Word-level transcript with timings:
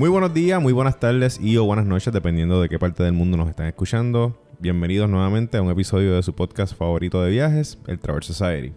Muy 0.00 0.08
buenos 0.08 0.32
días, 0.32 0.62
muy 0.62 0.72
buenas 0.72 0.98
tardes 0.98 1.38
y 1.38 1.58
o 1.58 1.66
buenas 1.66 1.84
noches, 1.84 2.10
dependiendo 2.10 2.62
de 2.62 2.70
qué 2.70 2.78
parte 2.78 3.02
del 3.02 3.12
mundo 3.12 3.36
nos 3.36 3.50
están 3.50 3.66
escuchando. 3.66 4.34
Bienvenidos 4.58 5.10
nuevamente 5.10 5.58
a 5.58 5.62
un 5.62 5.70
episodio 5.70 6.14
de 6.14 6.22
su 6.22 6.34
podcast 6.34 6.74
favorito 6.74 7.22
de 7.22 7.30
viajes, 7.30 7.76
el 7.86 7.98
Travel 7.98 8.22
Society. 8.22 8.72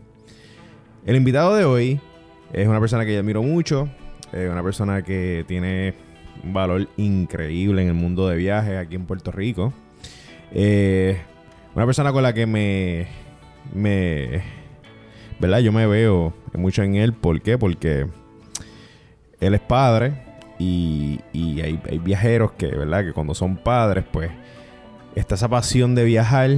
El 1.05 1.15
invitado 1.15 1.55
de 1.55 1.63
hoy 1.63 2.01
es 2.51 2.67
una 2.67 2.81
persona 2.81 3.05
que 3.05 3.13
yo 3.13 3.19
admiro 3.21 3.41
mucho, 3.41 3.87
una 4.33 4.61
persona 4.63 5.01
que 5.01 5.45
tiene 5.47 5.93
un 6.43 6.51
valor 6.51 6.89
increíble 6.97 7.83
en 7.83 7.87
el 7.87 7.93
mundo 7.93 8.27
de 8.27 8.35
viajes 8.35 8.77
aquí 8.77 8.95
en 8.95 9.05
Puerto 9.05 9.31
Rico. 9.31 9.71
Eh, 10.51 11.21
una 11.73 11.85
persona 11.85 12.11
con 12.11 12.23
la 12.23 12.33
que 12.33 12.45
me, 12.45 13.07
me, 13.73 14.43
¿verdad? 15.39 15.59
Yo 15.59 15.71
me 15.71 15.87
veo 15.87 16.33
mucho 16.53 16.83
en 16.83 16.95
él. 16.95 17.13
¿Por 17.13 17.39
qué? 17.39 17.57
Porque 17.57 18.07
él 19.39 19.53
es 19.53 19.61
padre 19.61 20.32
y, 20.59 21.19
y 21.33 21.61
hay, 21.61 21.79
hay, 21.89 21.99
viajeros 21.99 22.51
que, 22.53 22.67
¿verdad? 22.67 23.05
Que 23.05 23.13
cuando 23.13 23.33
son 23.33 23.57
padres, 23.57 24.03
pues 24.11 24.31
está 25.15 25.35
esa 25.35 25.49
pasión 25.49 25.95
de 25.95 26.03
viajar 26.03 26.57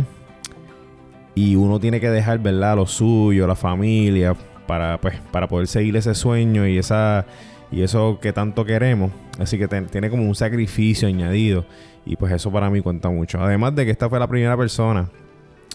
y 1.34 1.56
uno 1.56 1.80
tiene 1.80 2.00
que 2.00 2.10
dejar, 2.10 2.40
¿verdad? 2.40 2.76
Lo 2.76 2.88
suyo, 2.88 3.48
la 3.48 3.56
familia, 3.56 4.36
para, 4.68 5.00
pues, 5.00 5.20
para 5.32 5.48
poder 5.48 5.68
seguir 5.68 5.96
ese 5.98 6.16
sueño 6.16 6.68
y 6.68 6.78
esa 6.78 7.26
y 7.72 7.82
eso 7.82 8.20
que 8.22 8.32
tanto 8.34 8.66
queremos. 8.66 9.12
Así 9.40 9.58
que 9.58 9.68
tiene 9.68 10.10
como 10.10 10.24
un 10.24 10.36
sacrificio 10.36 11.08
añadido 11.08 11.66
y 12.06 12.16
pues 12.16 12.32
eso 12.32 12.52
para 12.52 12.70
mí 12.70 12.82
cuenta 12.82 13.10
mucho. 13.10 13.42
Además 13.42 13.76
de 13.76 13.86
que 13.86 13.92
esta 13.92 14.10
fue 14.10 14.20
la 14.20 14.28
primera 14.28 14.56
persona, 14.56 15.10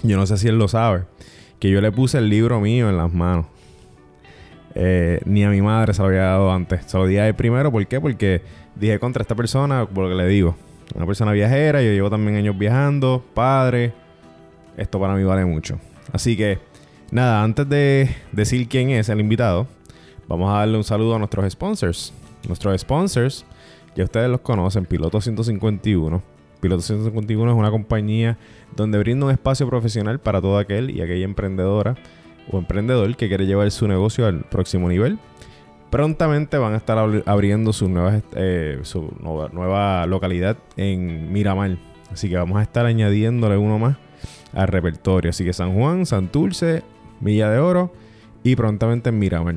yo 0.03 0.17
no 0.17 0.27
sé 0.27 0.39
si 0.39 0.49
él 0.49 0.59
lo 0.59 0.69
sabe, 0.69 1.05
que 1.59 1.71
yo 1.71 1.81
le 1.81 1.93
puse 1.93 2.19
el 2.19 2.29
libro 2.29 2.61
mío 2.61 2.89
en 2.89 2.97
las 2.97 3.13
manos. 3.13 3.47
Eh, 4.75 5.21
ni 5.25 5.45
a 5.45 5.51
mi 5.51 5.61
madre 5.63 5.95
se 5.95 6.03
lo 6.03 6.09
había 6.09 6.23
dado 6.23 6.53
antes. 6.53 6.85
Se 6.87 6.97
lo 6.97 7.07
di 7.07 7.17
a 7.17 7.27
él 7.27 7.35
primero. 7.35 7.73
¿Por 7.73 7.87
qué? 7.87 8.01
Porque 8.01 8.43
dije 8.75 8.99
contra 8.99 9.23
esta 9.23 9.35
persona, 9.35 9.87
por 9.87 10.05
lo 10.05 10.11
que 10.11 10.23
le 10.23 10.29
digo. 10.29 10.57
Una 10.95 11.07
persona 11.07 11.33
viajera, 11.33 11.83
yo 11.83 11.91
llevo 11.91 12.11
también 12.11 12.37
años 12.37 12.59
viajando, 12.59 13.25
padre. 13.35 13.93
Esto 14.77 14.99
para 14.99 15.15
mí 15.15 15.23
vale 15.23 15.45
mucho. 15.45 15.79
Así 16.13 16.37
que, 16.37 16.59
nada, 17.11 17.43
antes 17.43 17.69
de 17.69 18.15
decir 18.33 18.69
quién 18.69 18.91
es 18.91 19.09
el 19.09 19.21
invitado, 19.21 19.69
vamos 20.27 20.51
a 20.51 20.59
darle 20.59 20.77
un 20.77 20.85
saludo 20.85 21.15
a 21.15 21.19
nuestros 21.19 21.51
sponsors. 21.53 22.13
Nuestros 22.49 22.81
sponsors, 22.81 23.45
ya 23.95 24.05
ustedes 24.05 24.29
los 24.29 24.41
conocen, 24.41 24.85
Piloto 24.85 25.21
151. 25.21 26.23
Piloto 26.61 26.83
151 26.83 27.53
es 27.53 27.57
una 27.59 27.71
compañía 27.71 28.37
donde 28.75 28.99
brinda 28.99 29.27
un 29.27 29.33
espacio 29.33 29.69
profesional 29.69 30.19
para 30.19 30.41
todo 30.41 30.59
aquel 30.59 30.91
y 30.91 31.01
aquella 31.01 31.25
emprendedora 31.25 31.97
o 32.51 32.59
emprendedor 32.59 33.17
que 33.17 33.29
quiere 33.29 33.47
llevar 33.47 33.71
su 33.71 33.87
negocio 33.89 34.27
al 34.27 34.41
próximo 34.41 34.89
nivel. 34.89 35.19
Prontamente 35.91 36.57
van 36.59 36.75
a 36.75 36.77
estar 36.77 36.99
abriendo 37.27 37.73
su 37.73 37.89
nueva, 37.89 38.21
eh, 38.35 38.79
su 38.83 39.13
nueva, 39.21 40.07
localidad 40.07 40.57
en 40.77 41.33
Miramar. 41.33 41.77
Así 42.13 42.29
que 42.29 42.37
vamos 42.37 42.59
a 42.59 42.63
estar 42.63 42.87
añadiéndole 42.87 43.57
uno 43.57 43.79
más 43.79 43.97
al 44.53 44.69
repertorio. 44.69 45.31
Así 45.31 45.45
que 45.45 45.53
San 45.53 45.75
Juan, 45.75 46.07
Santurce, 46.07 46.83
Villa 47.21 47.51
de 47.51 47.59
Oro 47.59 47.93
y 48.45 48.55
prontamente 48.55 49.09
en 49.09 49.19
Miramar. 49.19 49.57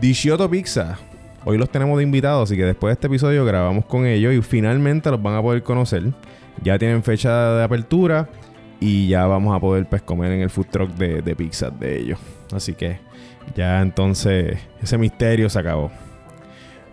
Dishioto 0.00 0.48
Pizza. 0.50 0.98
Hoy 1.44 1.56
los 1.56 1.70
tenemos 1.70 1.96
de 1.96 2.02
invitados, 2.02 2.50
así 2.50 2.56
que 2.56 2.64
después 2.64 2.90
de 2.90 2.94
este 2.94 3.06
episodio 3.06 3.44
grabamos 3.44 3.86
con 3.86 4.04
ellos 4.04 4.34
y 4.34 4.42
finalmente 4.42 5.10
los 5.10 5.22
van 5.22 5.34
a 5.34 5.42
poder 5.42 5.62
conocer. 5.62 6.02
Ya 6.62 6.78
tienen 6.78 7.02
fecha 7.02 7.54
de 7.54 7.64
apertura 7.64 8.28
y 8.80 9.08
ya 9.08 9.26
vamos 9.26 9.56
a 9.56 9.60
poder 9.60 9.86
pues 9.88 10.02
comer 10.02 10.32
en 10.32 10.40
el 10.42 10.50
food 10.50 10.66
truck 10.66 10.90
de, 10.94 11.22
de 11.22 11.36
pizza 11.36 11.70
de 11.70 11.98
ellos. 11.98 12.18
Así 12.52 12.74
que 12.74 12.98
ya 13.54 13.80
entonces 13.80 14.58
ese 14.82 14.98
misterio 14.98 15.48
se 15.48 15.58
acabó. 15.58 15.90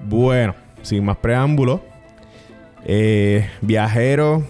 Bueno, 0.08 0.56
sin 0.82 1.04
más 1.04 1.18
preámbulos, 1.18 1.82
eh, 2.86 3.50
viajero, 3.62 4.44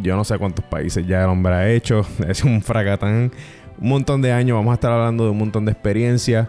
yo 0.00 0.16
no 0.16 0.24
sé 0.24 0.38
cuántos 0.38 0.64
países 0.64 1.06
ya 1.06 1.24
el 1.24 1.30
hombre 1.30 1.54
ha 1.54 1.70
hecho, 1.70 2.06
es 2.28 2.44
un 2.44 2.62
fracatán, 2.62 3.32
un 3.78 3.88
montón 3.88 4.22
de 4.22 4.32
años, 4.32 4.56
vamos 4.56 4.72
a 4.72 4.74
estar 4.74 4.92
hablando 4.92 5.24
de 5.24 5.30
un 5.30 5.38
montón 5.38 5.64
de 5.64 5.72
experiencias, 5.72 6.48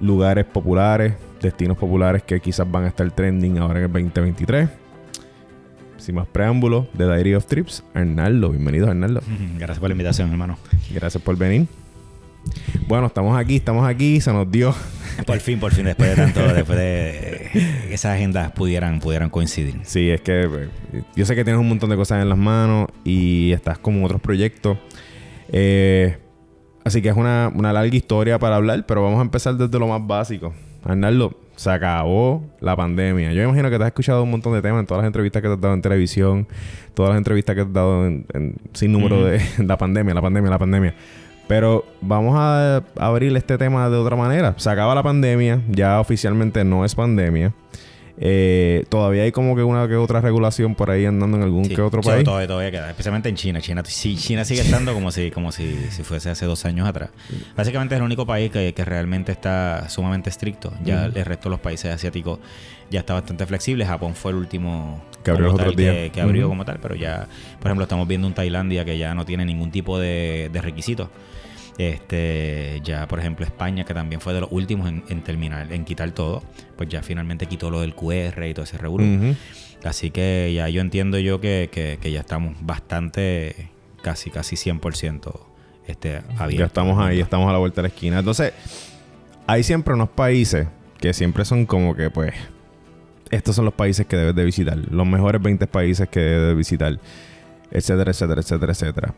lugares 0.00 0.44
populares, 0.46 1.14
destinos 1.40 1.76
populares 1.76 2.22
que 2.22 2.40
quizás 2.40 2.70
van 2.70 2.84
a 2.84 2.88
estar 2.88 3.10
trending 3.10 3.58
ahora 3.58 3.80
en 3.80 3.84
el 3.84 3.92
2023. 3.92 4.85
Sin 5.98 6.14
más 6.14 6.26
preámbulos, 6.26 6.86
de 6.92 7.06
Diary 7.06 7.34
of 7.34 7.46
Trips, 7.46 7.82
Arnaldo. 7.94 8.50
Bienvenido, 8.50 8.88
Arnaldo. 8.88 9.20
Gracias 9.58 9.78
por 9.78 9.88
la 9.88 9.94
invitación, 9.94 10.30
hermano. 10.30 10.58
Gracias 10.90 11.22
por 11.22 11.36
venir. 11.36 11.66
Bueno, 12.86 13.06
estamos 13.06 13.36
aquí, 13.36 13.56
estamos 13.56 13.88
aquí, 13.88 14.20
se 14.20 14.32
nos 14.32 14.50
dio. 14.50 14.74
Por 15.26 15.40
fin, 15.40 15.58
por 15.58 15.72
fin, 15.72 15.86
después 15.86 16.10
de 16.10 16.16
tanto, 16.16 16.40
después 16.52 16.78
de 16.78 17.48
que 17.88 17.94
esas 17.94 18.16
agendas 18.16 18.52
pudieran, 18.52 19.00
pudieran 19.00 19.30
coincidir. 19.30 19.80
Sí, 19.82 20.10
es 20.10 20.20
que 20.20 20.42
eh, 20.42 21.02
yo 21.16 21.24
sé 21.24 21.34
que 21.34 21.42
tienes 21.42 21.58
un 21.58 21.68
montón 21.70 21.88
de 21.88 21.96
cosas 21.96 22.20
en 22.20 22.28
las 22.28 22.36
manos 22.36 22.88
y 23.02 23.50
estás 23.52 23.78
con 23.78 24.04
otros 24.04 24.20
proyectos. 24.20 24.76
Eh, 25.48 26.18
así 26.84 27.00
que 27.00 27.08
es 27.08 27.16
una, 27.16 27.50
una 27.54 27.72
larga 27.72 27.96
historia 27.96 28.38
para 28.38 28.56
hablar, 28.56 28.84
pero 28.86 29.02
vamos 29.02 29.18
a 29.20 29.22
empezar 29.22 29.56
desde 29.56 29.78
lo 29.78 29.88
más 29.88 30.06
básico. 30.06 30.52
Arnaldo, 30.84 31.34
se 31.56 31.70
acabó 31.70 32.44
la 32.60 32.76
pandemia. 32.76 33.32
Yo 33.32 33.42
imagino 33.42 33.70
que 33.70 33.78
te 33.78 33.84
has 33.84 33.88
escuchado 33.88 34.22
un 34.22 34.30
montón 34.30 34.52
de 34.52 34.62
temas 34.62 34.80
en 34.80 34.86
todas 34.86 35.02
las 35.02 35.08
entrevistas 35.08 35.42
que 35.42 35.48
te 35.48 35.54
has 35.54 35.60
dado 35.60 35.74
en 35.74 35.82
televisión, 35.82 36.46
todas 36.94 37.10
las 37.10 37.18
entrevistas 37.18 37.56
que 37.56 37.62
te 37.62 37.68
has 37.68 37.72
dado 37.72 38.06
en, 38.06 38.26
sin 38.74 38.92
número 38.92 39.24
de 39.24 39.40
la 39.58 39.76
pandemia, 39.76 40.14
la 40.14 40.22
pandemia, 40.22 40.50
la 40.50 40.58
pandemia. 40.58 40.94
Pero 41.48 41.84
vamos 42.00 42.34
a 42.36 42.82
abrir 42.98 43.34
este 43.36 43.56
tema 43.56 43.88
de 43.88 43.96
otra 43.96 44.16
manera. 44.16 44.54
Se 44.58 44.68
acaba 44.68 44.94
la 44.94 45.02
pandemia, 45.02 45.62
ya 45.68 46.00
oficialmente 46.00 46.64
no 46.64 46.84
es 46.84 46.94
pandemia. 46.94 47.52
Eh, 48.18 48.84
todavía 48.88 49.24
hay 49.24 49.32
como 49.32 49.54
que 49.54 49.62
una 49.62 49.86
que 49.86 49.96
otra 49.96 50.22
regulación 50.22 50.74
por 50.74 50.90
ahí 50.90 51.04
andando 51.04 51.36
en 51.36 51.42
algún 51.42 51.68
que 51.68 51.80
otro 51.82 52.00
país. 52.00 52.24
Todavía, 52.24 52.46
todavía 52.46 52.70
queda, 52.70 52.90
especialmente 52.90 53.28
en 53.28 53.36
China. 53.36 53.60
China, 53.60 53.82
sí, 53.84 54.16
China 54.16 54.44
sigue 54.44 54.62
estando 54.62 54.94
como 54.94 55.10
si, 55.10 55.30
como 55.30 55.52
si, 55.52 55.76
si, 55.90 56.02
fuese 56.02 56.30
hace 56.30 56.46
dos 56.46 56.64
años 56.64 56.88
atrás. 56.88 57.10
Básicamente 57.54 57.94
es 57.94 57.98
el 57.98 58.04
único 58.04 58.24
país 58.24 58.50
que, 58.50 58.72
que 58.72 58.84
realmente 58.84 59.32
está 59.32 59.88
sumamente 59.88 60.30
estricto. 60.30 60.72
Ya 60.82 61.06
el 61.06 61.24
resto 61.24 61.48
de 61.48 61.50
los 61.50 61.60
países 61.60 61.92
asiáticos 61.92 62.38
ya 62.90 63.00
está 63.00 63.14
bastante 63.14 63.44
flexible. 63.46 63.84
Japón 63.84 64.14
fue 64.14 64.32
el 64.32 64.38
último 64.38 65.02
que 65.22 65.30
abrió, 65.32 65.54
tal, 65.54 65.76
que, 65.76 66.10
que, 66.12 66.20
abrió 66.20 66.48
como 66.48 66.64
tal, 66.64 66.78
pero 66.80 66.94
ya, 66.94 67.26
por 67.58 67.66
ejemplo, 67.66 67.82
estamos 67.82 68.08
viendo 68.08 68.26
un 68.26 68.34
Tailandia 68.34 68.84
que 68.84 68.96
ya 68.96 69.14
no 69.14 69.24
tiene 69.24 69.44
ningún 69.44 69.70
tipo 69.70 69.98
de, 69.98 70.50
de 70.52 70.62
requisitos. 70.62 71.08
Este, 71.78 72.80
ya 72.82 73.06
por 73.06 73.18
ejemplo 73.18 73.44
España, 73.44 73.84
que 73.84 73.92
también 73.92 74.20
fue 74.20 74.32
de 74.32 74.40
los 74.40 74.50
últimos 74.50 74.88
en, 74.88 75.22
terminar, 75.22 75.70
en 75.72 75.84
quitar 75.84 76.10
todo, 76.12 76.42
pues 76.76 76.88
ya 76.88 77.02
finalmente 77.02 77.46
quitó 77.46 77.70
lo 77.70 77.82
del 77.82 77.94
QR 77.94 78.46
y 78.46 78.54
todo 78.54 78.64
ese 78.64 78.78
revuelo. 78.78 79.34
Así 79.84 80.10
que 80.10 80.52
ya 80.54 80.68
yo 80.68 80.80
entiendo 80.80 81.18
yo 81.18 81.40
que, 81.40 81.68
que, 81.70 82.10
ya 82.10 82.20
estamos 82.20 82.56
bastante, 82.60 83.70
casi, 84.02 84.30
casi 84.30 84.56
100% 84.56 85.32
este, 85.86 86.22
abiertos. 86.38 86.58
Ya 86.58 86.64
estamos 86.64 86.98
ahí, 86.98 87.20
estamos 87.20 87.48
a 87.48 87.52
la 87.52 87.58
vuelta 87.58 87.82
de 87.82 87.88
la 87.88 87.94
esquina. 87.94 88.18
Entonces, 88.18 88.52
hay 89.46 89.62
siempre 89.62 89.94
unos 89.94 90.08
países 90.08 90.66
que 90.98 91.12
siempre 91.12 91.44
son 91.44 91.66
como 91.66 91.94
que, 91.94 92.10
pues, 92.10 92.34
estos 93.30 93.54
son 93.54 93.64
los 93.64 93.74
países 93.74 94.06
que 94.06 94.16
debes 94.16 94.34
de 94.34 94.44
visitar, 94.44 94.78
los 94.90 95.06
mejores 95.06 95.42
20 95.42 95.66
países 95.66 96.08
que 96.08 96.20
debes 96.20 96.48
de 96.48 96.54
visitar, 96.54 96.98
etcétera, 97.70 98.10
etcétera, 98.10 98.40
etcétera, 98.40 98.72
etcétera. 98.72 99.14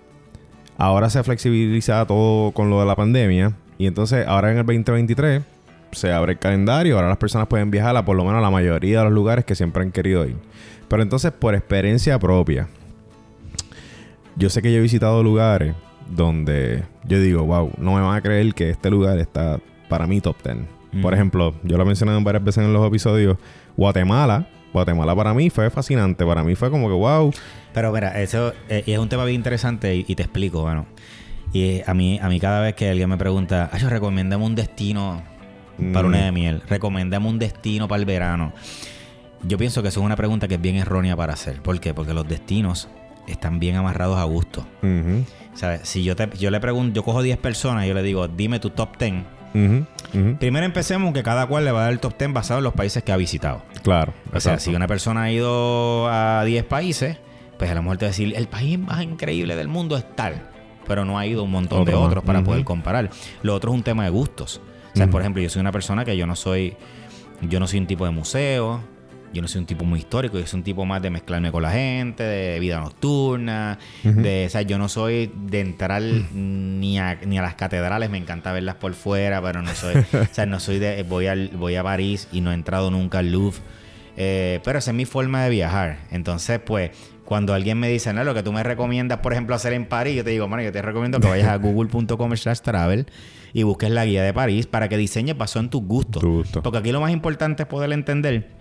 Ahora 0.79 1.11
se 1.11 1.19
ha 1.19 1.25
flexibilizado 1.25 2.07
todo 2.07 2.53
con 2.53 2.71
lo 2.71 2.79
de 2.79 2.87
la 2.87 2.95
pandemia. 2.95 3.53
Y 3.79 3.87
entonces, 3.87 4.25
ahora 4.27 4.53
en 4.53 4.59
el 4.59 4.65
2023, 4.65 5.43
se 5.91 6.13
abre 6.13 6.33
el 6.33 6.39
calendario. 6.39 6.95
Ahora 6.95 7.09
las 7.09 7.17
personas 7.17 7.49
pueden 7.49 7.73
viajar 7.73 7.97
a 7.97 8.05
por 8.05 8.17
lo 8.17 8.25
menos 8.25 8.39
a 8.39 8.43
la 8.43 8.51
mayoría 8.51 8.99
de 8.99 9.05
los 9.05 9.13
lugares 9.13 9.45
que 9.45 9.57
siempre 9.57 9.83
han 9.83 9.91
querido 9.91 10.25
ir. 10.25 10.37
Pero 10.89 11.03
entonces, 11.03 11.33
por 11.33 11.57
experiencia 11.57 12.17
propia, 12.21 12.69
yo 14.37 14.49
sé 14.51 14.63
que 14.63 14.73
yo 14.73 14.79
he 14.79 14.83
visitado 14.83 15.21
lugares 15.25 15.75
donde 16.09 16.85
yo 17.05 17.21
digo, 17.21 17.45
wow, 17.45 17.73
no 17.79 17.97
me 17.97 18.01
van 18.01 18.17
a 18.17 18.23
creer 18.23 18.55
que 18.55 18.71
este 18.71 18.89
lugar 18.89 19.19
está 19.19 19.59
para 19.89 20.07
mí 20.07 20.21
top 20.21 20.37
10. 20.45 20.59
Por 21.03 21.13
ejemplo, 21.13 21.55
yo 21.65 21.77
lo 21.77 21.83
he 21.83 21.87
mencionado 21.87 22.21
varias 22.23 22.45
veces 22.45 22.65
en 22.65 22.73
los 22.73 22.87
episodios, 22.87 23.37
Guatemala 23.77 24.49
Guatemala 24.73 25.15
para 25.15 25.35
mí 25.35 25.51
fue 25.51 25.71
fascinante. 25.71 26.25
Para 26.25 26.45
mí 26.45 26.55
fue 26.55 26.71
como 26.71 26.89
que 26.89 26.95
wow. 26.95 27.33
Pero 27.73 27.93
mira, 27.93 28.21
eso 28.21 28.53
eh, 28.69 28.85
es 28.87 28.99
un 28.99 29.09
tema 29.09 29.25
bien 29.25 29.37
interesante 29.37 29.95
y, 29.95 30.15
te 30.15 30.23
explico, 30.23 30.63
bueno. 30.63 30.87
Y 31.53 31.81
a 31.87 31.95
mí, 31.95 32.19
a 32.21 32.29
mí 32.29 32.41
cada 32.41 32.61
vez 32.61 32.75
que 32.75 32.91
alguien 32.91 33.09
me 33.09 33.17
pregunta, 33.17 33.71
yo 33.79 33.89
recomiéndame 33.89 34.45
un 34.45 34.55
destino 34.55 35.23
para 35.93 36.07
una 36.09 36.19
mm. 36.19 36.25
de 36.25 36.33
miel, 36.33 36.63
recomiéndame 36.69 37.29
un 37.29 37.39
destino 37.39 37.89
para 37.89 38.01
el 38.01 38.07
verano. 38.07 38.53
Yo 39.45 39.57
pienso 39.57 39.83
que 39.83 39.89
eso 39.89 40.01
es 40.01 40.07
una 40.07 40.17
pregunta 40.17 40.49
que 40.49 40.55
es 40.55 40.61
bien 40.61 40.77
errónea 40.77 41.17
para 41.17 41.33
hacer. 41.33 41.63
¿Por 41.63 41.79
qué? 41.81 41.95
Porque 41.95 42.13
los 42.13 42.27
destinos 42.27 42.89
están 43.29 43.61
bien 43.61 43.77
amarrados 43.77 44.19
a 44.19 44.25
gusto. 44.25 44.67
¿Sabes? 45.55 45.83
Si 45.85 46.03
yo, 46.03 46.17
te, 46.17 46.29
yo 46.37 46.51
le 46.51 46.61
pregunto, 46.61 46.95
yo 46.95 47.05
cojo 47.05 47.23
10 47.23 47.39
personas 47.39 47.85
y 47.85 47.89
yo 47.89 47.95
le 47.95 48.03
digo, 48.03 48.29
dime 48.29 48.59
tu 48.59 48.71
top 48.71 48.99
10 48.99 49.38
Primero 49.53 50.67
empecemos 50.67 51.13
que 51.13 51.23
cada 51.23 51.47
cual 51.47 51.65
le 51.65 51.73
va 51.73 51.81
a 51.81 51.83
dar 51.85 51.93
el 51.93 52.01
top 52.01 52.17
10 52.19 52.33
basado 52.33 52.59
en 52.59 52.65
los 52.65 52.75
países 52.75 53.03
que 53.03 53.13
ha 53.13 53.17
visitado. 53.17 53.63
Claro. 53.83 54.15
O 54.33 54.41
sea, 54.41 54.59
si 54.59 54.75
una 54.75 54.87
persona 54.87 55.25
ha 55.25 55.31
ido 55.31 56.09
a 56.09 56.45
10 56.45 56.65
países, 56.65 57.19
pues 57.59 57.71
a 57.71 57.75
lo 57.75 57.83
mejor 57.83 57.99
te 57.99 58.05
va 58.05 58.09
a 58.09 58.11
decir, 58.11 58.35
el 58.37 58.49
país 58.49 58.79
más 58.79 59.03
increíble 59.03 59.57
del 59.57 59.69
mundo 59.69 59.97
es 59.97 60.05
tal. 60.17 60.43
Pero 60.87 61.05
no 61.05 61.19
ha 61.19 61.27
ido 61.27 61.43
un 61.43 61.51
montón 61.51 61.85
de 61.85 61.95
otros 61.95 62.25
para 62.25 62.43
poder 62.43 62.65
comparar. 62.65 63.11
Lo 63.43 63.55
otro 63.55 63.73
es 63.73 63.77
un 63.77 63.83
tema 63.83 64.05
de 64.05 64.11
gustos. 64.11 64.61
O 64.95 64.97
sea, 64.97 65.09
por 65.09 65.21
ejemplo, 65.21 65.43
yo 65.43 65.51
soy 65.51 65.61
una 65.61 65.73
persona 65.73 66.05
que 66.05 66.17
yo 66.17 66.27
no 66.27 66.35
soy, 66.35 66.77
yo 67.43 67.61
no 67.61 67.67
soy 67.67 67.81
un 67.81 67.87
tipo 67.87 68.05
de 68.05 68.11
museo, 68.11 68.81
yo 69.33 69.43
no 69.43 69.49
soy 69.49 69.61
un 69.61 69.67
tipo 69.67 69.85
muy 69.85 70.01
histórico, 70.01 70.39
yo 70.39 70.47
soy 70.47 70.59
un 70.59 70.65
tipo 70.65 70.85
más 70.85 71.03
de 71.03 71.11
mezclarme 71.11 71.53
con 71.53 71.63
la 71.63 71.71
gente, 71.71 72.23
de 72.23 72.59
vida 72.61 72.81
nocturna, 72.81 73.79
de, 74.03 74.47
o 74.47 74.51
sea, 74.51 74.63
yo 74.63 74.79
no 74.79 74.89
soy 74.89 75.31
de 75.35 75.61
entrar 75.61 76.03
ni, 76.03 76.99
a, 76.99 77.17
ni 77.27 77.39
a 77.39 77.43
las 77.43 77.55
catedrales, 77.55 78.11
me 78.11 78.19
encanta 78.19 78.53
verlas 78.53 78.77
por 78.77 78.95
fuera, 78.95 79.43
pero 79.43 79.63
no 79.63 79.75
soy, 79.75 79.97
o 80.13 80.27
sea, 80.33 80.47
no 80.47 80.61
soy 80.61 80.79
de, 80.79 81.03
voy, 81.03 81.27
al, 81.27 81.49
voy 81.51 81.77
a 81.77 81.83
París 81.83 82.29
y 82.33 82.41
no 82.41 82.53
he 82.53 82.55
entrado 82.55 82.91
nunca 82.91 83.19
al 83.19 83.33
Louvre, 83.33 83.59
eh, 84.17 84.61
pero 84.65 84.79
esa 84.81 84.91
es 84.91 84.97
mi 84.97 85.05
forma 85.05 85.45
de 85.45 85.51
viajar. 85.51 85.99
Entonces, 86.11 86.59
pues, 86.59 86.91
cuando 87.25 87.55
alguien 87.55 87.79
me 87.79 87.89
dice, 87.89 88.13
no, 88.13 88.25
lo 88.25 88.35
que 88.35 88.43
tú 88.43 88.53
me 88.53 88.63
recomiendas, 88.63 89.19
por 89.19 89.33
ejemplo, 89.33 89.55
hacer 89.55 89.75
en 89.75 89.87
París, 89.87 90.17
yo 90.17 90.25
te 90.25 90.31
digo, 90.31 90.49
bueno, 90.49 90.65
yo 90.65 90.73
te 90.73 90.83
recomiendo 90.83 91.21
que 91.21 91.29
vayas 91.29 91.49
a 91.49 91.57
google.com 91.59 92.37
slash 92.37 92.61
travel 92.61 93.07
y 93.53 93.63
busques 93.63 93.91
la 93.91 94.05
guía 94.05 94.23
de 94.23 94.33
París 94.35 94.67
para 94.67 94.89
que 94.89 94.97
diseñes 94.97 95.37
basado 95.39 95.65
en 95.65 95.71
tus 95.71 95.83
gustos. 95.83 96.25
Porque 96.63 96.79
aquí 96.79 96.91
lo 96.91 97.01
más 97.01 97.13
importante 97.13 97.63
es 97.63 97.69
poder 97.69 97.93
entender 97.93 98.58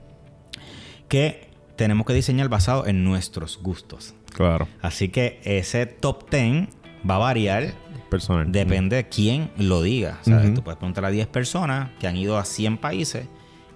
que 1.07 1.49
tenemos 1.75 2.05
que 2.05 2.13
diseñar 2.13 2.49
basado 2.49 2.87
en 2.87 3.03
nuestros 3.03 3.59
gustos. 3.61 4.13
Claro. 4.33 4.67
Así 4.81 5.09
que 5.09 5.39
ese 5.43 5.85
top 5.85 6.29
10 6.29 6.67
va 7.09 7.15
a 7.15 7.19
variar. 7.19 7.73
Personal. 8.09 8.51
Depende 8.51 8.95
de 8.95 9.09
quién 9.09 9.51
lo 9.57 9.81
diga. 9.81 10.19
¿sabes? 10.21 10.53
Tú 10.53 10.63
puedes 10.63 10.77
preguntar 10.77 11.05
a 11.05 11.09
10 11.09 11.27
personas 11.27 11.89
que 11.99 12.07
han 12.07 12.15
ido 12.15 12.37
a 12.37 12.45
100 12.45 12.77
países 12.77 13.25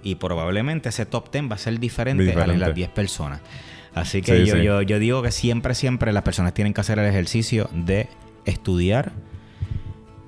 y 0.04 0.16
probablemente 0.16 0.90
ese 0.90 1.06
top 1.06 1.32
10 1.32 1.52
va 1.52 1.56
a 1.56 1.60
ser 1.60 1.80
diferente, 1.80 2.32
a 2.34 2.48
las 2.48 2.74
10 2.74 2.90
personas. 2.90 3.42
Así 3.94 4.22
que 4.22 4.46
yo, 4.46 4.56
Yo, 4.56 4.82
yo 4.82 5.00
digo 5.00 5.22
que 5.22 5.32
siempre, 5.32 5.76
siempre 5.76 6.14
las 6.14 6.24
personas 6.24 6.54
tienen 6.54 6.74
que 6.74 6.80
hacer 6.80 6.98
el 6.98 7.06
ejercicio 7.06 7.70
de 7.74 8.08
estudiar 8.46 9.12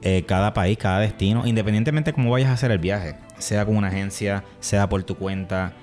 eh, 0.02 0.24
cada 0.28 0.54
país, 0.54 0.78
cada 0.78 1.00
destino, 1.00 1.48
independientemente 1.48 2.12
de 2.12 2.16
cómo 2.16 2.30
vayas 2.30 2.50
a 2.50 2.54
hacer 2.54 2.72
el 2.72 2.80
viaje, 2.80 3.16
sea 3.38 3.66
con 3.66 3.78
una 3.78 3.88
agencia, 3.88 4.44
sea 4.60 4.90
por 4.90 5.02
tu 5.04 5.16
cuenta, 5.16 5.74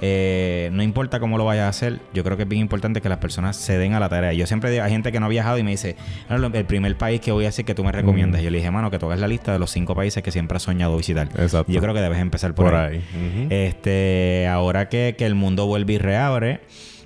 eh, 0.00 0.70
no 0.72 0.82
importa 0.82 1.20
cómo 1.20 1.38
lo 1.38 1.44
vayas 1.44 1.64
a 1.64 1.68
hacer, 1.68 2.00
yo 2.14 2.24
creo 2.24 2.36
que 2.36 2.44
es 2.44 2.48
bien 2.48 2.62
importante 2.62 3.00
que 3.00 3.08
las 3.08 3.18
personas 3.18 3.56
se 3.56 3.78
den 3.78 3.94
a 3.94 4.00
la 4.00 4.08
tarea. 4.08 4.32
Yo 4.32 4.46
siempre 4.46 4.70
digo, 4.70 4.84
hay 4.84 4.90
gente 4.90 5.12
que 5.12 5.20
no 5.20 5.26
ha 5.26 5.28
viajado 5.28 5.58
y 5.58 5.62
me 5.62 5.70
dice, 5.70 5.96
el 6.28 6.64
primer 6.64 6.96
país 6.96 7.20
que 7.20 7.32
voy 7.32 7.44
a 7.44 7.48
decir 7.48 7.64
que 7.64 7.74
tú 7.74 7.84
me 7.84 7.92
recomiendas. 7.92 8.42
Yo 8.42 8.50
le 8.50 8.58
dije, 8.58 8.70
mano, 8.70 8.90
que 8.90 8.98
tú 8.98 9.06
hagas 9.06 9.20
la 9.20 9.28
lista 9.28 9.52
de 9.52 9.58
los 9.58 9.70
cinco 9.70 9.94
países 9.94 10.22
que 10.22 10.32
siempre 10.32 10.56
has 10.56 10.62
soñado 10.62 10.96
visitar. 10.96 11.28
Exacto. 11.36 11.70
Yo 11.70 11.80
creo 11.80 11.94
que 11.94 12.00
debes 12.00 12.18
empezar 12.18 12.54
por, 12.54 12.74
ahí. 12.74 13.02
Este, 13.50 14.46
ahora 14.48 14.88
que, 14.88 15.14
que 15.18 15.26
el 15.26 15.34
mundo 15.34 15.66
vuelve 15.66 15.94
y 15.94 15.98
reabre 15.98 16.60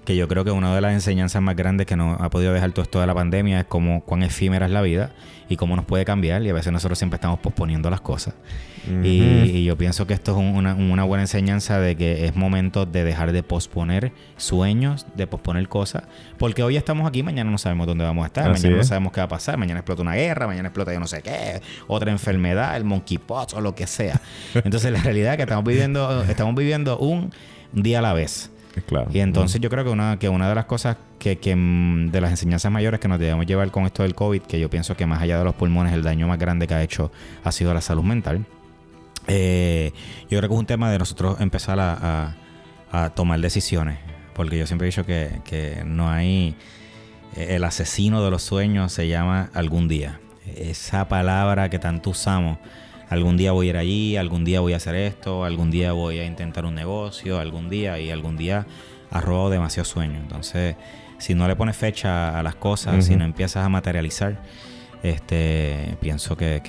que 0.04 0.16
yo 0.16 0.28
creo 0.28 0.44
que 0.44 0.50
una 0.50 0.74
de 0.74 0.80
las 0.80 0.92
enseñanzas 0.92 1.40
más 1.42 1.56
grandes 1.56 1.86
que 1.86 1.96
nos 1.96 2.20
ha 2.20 2.30
podido 2.30 2.52
dejar 2.52 2.72
todo 2.72 2.82
esto 2.82 3.00
de 3.00 3.06
la 3.06 3.14
pandemia 3.14 3.60
es 3.60 3.66
cómo 3.66 4.02
cuán 4.04 4.22
efímera 4.22 4.66
es 4.66 4.72
la 4.72 4.82
vida 4.82 5.12
y 5.48 5.56
cómo 5.56 5.76
nos 5.76 5.84
puede 5.86 6.04
cambiar 6.04 6.42
y 6.42 6.50
a 6.50 6.52
veces 6.52 6.72
nosotros 6.72 6.98
siempre 6.98 7.16
estamos 7.16 7.38
posponiendo 7.38 7.90
las 7.90 8.00
cosas. 8.00 8.34
Y, 9.02 9.64
yo 9.64 9.76
pienso 9.76 10.06
que 10.06 10.14
esto 10.14 10.32
es 10.32 10.38
una, 10.38 11.04
buena 11.04 11.22
enseñanza 11.22 11.78
de 11.80 11.96
que 11.96 12.26
es 12.26 12.36
momento 12.36 12.86
de 12.86 13.04
dejar 13.04 13.32
de 13.32 13.42
posponer 13.42 14.12
sueños, 14.36 15.06
de 15.14 15.26
posponer 15.26 15.68
cosas, 15.68 16.04
porque 16.38 16.62
hoy 16.62 16.76
estamos 16.76 17.08
aquí, 17.08 17.22
mañana 17.22 17.50
no 17.50 17.58
sabemos 17.58 17.86
dónde 17.86 18.04
vamos 18.04 18.24
a 18.24 18.26
estar, 18.26 18.50
mañana 18.50 18.76
no 18.76 18.84
sabemos 18.84 19.12
qué 19.12 19.20
va 19.20 19.24
a 19.24 19.28
pasar, 19.28 19.56
mañana 19.56 19.80
explota 19.80 20.02
una 20.02 20.14
guerra, 20.14 20.46
mañana 20.46 20.68
explota 20.68 20.92
yo 20.92 21.00
no 21.00 21.06
sé 21.06 21.22
qué, 21.22 21.60
otra 21.86 22.10
enfermedad, 22.10 22.76
el 22.76 22.84
monkeypox 22.84 23.54
o 23.54 23.60
lo 23.60 23.74
que 23.74 23.86
sea. 23.86 24.20
Entonces 24.54 24.92
la 24.92 25.00
realidad 25.00 25.32
es 25.32 25.36
que 25.36 25.42
estamos 25.44 25.64
viviendo, 25.64 26.22
estamos 26.24 26.54
viviendo 26.54 26.98
un 26.98 27.30
día 27.72 28.00
a 28.00 28.02
la 28.02 28.12
vez. 28.12 28.50
Y 29.12 29.20
entonces 29.20 29.60
yo 29.60 29.70
creo 29.70 29.84
que 29.84 29.90
una, 29.90 30.18
que 30.18 30.28
una 30.28 30.48
de 30.48 30.54
las 30.54 30.64
cosas 30.64 30.96
que, 31.18 31.36
mm, 31.56 32.10
de 32.10 32.20
las 32.20 32.30
enseñanzas 32.30 32.70
mayores 32.72 33.00
que 33.00 33.08
nos 33.08 33.18
debemos 33.18 33.46
llevar 33.46 33.70
con 33.70 33.84
esto 33.84 34.02
del 34.02 34.14
COVID, 34.14 34.42
que 34.42 34.58
yo 34.58 34.68
pienso 34.68 34.96
que 34.96 35.06
más 35.06 35.22
allá 35.22 35.38
de 35.38 35.44
los 35.44 35.54
pulmones, 35.54 35.92
el 35.92 36.02
daño 36.02 36.26
más 36.26 36.38
grande 36.38 36.66
que 36.66 36.74
ha 36.74 36.82
hecho 36.82 37.12
ha 37.44 37.52
sido 37.52 37.72
la 37.72 37.80
salud 37.80 38.02
mental. 38.02 38.44
Eh, 39.26 39.92
yo 40.30 40.38
creo 40.38 40.48
que 40.48 40.54
es 40.54 40.60
un 40.60 40.66
tema 40.66 40.90
de 40.90 40.98
nosotros 40.98 41.40
empezar 41.40 41.78
a, 41.80 42.36
tomar 43.14 43.40
decisiones. 43.40 43.98
Porque 44.34 44.56
yo 44.56 44.66
siempre 44.66 44.86
he 44.86 44.90
dicho 44.90 45.04
que, 45.04 45.40
que 45.44 45.82
no 45.84 46.10
hay. 46.10 46.54
Eh, 47.36 47.56
el 47.56 47.64
asesino 47.64 48.22
de 48.24 48.30
los 48.30 48.42
sueños 48.42 48.92
se 48.92 49.08
llama 49.08 49.50
algún 49.54 49.88
día. 49.88 50.20
Esa 50.56 51.08
palabra 51.08 51.70
que 51.70 51.78
tanto 51.78 52.10
usamos 52.10 52.58
algún 53.08 53.36
día 53.36 53.52
voy 53.52 53.68
a 53.68 53.70
ir 53.70 53.76
allí, 53.76 54.16
algún 54.16 54.44
día 54.44 54.60
voy 54.60 54.72
a 54.72 54.76
hacer 54.76 54.94
esto, 54.94 55.44
algún 55.44 55.70
día 55.70 55.92
voy 55.92 56.18
a 56.18 56.24
intentar 56.24 56.64
un 56.64 56.74
negocio, 56.74 57.38
algún 57.38 57.68
día 57.68 57.98
y 57.98 58.10
algún 58.10 58.36
día 58.36 58.66
has 59.10 59.24
robado 59.24 59.50
demasiado 59.50 59.84
sueño. 59.84 60.18
Entonces, 60.18 60.76
si 61.18 61.34
no 61.34 61.46
le 61.48 61.56
pones 61.56 61.76
fecha 61.76 62.38
a 62.38 62.42
las 62.42 62.56
cosas, 62.56 63.04
si 63.04 63.16
no 63.16 63.24
empiezas 63.24 63.64
a 63.64 63.68
materializar, 63.68 64.42
este, 65.02 65.96
pienso 66.00 66.36
que, 66.36 66.60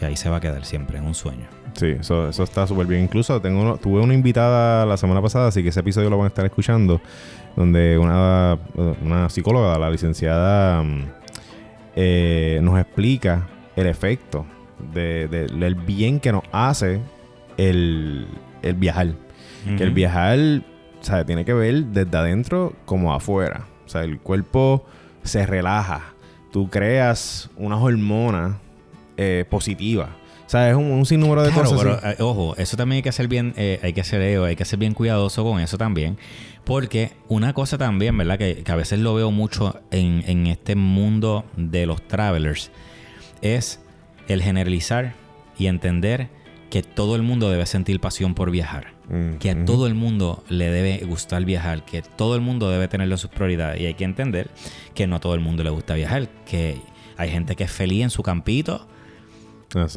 ahí 0.00 0.16
se 0.16 0.30
va 0.30 0.38
a 0.38 0.40
quedar 0.40 0.64
siempre, 0.64 0.98
en 0.98 1.04
un 1.04 1.14
sueño. 1.14 1.59
Sí, 1.74 1.96
eso, 2.00 2.28
eso 2.28 2.42
está 2.42 2.66
súper 2.66 2.86
bien. 2.86 3.02
Incluso 3.02 3.40
tengo 3.40 3.76
tuve 3.76 4.00
una 4.00 4.14
invitada 4.14 4.86
la 4.86 4.96
semana 4.96 5.22
pasada, 5.22 5.48
así 5.48 5.62
que 5.62 5.68
ese 5.70 5.80
episodio 5.80 6.10
lo 6.10 6.18
van 6.18 6.26
a 6.26 6.28
estar 6.28 6.44
escuchando, 6.44 7.00
donde 7.56 7.98
una, 7.98 8.58
una 9.02 9.28
psicóloga, 9.28 9.78
la 9.78 9.90
licenciada, 9.90 10.82
mm, 10.82 11.04
eh, 11.96 12.60
nos 12.62 12.78
explica 12.78 13.48
el 13.76 13.86
efecto 13.86 14.46
de, 14.92 15.28
del 15.28 15.74
bien 15.74 16.20
que 16.20 16.32
nos 16.32 16.42
hace 16.52 17.00
el, 17.56 18.26
viajar. 18.76 19.08
Que 19.76 19.82
el 19.82 19.90
viajar, 19.90 20.38
o 20.38 21.24
tiene 21.26 21.44
que 21.44 21.52
ver 21.52 21.84
desde 21.86 22.16
adentro 22.16 22.72
como 22.84 23.12
afuera. 23.12 23.66
O 23.84 23.88
sea, 23.88 24.04
el 24.04 24.18
cuerpo 24.18 24.86
se 25.22 25.44
relaja. 25.44 26.14
Tú 26.50 26.68
creas 26.68 27.50
una 27.56 27.76
hormona 27.76 28.58
eh, 29.16 29.44
positiva. 29.48 30.10
O 30.50 30.52
sea, 30.52 30.68
es 30.68 30.74
un, 30.74 31.06
sinnúmero 31.06 31.44
de 31.44 31.52
cosas. 31.52 31.78
Pero, 31.78 32.00
eh, 32.02 32.16
ojo, 32.18 32.56
eso 32.56 32.76
también 32.76 32.96
hay 32.96 33.02
que 33.02 33.08
hacer 33.08 33.28
bien, 33.28 33.54
eh, 33.56 33.78
hay 33.84 33.92
que 33.92 34.02
ser, 34.02 34.20
hay 34.20 34.56
que 34.56 34.64
ser 34.64 34.80
bien 34.80 34.94
cuidadoso 34.94 35.44
con 35.44 35.60
eso 35.60 35.78
también. 35.78 36.18
Porque 36.64 37.12
una 37.28 37.52
cosa 37.52 37.78
también, 37.78 38.18
¿verdad? 38.18 38.36
Que, 38.36 38.64
que 38.64 38.72
a 38.72 38.74
veces 38.74 38.98
lo 38.98 39.14
veo 39.14 39.30
mucho 39.30 39.80
en, 39.92 40.24
en, 40.26 40.48
este 40.48 40.74
mundo 40.74 41.44
de 41.56 41.86
los 41.86 42.02
travelers. 42.02 42.72
Es 43.42 43.78
el 44.26 44.42
generalizar 44.42 45.14
y 45.56 45.68
entender 45.68 46.30
que 46.68 46.82
todo 46.82 47.14
el 47.14 47.22
mundo 47.22 47.48
debe 47.48 47.64
sentir 47.64 48.00
pasión 48.00 48.34
por 48.34 48.50
viajar. 48.50 48.94
Mm, 49.08 49.34
que 49.34 49.52
a 49.52 49.64
todo 49.64 49.86
el 49.86 49.94
mundo 49.94 50.42
le 50.48 50.68
debe 50.68 51.06
gustar 51.06 51.44
viajar. 51.44 51.84
Que 51.84 52.02
todo 52.02 52.34
el 52.34 52.40
mundo 52.40 52.68
debe 52.72 52.88
tenerlo 52.88 53.14
en 53.14 53.18
sus 53.18 53.30
prioridades. 53.30 53.80
Y 53.80 53.86
hay 53.86 53.94
que 53.94 54.02
entender 54.02 54.50
que 54.94 55.06
no 55.06 55.14
a 55.14 55.20
todo 55.20 55.36
el 55.36 55.40
mundo 55.42 55.62
le 55.62 55.70
gusta 55.70 55.94
viajar. 55.94 56.28
Que 56.44 56.76
hay 57.16 57.30
gente 57.30 57.54
que 57.54 57.62
es 57.62 57.70
feliz 57.70 58.02
en 58.02 58.10
su 58.10 58.24
campito 58.24 58.88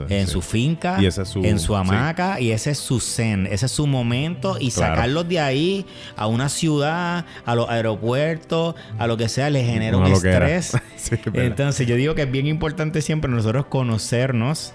en 0.09 0.27
su 0.27 0.41
finca, 0.41 0.99
en 0.99 1.59
su 1.59 1.75
hamaca, 1.75 2.39
y 2.39 2.51
ese 2.51 2.71
es 2.71 2.77
su 2.77 2.99
zen, 2.99 3.47
ese 3.47 3.65
es 3.65 3.71
su 3.71 3.87
momento, 3.87 4.57
y 4.59 4.71
sacarlos 4.71 5.27
de 5.27 5.39
ahí 5.39 5.85
a 6.15 6.27
una 6.27 6.49
ciudad, 6.49 7.25
a 7.45 7.55
los 7.55 7.69
aeropuertos, 7.69 8.75
a 8.97 9.07
lo 9.07 9.17
que 9.17 9.29
sea, 9.29 9.49
les 9.49 9.65
genera 9.65 9.97
un 9.97 10.07
estrés. 10.07 10.77
Entonces 11.33 11.87
yo 11.87 11.95
digo 11.95 12.15
que 12.15 12.23
es 12.23 12.31
bien 12.31 12.47
importante 12.47 13.01
siempre 13.01 13.31
nosotros 13.31 13.65
conocernos 13.65 14.73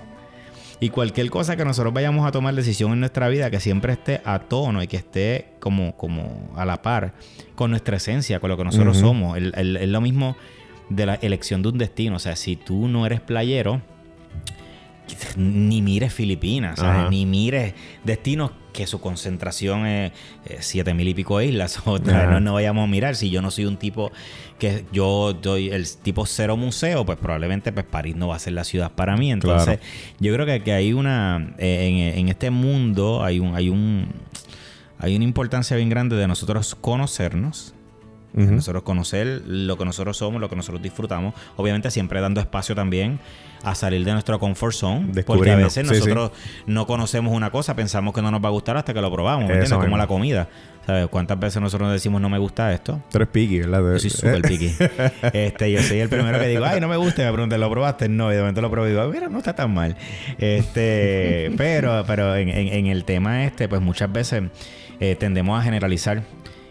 y 0.81 0.91
cualquier 0.91 1.29
cosa 1.31 1.57
que 1.57 1.65
nosotros 1.65 1.93
vayamos 1.93 2.27
a 2.27 2.31
tomar 2.31 2.55
decisión 2.55 2.93
en 2.93 3.01
nuestra 3.01 3.29
vida, 3.29 3.51
que 3.51 3.61
siempre 3.61 3.93
esté 3.93 4.21
a 4.25 4.39
tono 4.41 4.83
y 4.83 4.87
que 4.87 4.97
esté 4.97 5.53
como, 5.59 5.97
como 5.97 6.51
a 6.57 6.65
la 6.65 6.83
par 6.83 7.15
con 7.55 7.71
nuestra 7.71 7.97
esencia, 7.97 8.39
con 8.39 8.51
lo 8.51 8.57
que 8.57 8.65
nosotros 8.65 8.97
somos. 8.97 9.37
Es 9.37 9.89
lo 9.89 10.01
mismo 10.01 10.37
de 10.89 11.07
la 11.07 11.15
elección 11.17 11.63
de 11.63 11.69
un 11.71 11.79
destino. 11.79 12.17
O 12.17 12.21
sea, 12.21 12.37
si 12.37 12.55
tú 12.55 12.87
no 12.87 13.07
eres 13.07 13.21
playero, 13.21 13.83
ni 15.37 15.83
mires 15.83 16.13
Filipinas, 16.13 16.81
ni 17.11 17.27
mires 17.27 17.75
destinos 18.05 18.53
que 18.73 18.87
su 18.87 19.01
concentración 19.01 19.87
es 19.87 20.13
siete 20.61 20.95
mil 20.95 21.09
y 21.09 21.15
pico 21.15 21.41
islas. 21.41 21.81
O, 21.87 21.99
no, 21.99 22.41
no, 22.41 22.55
vayamos 22.55 22.85
a 22.85 22.87
mirar. 22.87 23.17
Si 23.17 23.31
yo 23.31 23.43
no 23.43 23.51
soy 23.51 23.65
un 23.65 23.77
tipo 23.77 24.13
que 24.59 24.85
yo 24.93 25.33
doy 25.33 25.71
el 25.71 25.87
tipo 25.97 26.27
cero 26.27 26.57
museo, 26.57 27.05
pues 27.07 27.19
probablemente 27.19 27.73
pues 27.73 27.87
París 27.87 28.17
no 28.17 28.29
va 28.29 28.37
a 28.37 28.39
ser 28.39 28.53
la 28.53 28.65
ciudad 28.65 28.93
para 28.93 29.17
mí. 29.17 29.33
Entonces, 29.33 29.81
yo 30.21 30.33
creo 30.35 30.47
que, 30.47 30.63
que 30.63 30.73
hay 30.73 30.93
una 30.93 31.55
eh, 31.59 32.15
en, 32.17 32.29
este 32.29 32.51
mundo 32.51 33.25
hay 33.25 33.39
un 33.39 33.55
hay 33.55 33.69
un 33.69 34.09
hay 34.99 35.15
una 35.17 35.25
importancia 35.25 35.77
bien 35.77 35.89
grande 35.89 36.17
de 36.17 36.27
nosotros 36.27 36.75
conocernos 36.75 37.75
nosotros 38.33 38.83
conocer 38.83 39.43
lo 39.47 39.77
que 39.77 39.85
nosotros 39.85 40.17
somos, 40.17 40.41
lo 40.41 40.49
que 40.49 40.57
nosotros 40.57 40.83
disfrutamos. 40.83 41.35
Obviamente 41.57 41.91
siempre 41.91 42.21
dando 42.21 42.41
espacio 42.41 42.75
también 42.75 43.19
a 43.63 43.75
salir 43.75 44.05
de 44.05 44.13
nuestro 44.13 44.39
comfort 44.39 44.75
zone. 44.75 45.23
Porque 45.25 45.51
a 45.51 45.57
veces 45.57 45.87
nosotros 45.87 46.33
no 46.67 46.87
conocemos 46.87 47.35
una 47.35 47.51
cosa, 47.51 47.75
pensamos 47.75 48.15
que 48.15 48.23
no 48.23 48.31
nos 48.31 48.43
va 48.43 48.49
a 48.49 48.53
gustar 48.53 48.77
hasta 48.77 48.95
que 48.95 49.01
lo 49.01 49.11
probamos. 49.13 49.49
¿me 49.49 49.55
entiendes? 49.55 49.79
Como 49.79 49.97
la 49.97 50.07
comida. 50.07 50.49
¿Sabes? 50.87 51.09
¿Cuántas 51.09 51.39
veces 51.39 51.61
nosotros 51.61 51.93
decimos 51.93 52.19
no 52.19 52.31
me 52.31 52.39
gusta 52.39 52.73
esto? 52.73 53.03
Tú 53.11 53.19
eres 53.19 53.29
piqui, 53.29 53.61
¿verdad? 53.61 53.81
Yo 53.81 53.99
soy 53.99 54.09
súper 54.09 54.41
piqui. 54.41 54.75
este, 55.35 55.71
yo 55.71 55.83
soy 55.83 56.01
el 56.01 56.09
primero 56.09 56.39
que 56.39 56.47
digo, 56.47 56.65
ay, 56.65 56.81
no 56.81 56.89
me 56.89 56.97
gusta. 56.97 57.25
me 57.25 57.33
preguntan, 57.33 57.61
¿lo 57.61 57.71
probaste? 57.71 58.09
No, 58.09 58.33
y 58.33 58.37
de 58.37 58.41
momento 58.41 58.63
lo 58.63 58.71
probé 58.71 58.89
y 58.89 58.93
digo, 58.93 59.07
mira, 59.09 59.29
no 59.29 59.37
está 59.37 59.55
tan 59.55 59.75
mal. 59.75 59.97
Este, 60.39 61.53
pero, 61.59 62.05
pero 62.07 62.37
en, 62.37 62.49
en, 62.49 62.87
el 62.87 63.05
tema 63.05 63.45
este, 63.45 63.69
pues 63.69 63.83
muchas 63.83 64.11
veces 64.11 64.45
eh, 64.99 65.15
tendemos 65.17 65.61
a 65.61 65.63
generalizar 65.63 66.23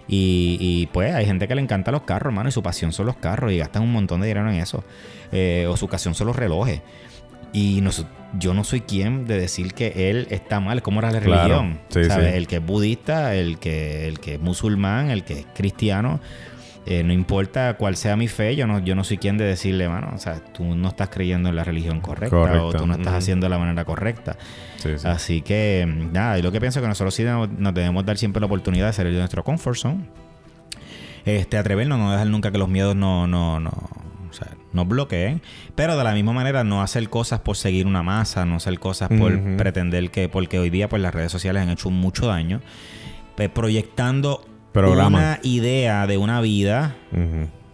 y, 0.08 0.88
pues 0.94 1.14
hay 1.14 1.26
gente 1.26 1.48
que 1.48 1.56
le 1.56 1.62
encanta 1.62 1.92
los 1.92 2.04
carros, 2.04 2.32
hermano, 2.32 2.50
y 2.50 2.52
su 2.52 2.64
pasión 2.64 2.94
son 2.94 3.06
los 3.08 3.18
carros 3.18 3.52
y 3.52 3.58
gastan 3.58 3.84
un 3.84 3.92
montón 3.92 4.22
de 4.22 4.28
dinero 4.28 4.50
en 4.50 4.56
eso. 4.58 4.84
Eh, 5.32 5.66
o 5.70 5.76
su 5.76 5.88
pasión 5.90 6.16
son 6.16 6.28
los 6.28 6.36
relojes. 6.36 6.82
Y 7.54 7.82
nosotros 7.82 8.14
yo 8.38 8.54
no 8.54 8.64
soy 8.64 8.82
quien 8.82 9.26
de 9.26 9.40
decir 9.40 9.74
que 9.74 10.10
él 10.10 10.28
está 10.30 10.60
mal, 10.60 10.82
como 10.82 11.00
era 11.00 11.12
la 11.12 11.20
Claro. 11.22 11.60
religión. 11.62 11.80
Sí, 11.90 12.04
¿sabes? 12.06 12.32
sí. 12.32 12.38
El 12.38 12.48
que 12.48 12.58
es 12.58 12.66
budista, 12.66 13.36
el 13.36 13.58
que, 13.58 14.08
el 14.08 14.20
que 14.20 14.36
es 14.36 14.40
musulmán, 14.42 15.10
el 15.12 15.24
que 15.24 15.40
es 15.40 15.46
cristiano. 15.56 16.20
Eh, 16.90 17.04
no 17.04 17.12
importa 17.12 17.74
cuál 17.74 17.98
sea 17.98 18.16
mi 18.16 18.30
fe, 18.30 18.56
yo 18.56 18.66
no, 18.66 18.80
yo 18.80 18.96
no 18.96 19.04
soy 19.04 19.18
quien 19.18 19.38
de 19.38 19.44
decirle, 19.44 19.90
mano, 19.90 20.12
o 20.16 20.18
sea, 20.18 20.36
tú 20.40 20.64
no 20.64 20.88
estás 20.88 21.10
creyendo 21.10 21.50
en 21.50 21.56
la 21.58 21.66
religión 21.66 22.00
correcta 22.00 22.64
o 22.64 22.72
tú 22.72 22.88
no 22.88 22.94
estás 22.94 23.14
haciendo 23.14 23.46
de 23.46 23.50
la 23.50 23.60
manera 23.60 23.84
correcta. 23.84 24.38
Sí, 24.78 24.98
sí. 24.98 25.06
Así 25.06 25.42
que, 25.42 25.86
nada, 26.14 26.40
y 26.40 26.42
lo 26.42 26.52
que 26.52 26.62
pienso 26.62 26.80
es 26.80 26.84
que 26.84 26.88
nosotros 26.88 27.14
sí 27.14 27.24
nos, 27.24 27.50
nos 27.50 27.74
debemos 27.74 28.06
dar 28.06 28.18
siempre 28.18 28.40
la 28.40 28.46
oportunidad 28.46 28.88
de 28.88 28.94
salir 28.94 29.12
de 29.12 29.20
nuestro 29.20 29.44
comfort 29.44 29.78
zone. 29.78 30.06
Este, 31.26 31.58
atrevernos, 31.58 32.00
no 32.00 32.10
dejar 32.10 32.28
nunca 32.28 32.52
que 32.52 32.58
los 32.58 32.70
miedos 32.70 32.96
no, 32.96 33.28
no, 33.28 33.60
no, 33.60 33.70
o 33.70 34.34
sea, 34.34 34.48
nos 34.72 34.88
bloqueen. 34.88 35.42
Pero 35.76 35.98
de 35.98 36.04
la 36.06 36.14
misma 36.14 36.32
manera, 36.32 36.64
no 36.64 36.82
hacer 36.82 37.10
cosas 37.10 37.42
por 37.42 37.58
seguir 37.58 37.86
una 37.86 38.02
masa, 38.02 38.46
no 38.46 38.56
hacer 38.56 38.80
cosas 38.80 39.10
por 39.10 39.58
pretender 39.58 40.10
que, 40.10 40.30
porque 40.30 40.58
hoy 40.58 40.70
día 40.70 40.88
pues 40.88 41.02
las 41.02 41.14
redes 41.14 41.34
sociales 41.34 41.64
han 41.64 41.70
hecho 41.70 41.90
mucho 41.90 42.28
daño. 42.28 42.62
Pues, 43.36 43.50
proyectando 43.50 44.46
Programa. 44.78 45.18
una 45.18 45.40
idea 45.44 46.08
de 46.08 46.18
una 46.18 46.42
vida 46.42 46.96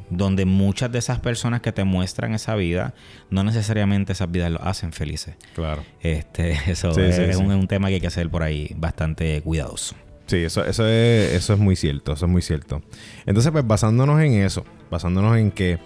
donde 0.10 0.46
muchas 0.46 0.92
de 0.92 1.00
esas 1.00 1.20
personas 1.20 1.62
que 1.62 1.72
te 1.72 1.84
muestran 1.84 2.34
esa 2.34 2.56
vida, 2.56 2.94
no 3.30 3.44
necesariamente 3.44 4.14
esas 4.14 4.32
vidas 4.32 4.52
lo 4.52 4.62
hacen 4.64 4.94
felices. 4.94 5.36
Claro. 5.56 5.84
Este, 6.02 6.52
eso 6.68 6.94
Sí, 6.94 7.02
es, 7.02 7.16
sí, 7.16 7.22
es 7.24 7.38
sí. 7.38 7.44
Un, 7.44 7.52
es 7.52 7.58
un 7.58 7.68
tema 7.68 7.88
que 7.88 7.96
hay 7.96 8.02
que 8.02 8.08
hacer 8.08 8.30
por 8.30 8.44
ahí 8.44 8.74
bastante 8.78 9.42
cuidadoso. 9.42 9.96
Sí, 10.28 10.38
eso, 10.38 10.64
eso, 10.66 10.88
es, 10.88 11.34
eso 11.34 11.54
es 11.54 11.60
muy 11.60 11.76
cierto, 11.76 12.14
eso 12.14 12.26
es 12.26 12.32
muy 12.32 12.42
cierto. 12.42 12.82
Entonces, 13.26 13.52
pues 13.52 13.66
basándonos 13.68 14.22
en 14.22 14.34
eso, 14.34 14.64
basándonos 14.90 15.38
en 15.38 15.52
que 15.52 15.80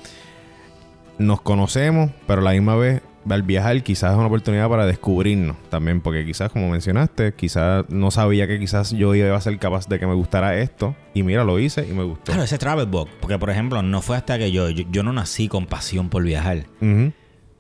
nos 1.18 1.42
conocemos, 1.42 2.12
pero 2.28 2.42
a 2.42 2.44
la 2.44 2.52
misma 2.52 2.76
vez 2.76 3.02
al 3.30 3.44
viajar 3.44 3.82
quizás 3.84 4.12
es 4.12 4.18
una 4.18 4.28
oportunidad 4.28 4.70
para 4.70 4.86
descubrirnos 4.86 5.58
también, 5.70 6.02
porque 6.02 6.26
quizás, 6.26 6.52
como 6.52 6.70
mencionaste, 6.70 7.34
quizás 7.34 7.86
no 7.90 8.12
sabía 8.12 8.48
que 8.48 8.60
quizás 8.60 8.92
yo 8.92 9.14
iba 9.16 9.36
a 9.36 9.42
ser 9.42 9.58
capaz 9.60 9.88
de 9.88 10.00
que 10.00 10.08
me 10.08 10.14
gustara 10.14 10.58
esto, 10.58 10.96
y 11.14 11.24
mira, 11.24 11.44
lo 11.44 11.60
hice 11.60 11.88
y 11.88 11.94
me 11.94 12.04
gustó. 12.04 12.26
Claro, 12.26 12.44
ese 12.44 12.58
travel 12.58 12.86
book, 12.86 13.10
porque 13.20 13.38
por 13.38 13.50
ejemplo, 13.50 13.82
no 13.82 14.02
fue 14.02 14.18
hasta 14.18 14.38
que 14.38 14.52
yo, 14.52 14.70
yo, 14.70 14.86
yo 14.92 15.04
no 15.04 15.14
nací 15.14 15.48
con 15.48 15.66
pasión 15.66 16.10
por 16.10 16.24
viajar. 16.24 16.66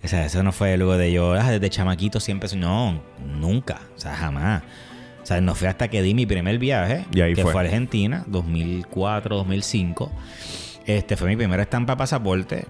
O 0.04 0.08
sea, 0.08 0.26
eso 0.26 0.44
no 0.44 0.52
fue 0.52 0.78
luego 0.78 0.98
de 0.98 1.12
yo, 1.12 1.34
ah, 1.34 1.52
desde 1.52 1.70
chamaquito 1.70 2.20
siempre, 2.20 2.50
no, 2.56 3.02
nunca, 3.40 3.82
o 3.96 4.00
sea, 4.00 4.16
jamás. 4.16 4.64
O 5.22 5.26
sea, 5.26 5.42
no 5.42 5.56
fue 5.56 5.68
hasta 5.68 5.90
que 5.90 6.02
di 6.02 6.14
mi 6.14 6.26
primer 6.26 6.58
viaje, 6.58 7.04
Y 7.14 7.20
ahí 7.20 7.34
que 7.34 7.42
fue. 7.42 7.52
fue. 7.52 7.62
a 7.62 7.66
Argentina, 7.66 8.24
2004, 8.28 9.36
2005. 9.36 10.12
Este 10.86 11.18
fue 11.18 11.28
mi 11.28 11.36
primera 11.36 11.64
estampa 11.64 11.94
de 11.94 11.98
pasaporte, 11.98 12.66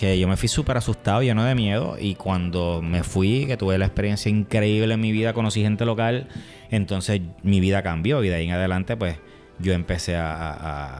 que 0.00 0.18
yo 0.18 0.26
me 0.26 0.36
fui 0.38 0.48
súper 0.48 0.78
asustado, 0.78 1.22
lleno 1.22 1.44
de 1.44 1.54
miedo, 1.54 1.96
y 2.00 2.14
cuando 2.14 2.80
me 2.82 3.02
fui, 3.02 3.44
que 3.46 3.58
tuve 3.58 3.76
la 3.76 3.84
experiencia 3.84 4.30
increíble 4.30 4.94
en 4.94 5.00
mi 5.00 5.12
vida, 5.12 5.34
conocí 5.34 5.60
gente 5.60 5.84
local, 5.84 6.26
entonces 6.70 7.20
mi 7.42 7.60
vida 7.60 7.82
cambió 7.82 8.24
y 8.24 8.28
de 8.30 8.34
ahí 8.36 8.46
en 8.46 8.52
adelante, 8.52 8.96
pues 8.96 9.16
yo 9.58 9.74
empecé 9.74 10.16
a- 10.16 10.52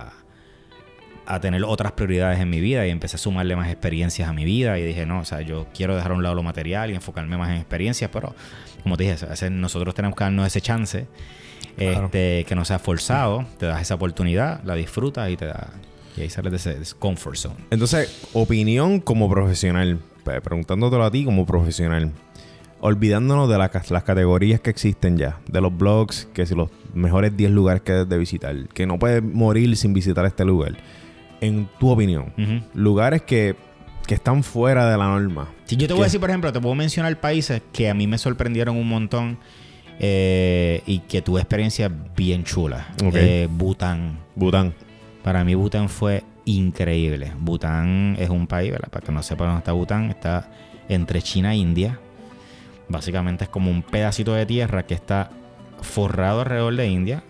a, 0.07 0.13
a 1.27 1.41
tener 1.41 1.63
otras 1.65 1.93
prioridades 1.93 2.41
en 2.41 2.51
mi 2.51 2.61
vida 2.61 2.87
y 2.87 2.91
empecé 2.91 3.17
a 3.17 3.19
sumarle 3.19 3.57
más 3.57 3.69
experiencias 3.71 4.29
a 4.29 4.33
mi 4.35 4.45
vida 4.45 4.79
y 4.79 4.83
dije, 4.85 5.07
no, 5.07 5.21
o 5.21 5.25
sea, 5.25 5.41
yo 5.41 5.67
quiero 5.75 5.97
dejar 5.97 6.11
a 6.13 6.15
un 6.15 6.23
lado 6.23 6.35
lo 6.35 6.43
material 6.43 6.91
y 6.91 6.95
enfocarme 6.95 7.37
más 7.39 7.51
en 7.51 7.57
experiencias, 7.57 8.11
pero 8.13 8.35
como 8.83 8.97
te 8.99 9.05
dije, 9.05 9.51
nosotros 9.51 9.95
tenemos 9.95 10.17
que 10.17 10.25
darnos 10.25 10.47
ese 10.47 10.61
chance, 10.61 11.07
Claro. 11.77 12.07
este, 12.07 12.45
que 12.47 12.55
no 12.55 12.65
sea 12.67 12.79
forzado, 12.79 13.47
te 13.59 13.65
das 13.67 13.81
esa 13.81 13.95
oportunidad, 13.95 14.63
la 14.65 14.75
disfrutas 14.75 15.31
y 15.31 15.37
te 15.37 15.47
da, 15.47 15.69
y 16.21 16.25
ahí 16.25 16.31
sales 16.31 16.65
de 16.65 16.81
ese, 16.81 16.95
comfort 16.99 17.37
zone. 17.37 17.57
Entonces, 17.71 18.29
opinión 18.33 19.01
como 19.01 19.29
profesional, 19.29 19.99
preguntándotelo 20.25 21.05
a 21.05 21.11
ti 21.11 21.25
como 21.25 21.47
profesional, 21.47 22.13
olvidándonos 22.81 23.49
de 23.49 23.59
la 23.59 23.71
las 23.91 24.03
categorías 24.05 24.61
que 24.61 24.71
existen 24.71 25.17
ya, 25.17 25.41
de 25.49 25.61
los 25.61 25.77
blogs, 25.77 26.29
que 26.33 26.47
si 26.47 26.55
los 26.55 26.71
mejores 26.95 27.37
10 27.37 27.51
lugares 27.51 27.83
que 27.83 27.93
debes 27.93 28.09
de 28.09 28.19
visitar, 28.19 28.69
que 28.69 28.87
no 28.87 28.99
puedes 28.99 29.23
morir 29.23 29.77
sin 29.77 29.93
visitar 29.93 30.25
este 30.27 30.45
lugar. 30.45 30.77
En 31.41 31.69
tu 31.79 31.89
opinión, 31.89 32.35
lugares 32.75 33.23
que, 33.23 33.57
que 34.07 34.15
están 34.15 34.43
fuera 34.43 34.91
de 34.91 34.99
la 34.99 35.07
norma. 35.07 35.49
Si 35.65 35.77
yo 35.77 35.87
te 35.87 35.95
voy 35.95 36.03
a 36.03 36.05
decir, 36.05 36.21
por 36.21 36.29
ejemplo, 36.29 36.53
te 36.53 36.61
puedo 36.61 36.75
mencionar 36.75 37.19
países 37.19 37.63
que 37.73 37.89
a 37.89 37.95
mí 37.95 38.07
me 38.07 38.19
sorprendieron 38.19 38.77
un 38.77 38.87
montón 38.87 39.39
eh, 39.99 40.83
y 40.85 40.99
que 41.01 41.23
tuve 41.23 41.41
experiencias 41.41 41.91
bien 42.15 42.45
chulas. 42.45 42.87
Ok. 43.03 43.15
Eh, 43.15 43.49
Bután. 43.51 44.19
Bután. 44.35 44.75
Para 45.23 45.45
mí 45.45 45.55
Bután 45.55 45.89
fue 45.89 46.25
increíble. 46.45 47.33
Bután 47.39 48.17
es 48.19 48.31
un 48.31 48.47
país. 48.47 48.73
Para 48.91 49.05
que 49.05 49.13
no 49.13 49.23
sepa 49.23 49.45
dónde 49.45 49.59
está 49.59 49.73
Bután, 49.73 50.11
está 50.11 50.51
entre 50.89 51.23
China 51.23 51.53
e 51.53 51.57
India. 51.57 51.99
Básicamente 52.89 53.45
es 53.45 53.51
como 53.51 53.71
un 53.71 53.83
pedacito 53.83 54.35
de 54.35 54.47
tierra 54.47 54.85
que 54.85 54.95
está 54.95 55.31
forrado 55.83 56.41
alrededor 56.41 56.75
de 56.77 56.87
India. 56.89 57.23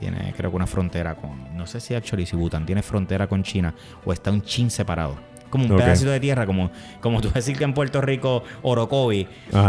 Tiene 0.00 0.34
creo 0.36 0.50
que 0.50 0.56
una 0.56 0.66
frontera 0.66 1.14
con... 1.14 1.56
No 1.56 1.66
sé 1.66 1.80
si 1.80 1.94
actually 1.94 2.26
si 2.26 2.36
Bután 2.36 2.66
tiene 2.66 2.82
frontera 2.82 3.26
con 3.26 3.42
China 3.42 3.74
o 4.04 4.12
está 4.12 4.30
un 4.30 4.42
chin 4.42 4.70
separado. 4.70 5.16
Como 5.50 5.64
un 5.66 5.76
pedacito 5.76 6.10
de 6.10 6.20
tierra, 6.20 6.46
como, 6.46 6.70
como 7.00 7.20
tú 7.20 7.30
decir 7.30 7.56
que 7.56 7.64
en 7.64 7.74
Puerto 7.74 8.00
Rico 8.00 8.42
Orocovi 8.62 9.26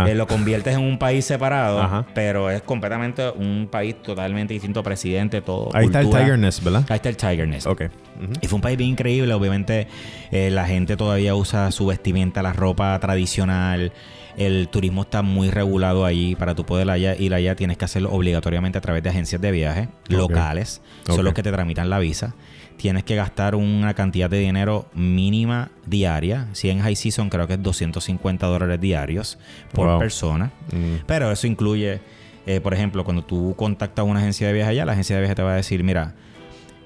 eh, 0.07 0.15
lo 0.15 0.27
conviertes 0.27 0.75
en 0.75 0.81
un 0.81 0.97
país 0.97 1.25
separado, 1.25 1.81
Ajá. 1.81 2.05
pero 2.13 2.49
es 2.49 2.61
completamente 2.61 3.29
un 3.29 3.67
país 3.69 3.95
totalmente 4.01 4.53
distinto, 4.53 4.83
presidente, 4.83 5.41
todo. 5.41 5.69
Ahí 5.73 5.85
está 5.85 5.99
el 5.99 6.05
cultura. 6.05 6.23
Tiger 6.23 6.39
Nest, 6.39 6.63
¿verdad? 6.63 6.85
Ahí 6.89 6.95
está 6.97 7.09
el 7.09 7.17
Tiger 7.17 7.47
Nest. 7.47 7.67
Y 8.41 8.47
fue 8.47 8.55
un 8.55 8.61
país 8.61 8.77
bien 8.77 8.91
increíble. 8.91 9.33
Obviamente, 9.33 9.87
eh, 10.31 10.49
la 10.49 10.65
gente 10.65 10.97
todavía 10.97 11.35
usa 11.35 11.71
su 11.71 11.85
vestimenta, 11.85 12.41
la 12.41 12.53
ropa 12.53 12.97
tradicional. 12.99 13.91
El 14.37 14.67
turismo 14.69 15.01
está 15.01 15.21
muy 15.23 15.49
regulado 15.49 16.05
allí. 16.05 16.35
Para 16.35 16.53
tú 16.53 16.65
poder 16.65 16.89
allá, 16.89 17.15
ir 17.15 17.33
allá, 17.33 17.55
tienes 17.55 17.77
que 17.77 17.85
hacerlo 17.85 18.11
obligatoriamente 18.11 18.77
a 18.77 18.81
través 18.81 19.03
de 19.03 19.09
agencias 19.09 19.41
de 19.41 19.51
viaje 19.51 19.89
locales. 20.09 20.81
Son 21.05 21.23
los 21.23 21.33
que 21.33 21.43
te 21.43 21.51
tramitan 21.51 21.89
la 21.89 21.99
visa. 21.99 22.35
Tienes 22.77 23.03
que 23.03 23.15
gastar 23.15 23.55
una 23.55 23.93
cantidad 23.95 24.29
de 24.29 24.37
dinero 24.39 24.85
mínima 24.93 25.71
diaria. 25.85 26.47
Si 26.53 26.69
en 26.69 26.79
high 26.79 26.95
season, 26.95 27.29
creo 27.29 27.47
que 27.47 27.53
es 27.53 27.63
250 27.63 28.45
dólares 28.45 28.79
diarios 28.79 29.37
por 29.73 29.87
Wow. 29.87 29.99
persona. 29.99 30.51
Mm. 30.71 31.05
Pero 31.07 31.31
eso 31.31 31.47
incluye, 31.47 31.99
eh, 32.45 32.61
por 32.61 32.73
ejemplo, 32.75 33.03
cuando 33.03 33.23
tú 33.23 33.55
contactas 33.57 34.03
a 34.03 34.05
una 34.05 34.19
agencia 34.19 34.47
de 34.47 34.53
viaje 34.53 34.69
allá, 34.71 34.85
la 34.85 34.91
agencia 34.91 35.15
de 35.15 35.21
viaje 35.23 35.35
te 35.35 35.41
va 35.41 35.53
a 35.53 35.55
decir, 35.55 35.83
mira, 35.83 36.13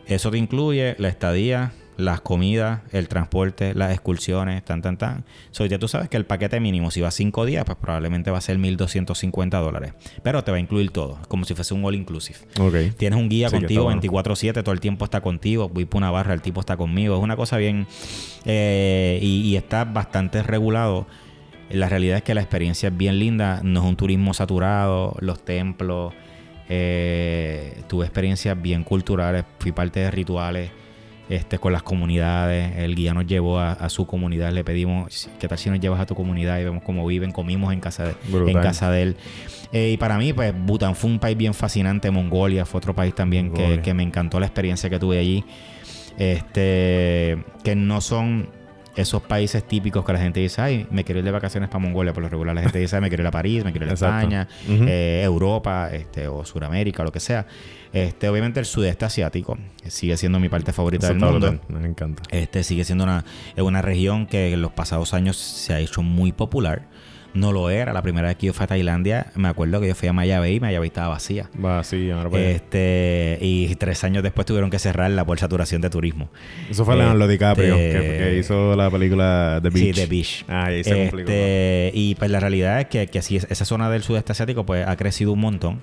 eso 0.08 0.32
te 0.32 0.38
incluye 0.38 0.96
la 0.98 1.10
estadía, 1.10 1.74
las 2.01 2.22
comidas, 2.22 2.81
el 2.91 3.08
transporte, 3.08 3.74
las 3.74 3.91
excursiones, 3.91 4.63
tan, 4.65 4.81
tan, 4.81 4.98
tan. 4.98 5.24
So, 5.51 5.65
ya 5.65 5.79
tú 5.79 5.88
sabes 5.88 6.10
que 6.10 6.17
el 6.17 6.25
paquete 6.25 6.60
mínimo, 6.60 6.91
si 6.91 7.01
va 7.01 7.12
cinco 7.12 7.46
días, 7.46 7.63
pues 7.65 7.77
probablemente 7.79 8.31
va 8.31 8.38
a 8.39 8.41
ser 8.41 8.58
1.250 8.58 9.50
dólares. 9.62 9.93
Pero 10.24 10.43
te 10.43 10.51
va 10.51 10.58
a 10.58 10.60
incluir 10.60 10.91
todo, 10.91 11.20
como 11.27 11.46
si 11.46 11.53
fuese 11.53 11.74
un 11.74 11.86
all 11.86 11.96
inclusive. 11.96 12.39
Ok. 12.60 12.96
Tienes 12.98 13.17
un 13.20 13.29
guía 13.29 13.50
Sí, 13.50 13.55
contigo 13.58 13.89
está 13.91 14.10
bueno. 14.10 14.24
24-7, 14.24 14.63
todo 14.63 14.74
el 14.74 14.79
tiempo 14.79 15.05
está 15.05 15.22
contigo. 15.22 15.70
Voy 15.70 15.86
por 15.86 16.00
una 16.00 16.12
barra, 16.12 16.34
el 16.34 16.41
tipo 16.41 16.60
está 16.60 16.77
conmigo. 16.77 17.15
Es 17.17 17.22
una 17.24 17.36
cosa 17.36 17.58
bien. 17.58 17.88
eh, 18.46 19.20
y, 19.22 19.41
y 19.41 19.55
está 19.55 19.86
bastante 19.86 20.43
regulado. 20.43 21.08
La 21.70 21.88
realidad 21.88 22.17
es 22.17 22.24
que 22.24 22.34
la 22.34 22.41
experiencia 22.41 22.89
es 22.89 22.98
bien 22.98 23.17
linda. 23.20 23.62
No 23.63 23.81
es 23.81 23.86
un 23.86 23.96
turismo 23.96 24.34
saturado. 24.34 25.15
Los 25.20 25.46
templos. 25.46 26.13
eh, 26.74 27.81
tuve 27.88 28.05
experiencias 28.05 28.62
bien 28.62 28.84
culturales. 28.84 29.43
Fui 29.60 29.72
parte 29.72 30.00
de 30.00 30.12
rituales 30.12 30.72
este, 31.32 31.60
con 31.60 31.72
las 31.72 31.82
comunidades. 31.82 32.76
El 32.78 32.94
guía 32.94 33.14
nos 33.14 33.26
llevó 33.26 33.58
a, 33.60 33.72
a 33.72 33.90
su 33.90 34.06
comunidad. 34.06 34.52
Le 34.52 34.66
pedimos, 34.66 35.30
¿qué 35.40 35.48
tal 35.48 35.58
si 35.58 35.70
nos 35.70 35.80
llevas 35.80 36.02
a 36.02 36.06
tu 36.06 36.14
comunidad 36.14 36.60
y 36.60 36.66
vemos 36.66 36.84
cómo 36.84 37.08
viven? 37.08 37.32
Comimos 37.32 37.72
en 37.72 37.80
casa 37.80 38.04
de, 38.06 38.16
en 38.52 38.60
casa 38.60 38.92
de 38.92 39.02
él. 39.02 39.16
Eh, 39.72 39.92
y 39.94 39.98
para 39.98 40.18
mí, 40.18 40.34
pues, 40.34 40.54
Bután 40.54 40.94
fue 40.94 41.10
un 41.10 41.20
país 41.20 41.38
bien 41.38 41.54
fascinante. 41.54 42.12
Mongolia 42.12 42.66
fue 42.66 42.80
otro 42.80 42.94
país 42.94 43.16
también 43.16 43.54
que, 43.54 43.80
que 43.82 43.94
me 43.94 44.04
encantó 44.04 44.42
la 44.42 44.46
experiencia 44.46 44.90
que 44.90 45.00
tuve 45.00 45.20
allí. 45.20 45.46
Este, 46.18 47.42
que 47.64 47.76
no 47.78 48.02
son 48.02 48.50
esos 48.96 49.22
países 49.22 49.64
típicos 49.68 50.04
que 50.06 50.14
la 50.14 50.20
gente 50.20 50.40
dice, 50.40 50.62
ay, 50.62 50.88
me 50.92 51.04
quiero 51.04 51.20
ir 51.20 51.26
de 51.26 51.32
vacaciones 51.32 51.70
para 51.70 51.80
Mongolia. 51.80 52.14
Por 52.14 52.24
lo 52.24 52.30
regular, 52.30 52.56
la 52.56 52.62
gente 52.62 52.80
dice, 52.80 52.96
ay, 52.96 53.02
me 53.02 53.10
quiero 53.10 53.24
ir 53.24 53.28
a 53.28 53.32
París, 53.32 53.64
me 53.64 53.72
quiero 53.72 53.86
ir 53.86 53.92
a 53.92 53.94
Exacto. 53.94 54.18
España, 54.18 54.48
eh, 54.68 55.22
Europa, 55.24 55.90
este, 55.92 56.28
o 56.28 56.44
Sudamérica, 56.46 57.04
lo 57.04 57.12
que 57.12 57.20
sea. 57.20 57.46
Este, 57.94 58.30
obviamente, 58.30 58.60
el 58.60 58.66
sudeste 58.66 59.06
asiático 59.06 59.58
sigue 59.88 60.16
siendo 60.18 60.40
mi 60.40 60.50
parte 60.50 60.74
favorita 60.74 61.08
Eso 61.08 61.14
del 61.14 61.24
mundo. 61.24 61.60
Me 61.70 61.88
encanta. 61.88 62.24
Este 62.32 62.64
sigue 62.64 62.84
siendo 62.84 63.04
una, 63.04 63.26
una 63.58 63.82
región 63.82 64.28
que 64.28 64.54
en 64.54 64.62
los 64.62 64.72
pasados 64.72 65.14
años 65.14 65.38
se 65.38 65.74
ha 65.74 65.80
hecho 65.80 66.02
muy 66.02 66.32
popular. 66.32 66.88
No 67.34 67.54
lo 67.54 67.70
era. 67.70 67.94
La 67.94 68.02
primera 68.02 68.28
vez 68.28 68.38
que 68.38 68.48
yo 68.48 68.54
fui 68.54 68.64
a 68.64 68.68
Tailandia, 68.68 69.28
me 69.36 69.48
acuerdo 69.48 69.80
que 69.80 69.88
yo 69.88 69.96
fui 69.96 70.08
a 70.10 70.14
Maya 70.14 70.40
Bay 70.40 70.56
y 70.56 70.60
Maya 70.60 70.80
Bay 70.80 70.88
estaba 70.88 71.08
vacía. 71.10 71.50
Va, 71.64 71.84
sí, 71.84 72.10
ahora 72.10 72.30
para 72.30 72.44
allá. 72.44 72.52
Este, 72.52 73.38
y 73.42 73.74
tres 73.76 74.04
años 74.04 74.22
después 74.24 74.46
tuvieron 74.46 74.70
que 74.70 74.80
cerrarla 74.80 75.24
por 75.26 75.40
saturación 75.40 75.82
de 75.82 75.90
turismo. 75.90 76.30
Eso 76.70 76.84
fue 76.84 76.98
Leonardo 76.98 77.28
DiCaprio, 77.28 77.76
este- 77.76 78.00
que, 78.00 78.18
que 78.18 78.38
hizo 78.38 78.76
la 78.76 78.90
película 78.92 79.60
The 79.64 79.70
Beach. 79.70 79.96
Sí, 79.96 80.02
The 80.02 80.06
Beach. 80.08 80.46
Ah, 80.50 80.66
ahí 80.66 80.84
se 80.84 80.96
complicó. 80.98 81.32
Este, 81.32 81.92
y 81.94 82.16
pues 82.16 82.30
la 82.32 82.40
realidad 82.40 82.82
es 82.82 82.88
que, 82.88 83.08
que 83.08 83.22
sí, 83.22 83.38
esa 83.38 83.66
zona 83.66 83.90
del 83.90 84.04
sudeste 84.04 84.34
asiático 84.34 84.66
pues 84.66 84.86
ha 84.86 84.96
crecido 84.98 85.32
un 85.32 85.40
montón. 85.40 85.80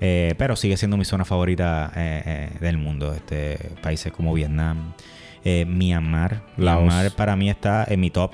Eh, 0.00 0.34
pero 0.36 0.56
sigue 0.56 0.76
siendo 0.76 0.96
mi 0.96 1.04
zona 1.04 1.24
favorita 1.24 1.90
eh, 1.96 2.22
eh, 2.24 2.50
del 2.60 2.78
mundo. 2.78 3.14
Este, 3.14 3.58
países 3.82 4.12
como 4.12 4.32
Vietnam, 4.34 4.92
eh, 5.44 5.64
Myanmar. 5.66 6.42
Laos. 6.56 6.84
Myanmar 6.84 7.10
para 7.16 7.36
mí 7.36 7.48
está 7.50 7.84
en 7.88 8.00
mi 8.00 8.10
top. 8.10 8.32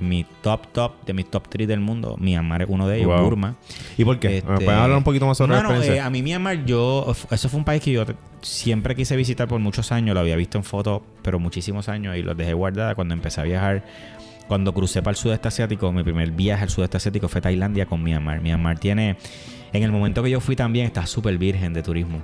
Mi 0.00 0.24
top 0.42 0.68
top 0.72 1.04
de 1.06 1.12
mis 1.12 1.30
top 1.30 1.48
3 1.48 1.66
del 1.68 1.80
mundo, 1.80 2.16
Myanmar 2.18 2.62
es 2.62 2.68
uno 2.70 2.86
de 2.88 2.98
ellos, 2.98 3.08
Wow. 3.08 3.22
Burma. 3.24 3.56
¿Y 3.98 4.04
por 4.04 4.18
qué? 4.18 4.28
¿Me 4.28 4.36
Este, 4.38 4.50
pueden 4.64 4.80
hablar 4.80 4.96
un 4.98 5.04
poquito 5.04 5.26
más 5.26 5.36
sobre 5.38 5.52
la 5.52 5.58
experiencia? 5.60 5.94
eh, 5.96 6.00
a 6.00 6.10
mí 6.10 6.22
Myanmar, 6.22 6.64
yo, 6.64 7.14
eso 7.30 7.48
fue 7.48 7.58
un 7.58 7.64
país 7.64 7.82
que 7.82 7.92
yo 7.92 8.04
siempre 8.42 8.94
quise 8.94 9.16
visitar 9.16 9.48
por 9.48 9.60
muchos 9.60 9.92
años, 9.92 10.14
lo 10.14 10.20
había 10.20 10.36
visto 10.36 10.58
en 10.58 10.64
fotos, 10.64 11.02
pero 11.22 11.38
muchísimos 11.38 11.88
años 11.88 12.16
y 12.16 12.22
los 12.22 12.36
dejé 12.36 12.52
guardada 12.54 12.94
cuando 12.94 13.14
empecé 13.14 13.40
a 13.40 13.44
viajar. 13.44 13.84
Cuando 14.48 14.74
crucé 14.74 15.00
para 15.00 15.12
el 15.12 15.16
sudeste 15.16 15.46
asiático, 15.46 15.92
mi 15.92 16.02
primer 16.02 16.32
viaje 16.32 16.64
al 16.64 16.70
sudeste 16.70 16.96
asiático 16.96 17.28
fue 17.28 17.40
Tailandia 17.40 17.86
con 17.86 18.02
Myanmar. 18.02 18.40
Myanmar 18.40 18.80
tiene, 18.80 19.16
en 19.72 19.82
el 19.84 19.92
momento 19.92 20.24
que 20.24 20.30
yo 20.30 20.40
fui 20.40 20.56
también, 20.56 20.86
está 20.86 21.06
súper 21.06 21.38
virgen 21.38 21.72
de 21.72 21.84
turismo. 21.84 22.20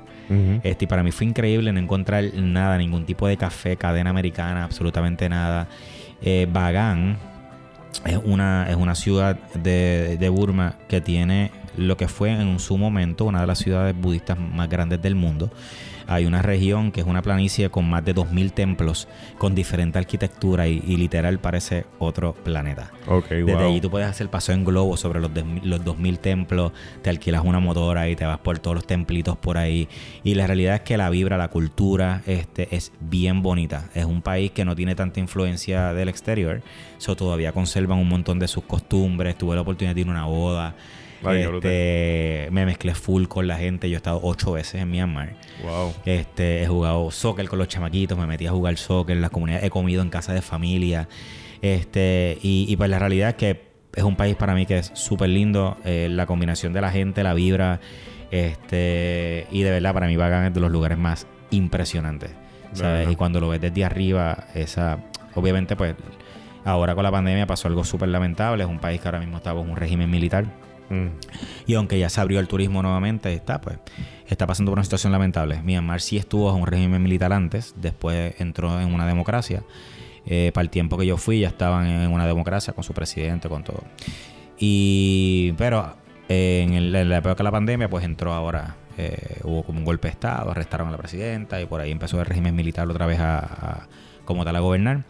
Este, 0.65 0.87
y 0.87 0.89
para 0.89 1.05
mí 1.05 1.13
fue 1.13 1.25
increíble 1.27 1.73
no 1.73 1.79
encontrar 1.79 2.25
nada, 2.35 2.79
ningún 2.79 3.05
tipo 3.07 3.29
de 3.29 3.37
café, 3.37 3.77
cadena 3.77 4.11
americana, 4.11 4.65
absolutamente 4.65 5.29
nada. 5.29 5.69
Eh, 6.21 6.49
Bagan 6.53 7.17
es 8.05 8.19
una, 8.25 8.69
es 8.69 8.77
una 8.77 8.95
ciudad 8.95 9.37
de, 9.55 10.17
de 10.19 10.29
Burma 10.29 10.75
que 10.89 11.01
tiene 11.01 11.51
lo 11.77 11.97
que 11.97 12.09
fue 12.09 12.31
en 12.31 12.59
su 12.59 12.79
momento 12.79 13.25
una 13.25 13.41
de 13.41 13.47
las 13.47 13.59
ciudades 13.59 13.95
budistas 13.99 14.39
más 14.39 14.69
grandes 14.69 15.01
del 15.03 15.15
mundo. 15.15 15.51
Hay 16.09 16.25
una 16.27 16.43
región 16.43 16.93
que 16.93 17.01
es 17.01 17.07
una 17.07 17.23
planicie 17.23 17.71
con 17.71 17.89
más 17.89 18.05
de 18.05 18.15
2.000 18.15 18.53
templos, 18.53 19.09
con 19.39 19.55
diferente 19.55 19.99
arquitectura 19.99 20.69
y, 20.69 20.83
y 20.87 20.97
literal 20.97 21.39
parece 21.39 21.85
otro 21.99 22.33
planeta. 22.35 22.91
Ok, 23.09 23.29
Desde 23.31 23.55
wow. 23.55 23.67
allí 23.69 23.81
tú 23.81 23.91
puedes 23.91 24.09
hacer 24.09 24.29
paseo 24.31 24.55
en 24.55 24.65
globo 24.65 24.97
sobre 24.97 25.21
los, 25.21 25.33
des- 25.35 25.45
los 25.65 25.85
2000 25.85 26.19
templos, 26.19 26.73
te 27.03 27.11
alquilas 27.11 27.43
una 27.45 27.59
motora 27.61 28.09
y 28.09 28.17
te 28.17 28.25
vas 28.25 28.39
por 28.39 28.59
todos 28.59 28.77
los 28.77 28.87
templitos 28.87 29.37
por 29.37 29.59
ahí. 29.59 29.89
Y 30.25 30.35
la 30.35 30.47
realidad 30.47 30.77
es 30.77 30.81
que 30.83 30.97
la 30.97 31.11
vibra, 31.11 31.37
la 31.39 31.49
cultura 31.49 32.23
este, 32.27 32.75
es 32.75 32.93
bien 33.01 33.43
bonita. 33.43 33.89
Es 33.95 34.05
un 34.05 34.23
país 34.23 34.51
que 34.53 34.65
no 34.65 34.77
tiene 34.77 34.95
tanta 34.95 35.21
influencia 35.21 35.93
del 35.93 36.09
exterior, 36.09 36.63
so 36.99 37.17
todavía 37.17 37.53
conservan 37.53 37.99
un 37.99 38.09
montón 38.09 38.39
de 38.39 38.49
sus 38.49 38.65
costumbres. 38.65 39.37
Tuve 39.37 39.55
la 39.57 39.63
oportunidad 39.63 39.95
de 39.95 40.01
ir 40.03 40.09
a 40.09 40.11
una 40.11 40.25
boda. 40.27 40.75
Ay, 41.25 41.43
Este, 41.43 42.49
me 42.53 42.65
mezclé 42.67 42.95
full 42.95 43.27
con 43.27 43.47
la 43.47 43.57
gente. 43.57 43.89
Yo 43.91 43.97
he 43.97 43.99
estado 43.99 44.21
ocho 44.23 44.53
veces 44.53 44.81
en 44.83 44.91
Myanmar. 44.91 45.35
Wow. 45.63 45.95
Este, 46.05 46.63
he 46.63 46.67
jugado 46.67 47.11
soccer 47.11 47.49
con 47.49 47.59
los 47.59 47.69
chamaquitos, 47.69 48.17
me 48.19 48.27
metí 48.27 48.47
a 48.47 48.51
jugar 48.53 48.77
soccer 48.77 49.17
en 49.17 49.23
las 49.23 49.31
comunidades, 49.31 49.65
he 49.65 49.71
comido 49.71 50.03
en 50.03 50.11
casa 50.11 50.33
de 50.33 50.43
familia. 50.43 51.09
Este, 51.63 52.39
y, 52.43 52.67
y 52.69 52.77
pues 52.77 52.91
la 52.91 52.99
realidad 52.99 53.31
es 53.31 53.35
que 53.37 53.67
es 53.95 54.05
un 54.05 54.17
país 54.17 54.37
para 54.37 54.55
mí 54.55 54.67
que 54.67 54.79
es 54.79 54.91
súper 54.95 55.31
lindo. 55.31 55.77
eh, 55.85 56.09
la 56.11 56.27
combinación 56.27 56.73
de 56.73 56.81
la 56.81 56.91
gente, 56.91 57.23
la 57.23 57.35
vibra. 57.35 57.81
Este, 58.31 59.47
y 59.51 59.63
de 59.63 59.71
verdad, 59.71 59.95
para 59.95 60.07
mí 60.07 60.17
Bagan 60.17 60.45
es 60.47 60.55
de 60.55 60.61
los 60.61 60.71
lugares 60.71 60.99
más 60.99 61.27
impresionantes. 61.51 62.31
¿sabes? 62.73 63.11
Y 63.11 63.17
cuando 63.17 63.41
lo 63.41 63.49
ves 63.49 63.61
desde 63.61 63.85
arriba, 63.85 64.47
esa. 64.55 64.99
Obviamente, 65.35 65.77
pues. 65.77 65.95
Ahora 66.65 66.97
con 66.97 67.05
la 67.05 67.13
pandemia 67.13 67.47
pasó 67.47 67.69
algo 67.69 67.85
súper 67.85 68.09
lamentable. 68.09 68.65
Es 68.65 68.69
un 68.69 68.81
país 68.81 69.01
que 69.01 69.07
ahora 69.07 69.21
mismo 69.21 69.37
está 69.37 69.53
bajo 69.53 69.65
un 69.67 69.77
régimen 69.77 70.11
militar. 70.11 70.45
Y 71.67 71.75
aunque 71.75 71.99
ya 71.99 72.09
se 72.09 72.21
abrió 72.21 72.41
el 72.41 72.49
turismo 72.49 72.83
nuevamente, 72.83 73.33
está 73.35 73.61
pues 73.61 73.79
está 74.27 74.47
pasando 74.47 74.71
por 74.73 74.79
una 74.79 74.85
situación 74.85 75.13
lamentable. 75.13 75.63
Myanmar 75.63 76.01
sí 76.01 76.17
estuvo 76.17 76.51
en 76.55 76.61
un 76.63 76.67
régimen 76.67 77.03
militar 77.03 77.33
antes, 77.33 77.75
después 77.77 78.35
entró 78.41 78.81
en 78.81 78.93
una 78.93 79.07
democracia. 79.07 79.63
Eh, 80.29 80.51
para 80.53 80.63
el 80.63 80.71
tiempo 80.71 80.99
que 80.99 81.07
yo 81.07 81.17
fui 81.17 81.41
ya 81.41 81.49
estaban 81.49 81.87
en 81.87 82.11
una 82.11 82.27
democracia 82.27 82.73
con 82.73 82.83
su 82.83 82.93
presidente, 82.93 83.49
con 83.49 83.63
todo. 83.63 83.85
Y 84.59 85.53
pero 85.53 85.95
eh, 86.29 86.67
en 86.69 86.93
la 87.09 87.19
época 87.19 87.35
de 87.37 87.45
la 87.45 87.53
pandemia 87.53 87.89
pues 87.89 88.05
entró 88.05 88.33
ahora, 88.33 88.77
eh, 88.99 89.39
hubo 89.45 89.63
como 89.63 89.79
un 89.79 89.85
golpe 89.85 90.09
de 90.09 90.13
estado, 90.13 90.51
arrestaron 90.51 90.89
a 90.89 90.91
la 90.93 90.97
presidenta 90.99 91.61
y 91.61 91.67
por 91.67 91.81
ahí 91.81 91.91
empezó 91.93 92.19
el 92.19 92.27
régimen 92.27 92.55
militar 92.57 92.89
otra 92.89 93.07
vez 93.07 93.21
a, 93.21 93.39
a- 93.39 93.89
como 94.25 94.45
tal 94.45 94.57
a 94.57 94.61
gobernar. 94.61 95.05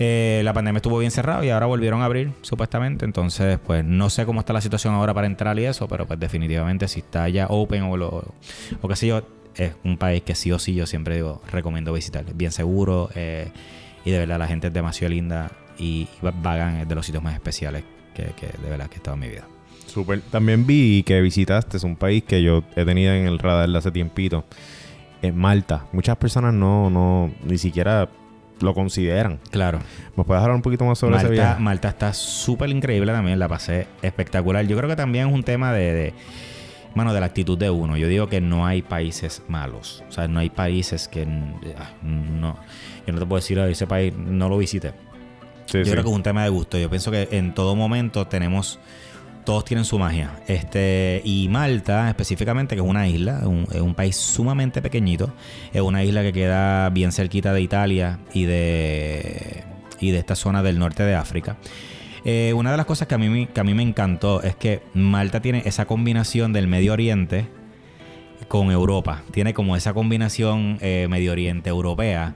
Eh, 0.00 0.42
la 0.44 0.52
pandemia 0.52 0.78
estuvo 0.78 0.98
bien 0.98 1.10
cerrada 1.10 1.44
y 1.44 1.50
ahora 1.50 1.66
volvieron 1.66 2.02
a 2.02 2.04
abrir, 2.04 2.32
supuestamente. 2.42 3.04
Entonces, 3.04 3.58
pues 3.58 3.84
no 3.84 4.10
sé 4.10 4.26
cómo 4.26 4.40
está 4.40 4.52
la 4.52 4.60
situación 4.60 4.94
ahora 4.94 5.12
para 5.12 5.26
entrar 5.26 5.58
y 5.58 5.64
eso, 5.64 5.88
pero 5.88 6.06
pues 6.06 6.20
definitivamente 6.20 6.86
si 6.86 7.00
está 7.00 7.28
ya 7.28 7.46
open 7.48 7.82
o, 7.84 7.96
lo, 7.96 8.34
o 8.80 8.88
qué 8.88 8.96
sé 8.96 9.08
yo, 9.08 9.22
es 9.56 9.74
un 9.84 9.98
país 9.98 10.22
que 10.22 10.34
sí 10.34 10.52
o 10.52 10.58
sí 10.58 10.74
yo 10.74 10.86
siempre 10.86 11.16
digo, 11.16 11.42
recomiendo 11.50 11.92
visitar. 11.92 12.24
Bien 12.32 12.52
seguro 12.52 13.10
eh, 13.14 13.50
y 14.04 14.10
de 14.10 14.18
verdad 14.18 14.38
la 14.38 14.46
gente 14.46 14.68
es 14.68 14.72
demasiado 14.72 15.12
linda 15.12 15.50
y 15.78 16.08
Bagan 16.22 16.76
es 16.76 16.88
de 16.88 16.94
los 16.94 17.04
sitios 17.04 17.22
más 17.22 17.34
especiales 17.34 17.82
que, 18.14 18.24
que 18.38 18.46
de 18.46 18.70
verdad 18.70 18.88
que 18.88 18.94
he 18.94 18.98
estado 18.98 19.16
en 19.16 19.20
mi 19.20 19.28
vida. 19.28 19.46
Súper. 19.86 20.20
También 20.20 20.66
vi 20.66 21.02
que 21.02 21.20
visitaste 21.20 21.76
es 21.76 21.82
un 21.84 21.96
país 21.96 22.22
que 22.22 22.42
yo 22.42 22.62
he 22.76 22.84
tenido 22.84 23.12
en 23.12 23.26
el 23.26 23.38
radar 23.38 23.68
de 23.68 23.78
hace 23.78 23.90
tiempito. 23.90 24.44
Es 25.22 25.34
Malta. 25.34 25.86
Muchas 25.92 26.16
personas 26.18 26.54
no, 26.54 26.90
no, 26.90 27.32
ni 27.42 27.58
siquiera 27.58 28.08
lo 28.60 28.74
consideran. 28.74 29.38
Claro. 29.50 29.78
¿Me 30.16 30.24
puedes 30.24 30.42
hablar 30.42 30.56
un 30.56 30.62
poquito 30.62 30.84
más 30.84 30.98
sobre 30.98 31.16
ese 31.16 31.26
Malta, 31.26 31.42
viaje? 31.42 31.60
Malta 31.60 31.88
está 31.88 32.12
súper 32.12 32.70
increíble 32.70 33.12
también, 33.12 33.38
la 33.38 33.48
pasé 33.48 33.86
espectacular. 34.02 34.66
Yo 34.66 34.76
creo 34.76 34.88
que 34.88 34.96
también 34.96 35.28
es 35.28 35.34
un 35.34 35.42
tema 35.42 35.72
de, 35.72 35.92
de, 35.92 36.14
mano, 36.94 37.12
de 37.14 37.20
la 37.20 37.26
actitud 37.26 37.56
de 37.56 37.70
uno. 37.70 37.96
Yo 37.96 38.08
digo 38.08 38.28
que 38.28 38.40
no 38.40 38.66
hay 38.66 38.82
países 38.82 39.42
malos. 39.48 40.02
O 40.08 40.12
sea, 40.12 40.28
no 40.28 40.40
hay 40.40 40.50
países 40.50 41.08
que 41.08 41.22
ah, 41.78 41.90
no. 42.02 42.56
Yo 43.06 43.12
no 43.12 43.18
te 43.20 43.26
puedo 43.26 43.40
decir, 43.40 43.58
"Ay, 43.60 43.72
ese 43.72 43.86
país 43.86 44.12
no 44.16 44.48
lo 44.48 44.58
visité. 44.58 44.92
Sí, 45.66 45.78
Yo 45.78 45.84
sí. 45.84 45.90
creo 45.90 46.02
que 46.02 46.10
es 46.10 46.16
un 46.16 46.22
tema 46.22 46.42
de 46.44 46.48
gusto. 46.48 46.78
Yo 46.78 46.88
pienso 46.88 47.10
que 47.10 47.28
en 47.32 47.54
todo 47.54 47.76
momento 47.76 48.26
tenemos. 48.26 48.78
Todos 49.48 49.64
tienen 49.64 49.86
su 49.86 49.98
magia. 49.98 50.32
Este, 50.46 51.22
y 51.24 51.48
Malta, 51.48 52.10
específicamente, 52.10 52.74
que 52.74 52.82
es 52.82 52.86
una 52.86 53.08
isla, 53.08 53.40
es 53.72 53.80
un 53.80 53.94
país 53.94 54.14
sumamente 54.14 54.82
pequeñito. 54.82 55.32
Es 55.72 55.80
una 55.80 56.04
isla 56.04 56.20
que 56.20 56.34
queda 56.34 56.90
bien 56.90 57.12
cerquita 57.12 57.54
de 57.54 57.62
Italia 57.62 58.18
y 58.34 58.44
de. 58.44 59.64
y 60.00 60.10
de 60.10 60.18
esta 60.18 60.34
zona 60.34 60.62
del 60.62 60.78
norte 60.78 61.02
de 61.02 61.14
África. 61.14 61.56
Eh, 62.26 62.52
una 62.54 62.72
de 62.72 62.76
las 62.76 62.84
cosas 62.84 63.08
que 63.08 63.14
a, 63.14 63.18
mí, 63.18 63.46
que 63.46 63.58
a 63.58 63.64
mí 63.64 63.72
me 63.72 63.82
encantó 63.82 64.42
es 64.42 64.54
que 64.54 64.82
Malta 64.92 65.40
tiene 65.40 65.62
esa 65.64 65.86
combinación 65.86 66.52
del 66.52 66.68
Medio 66.68 66.92
Oriente 66.92 67.48
con 68.48 68.70
Europa. 68.70 69.22
Tiene 69.30 69.54
como 69.54 69.76
esa 69.76 69.94
combinación 69.94 70.76
eh, 70.82 71.06
Medio 71.08 71.32
Oriente 71.32 71.70
europea. 71.70 72.34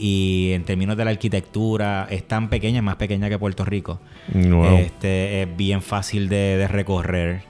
Y 0.00 0.52
en 0.54 0.64
términos 0.64 0.96
de 0.96 1.04
la 1.04 1.10
arquitectura, 1.10 2.06
es 2.10 2.26
tan 2.26 2.48
pequeña, 2.48 2.78
es 2.78 2.82
más 2.84 2.96
pequeña 2.96 3.28
que 3.28 3.38
Puerto 3.38 3.64
Rico. 3.66 4.00
Wow. 4.34 4.78
Este, 4.78 5.42
es 5.42 5.56
bien 5.56 5.82
fácil 5.82 6.28
de, 6.30 6.56
de 6.56 6.66
recorrer. 6.68 7.42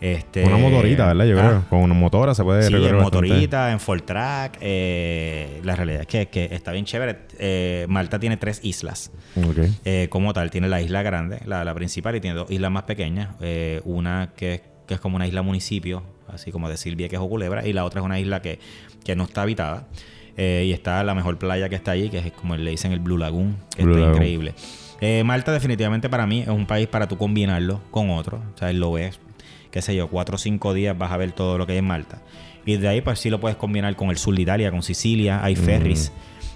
Este, 0.00 0.44
una 0.44 0.58
motorita, 0.58 1.08
¿verdad? 1.08 1.24
Yo 1.24 1.40
ah, 1.40 1.46
creo. 1.48 1.64
Con 1.68 1.80
una 1.80 1.94
motora 1.94 2.32
se 2.32 2.44
puede 2.44 2.62
Sí, 2.62 2.72
recorrer 2.72 2.94
en 2.94 3.00
bastante. 3.02 3.28
motorita, 3.28 3.72
en 3.72 3.80
full 3.80 3.98
track. 4.02 4.58
eh, 4.60 5.60
la 5.64 5.74
realidad 5.74 6.02
es 6.02 6.06
que, 6.06 6.26
que 6.28 6.54
está 6.54 6.70
bien 6.70 6.84
chévere. 6.84 7.16
Eh, 7.40 7.84
Malta 7.88 8.20
tiene 8.20 8.36
tres 8.36 8.60
islas. 8.62 9.10
Eh, 9.84 10.06
como 10.08 10.32
tal, 10.32 10.52
tiene 10.52 10.68
la 10.68 10.80
isla 10.80 11.02
grande, 11.02 11.40
la, 11.46 11.64
la 11.64 11.74
principal, 11.74 12.14
y 12.14 12.20
tiene 12.20 12.36
dos 12.36 12.48
islas 12.48 12.70
más 12.70 12.84
pequeñas. 12.84 13.30
Eh, 13.40 13.80
una 13.84 14.30
que, 14.36 14.54
es- 14.54 14.62
que 14.86 14.94
es 14.94 15.00
como 15.00 15.16
una 15.16 15.26
isla 15.26 15.42
municipio, 15.42 16.04
así 16.28 16.52
como 16.52 16.68
de 16.68 16.76
Silvia, 16.76 17.08
que 17.08 17.16
es 17.16 17.20
Culebra, 17.20 17.66
y 17.66 17.72
la 17.72 17.84
otra 17.84 18.00
es 18.00 18.04
una 18.06 18.20
isla 18.20 18.40
que, 18.40 18.60
que 19.04 19.16
no 19.16 19.24
está 19.24 19.42
habitada. 19.42 19.88
Eh, 20.40 20.66
y 20.68 20.72
está 20.72 21.02
la 21.02 21.16
mejor 21.16 21.36
playa 21.36 21.68
que 21.68 21.74
está 21.74 21.90
allí, 21.90 22.10
que 22.10 22.18
es 22.18 22.32
como 22.32 22.56
le 22.56 22.70
dicen 22.70 22.92
el 22.92 23.00
Blue 23.00 23.18
Lagoon, 23.18 23.56
que 23.76 23.82
Blue 23.82 23.94
está 23.94 24.00
Lagoon. 24.02 24.14
increíble. 24.16 24.54
Eh, 25.00 25.24
Malta 25.24 25.50
definitivamente 25.52 26.08
para 26.08 26.26
mí 26.28 26.42
es 26.42 26.48
un 26.48 26.64
país 26.64 26.86
para 26.86 27.08
tú 27.08 27.18
combinarlo 27.18 27.80
con 27.90 28.10
otro. 28.10 28.40
O 28.54 28.56
sea, 28.56 28.72
lo 28.72 28.92
ves, 28.92 29.18
qué 29.72 29.82
sé 29.82 29.96
yo, 29.96 30.06
cuatro 30.08 30.36
o 30.36 30.38
cinco 30.38 30.74
días 30.74 30.96
vas 30.96 31.10
a 31.10 31.16
ver 31.16 31.32
todo 31.32 31.58
lo 31.58 31.66
que 31.66 31.72
hay 31.72 31.78
en 31.78 31.86
Malta. 31.86 32.22
Y 32.64 32.76
de 32.76 32.86
ahí 32.86 33.00
pues 33.00 33.18
sí 33.18 33.30
lo 33.30 33.40
puedes 33.40 33.56
combinar 33.56 33.96
con 33.96 34.10
el 34.10 34.16
sur 34.16 34.34
de 34.34 34.42
Italia, 34.42 34.70
con 34.70 34.84
Sicilia. 34.84 35.42
Hay 35.42 35.56
ferries 35.56 36.12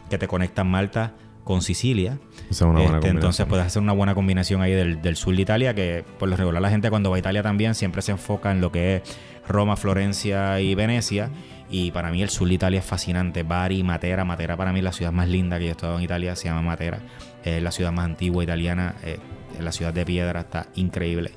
que 0.08 0.16
te 0.16 0.28
conectan 0.28 0.68
Malta 0.68 1.14
con 1.42 1.60
Sicilia. 1.60 2.18
Esa 2.50 2.50
es 2.50 2.60
una 2.62 2.80
buena 2.82 2.98
Este, 2.98 3.08
entonces 3.08 3.46
puedes 3.46 3.66
hacer 3.66 3.82
una 3.82 3.92
buena 3.92 4.14
combinación 4.14 4.62
ahí 4.62 4.72
del, 4.72 5.02
del 5.02 5.16
sur 5.16 5.34
de 5.34 5.42
Italia, 5.42 5.74
que 5.74 6.04
por 6.20 6.28
lo 6.28 6.36
regular 6.36 6.62
la 6.62 6.70
gente 6.70 6.88
cuando 6.88 7.10
va 7.10 7.16
a 7.16 7.18
Italia 7.18 7.42
también 7.42 7.74
siempre 7.74 8.00
se 8.02 8.12
enfoca 8.12 8.52
en 8.52 8.60
lo 8.60 8.70
que 8.70 8.96
es 8.96 9.02
Roma, 9.48 9.76
Florencia 9.76 10.60
y 10.60 10.74
Venecia. 10.76 11.30
Y 11.72 11.90
para 11.90 12.10
mí 12.12 12.22
el 12.22 12.28
sur 12.28 12.46
de 12.46 12.54
Italia 12.54 12.78
es 12.80 12.84
fascinante. 12.84 13.42
Bari, 13.42 13.82
Matera. 13.82 14.24
Matera 14.24 14.56
para 14.56 14.72
mí 14.72 14.78
es 14.80 14.84
la 14.84 14.92
ciudad 14.92 15.10
más 15.10 15.26
linda 15.28 15.58
que 15.58 15.64
yo 15.64 15.70
he 15.70 15.72
estado 15.72 15.96
en 15.98 16.04
Italia. 16.04 16.36
Se 16.36 16.44
llama 16.48 16.62
Matera. 16.62 17.00
Es 17.42 17.60
la 17.62 17.72
ciudad 17.72 17.90
más 17.92 18.04
antigua 18.04 18.44
italiana. 18.44 18.94
eh, 19.02 19.18
es 19.56 19.64
la 19.64 19.72
ciudad 19.72 19.92
de 19.92 20.04
piedra. 20.04 20.40
Está 20.40 20.66
increíble. 20.76 21.30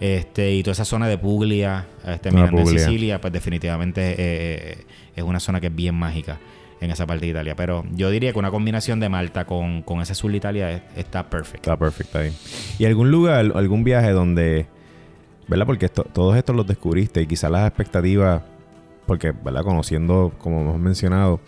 Este, 0.00 0.54
y 0.54 0.62
toda 0.62 0.72
esa 0.72 0.84
zona 0.84 1.06
de 1.08 1.18
Puglia, 1.18 1.86
este, 2.06 2.30
mirando 2.30 2.58
en 2.58 2.64
Puglia. 2.64 2.80
Sicilia, 2.84 3.20
pues 3.20 3.32
definitivamente 3.32 4.14
eh, 4.16 4.78
es 5.16 5.22
una 5.24 5.40
zona 5.40 5.60
que 5.60 5.66
es 5.66 5.74
bien 5.74 5.94
mágica 5.94 6.38
en 6.80 6.90
esa 6.90 7.04
parte 7.06 7.26
de 7.26 7.32
Italia. 7.32 7.54
Pero 7.56 7.84
yo 7.92 8.08
diría 8.10 8.32
que 8.32 8.38
una 8.38 8.50
combinación 8.50 9.00
de 9.00 9.08
Malta 9.08 9.44
con, 9.44 9.82
con 9.82 10.00
ese 10.00 10.14
sur 10.14 10.30
de 10.30 10.36
Italia 10.36 10.70
es- 10.70 10.82
está 10.96 11.28
perfecto. 11.28 11.70
Está 11.70 11.76
perfecto 11.76 12.18
ahí. 12.20 12.32
¿Y 12.78 12.84
algún 12.84 13.10
lugar, 13.10 13.52
algún 13.54 13.82
viaje 13.84 14.12
donde, 14.12 14.66
¿verdad? 15.48 15.66
Porque 15.66 15.86
esto- 15.86 16.04
todos 16.04 16.36
estos 16.36 16.54
los 16.54 16.66
descubriste 16.66 17.20
y 17.20 17.26
quizás 17.26 17.50
las 17.50 17.66
expectativas, 17.66 18.42
porque, 19.08 19.32
¿verdad? 19.32 19.64
Conociendo, 19.64 20.32
como 20.38 20.60
hemos 20.60 20.78
mencionado, 20.78 21.40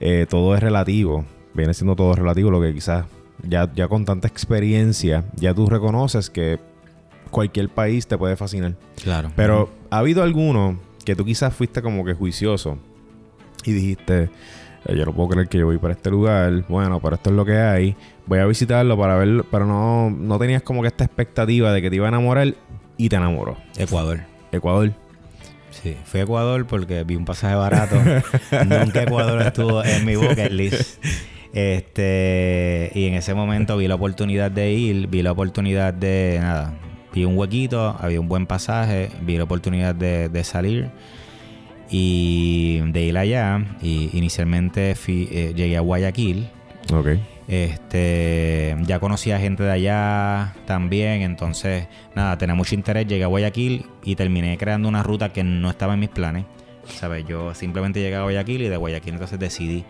eh, 0.00 0.24
todo 0.30 0.54
es 0.54 0.62
relativo. 0.62 1.26
Viene 1.52 1.74
siendo 1.74 1.96
todo 1.96 2.14
relativo, 2.14 2.50
lo 2.50 2.62
que 2.62 2.72
quizás 2.72 3.04
ya, 3.42 3.70
ya 3.74 3.88
con 3.88 4.04
tanta 4.06 4.28
experiencia, 4.28 5.24
ya 5.34 5.52
tú 5.52 5.68
reconoces 5.68 6.30
que 6.30 6.60
cualquier 7.30 7.68
país 7.68 8.06
te 8.06 8.16
puede 8.16 8.36
fascinar. 8.36 8.76
Claro. 9.02 9.32
Pero 9.34 9.68
ha 9.90 9.98
habido 9.98 10.22
alguno 10.22 10.78
que 11.04 11.16
tú 11.16 11.24
quizás 11.24 11.52
fuiste 11.52 11.82
como 11.82 12.04
que 12.04 12.14
juicioso 12.14 12.78
y 13.64 13.72
dijiste, 13.72 14.30
eh, 14.86 14.96
yo 14.96 15.04
no 15.04 15.12
puedo 15.12 15.30
creer 15.30 15.48
que 15.48 15.58
yo 15.58 15.66
voy 15.66 15.78
para 15.78 15.94
este 15.94 16.08
lugar, 16.08 16.64
bueno, 16.68 17.00
pero 17.00 17.16
esto 17.16 17.30
es 17.30 17.36
lo 17.36 17.44
que 17.44 17.56
hay, 17.56 17.96
voy 18.26 18.38
a 18.38 18.46
visitarlo 18.46 18.96
para 18.96 19.16
verlo, 19.16 19.44
pero 19.50 19.66
no, 19.66 20.08
no 20.08 20.38
tenías 20.38 20.62
como 20.62 20.82
que 20.82 20.88
esta 20.88 21.04
expectativa 21.04 21.72
de 21.72 21.82
que 21.82 21.90
te 21.90 21.96
iba 21.96 22.06
a 22.06 22.10
enamorar 22.10 22.54
y 22.96 23.08
te 23.08 23.16
enamoró. 23.16 23.56
Ecuador. 23.76 24.20
Ecuador. 24.52 24.92
Sí, 25.72 25.96
fui 26.04 26.20
a 26.20 26.22
Ecuador 26.24 26.66
porque 26.66 27.04
vi 27.04 27.16
un 27.16 27.24
pasaje 27.24 27.54
barato. 27.54 27.96
Nunca 28.66 29.02
Ecuador 29.02 29.42
estuvo 29.42 29.82
en 29.84 30.04
mi 30.04 30.16
bucket 30.16 30.52
list. 30.52 31.04
Este, 31.52 32.90
y 32.94 33.06
en 33.06 33.14
ese 33.14 33.34
momento 33.34 33.76
vi 33.76 33.88
la 33.88 33.96
oportunidad 33.96 34.50
de 34.50 34.72
ir, 34.72 35.08
vi 35.08 35.22
la 35.22 35.32
oportunidad 35.32 35.92
de, 35.92 36.38
nada, 36.40 36.74
vi 37.12 37.24
un 37.24 37.36
huequito, 37.36 37.96
había 38.00 38.20
un 38.20 38.28
buen 38.28 38.46
pasaje, 38.46 39.10
vi 39.22 39.36
la 39.36 39.44
oportunidad 39.44 39.94
de, 39.94 40.28
de 40.28 40.44
salir 40.44 40.90
y 41.90 42.80
de 42.90 43.02
ir 43.02 43.18
allá. 43.18 43.64
Y 43.82 44.10
inicialmente 44.14 44.94
fui, 44.94 45.28
eh, 45.30 45.52
llegué 45.54 45.76
a 45.76 45.80
Guayaquil. 45.80 46.48
Ok. 46.92 47.08
Este, 47.52 48.74
ya 48.86 48.98
conocía 48.98 49.38
gente 49.38 49.62
de 49.62 49.70
allá 49.70 50.54
también, 50.64 51.20
entonces, 51.20 51.86
nada, 52.14 52.38
tenía 52.38 52.54
mucho 52.54 52.74
interés. 52.74 53.06
Llegué 53.06 53.24
a 53.24 53.26
Guayaquil 53.26 53.84
y 54.02 54.16
terminé 54.16 54.56
creando 54.56 54.88
una 54.88 55.02
ruta 55.02 55.34
que 55.34 55.44
no 55.44 55.68
estaba 55.68 55.92
en 55.92 56.00
mis 56.00 56.08
planes. 56.08 56.46
¿Sabes? 56.86 57.26
Yo 57.26 57.54
simplemente 57.54 58.00
llegué 58.00 58.16
a 58.16 58.22
Guayaquil 58.22 58.62
y 58.62 58.68
de 58.68 58.76
Guayaquil 58.78 59.12
entonces 59.12 59.38
decidí 59.38 59.84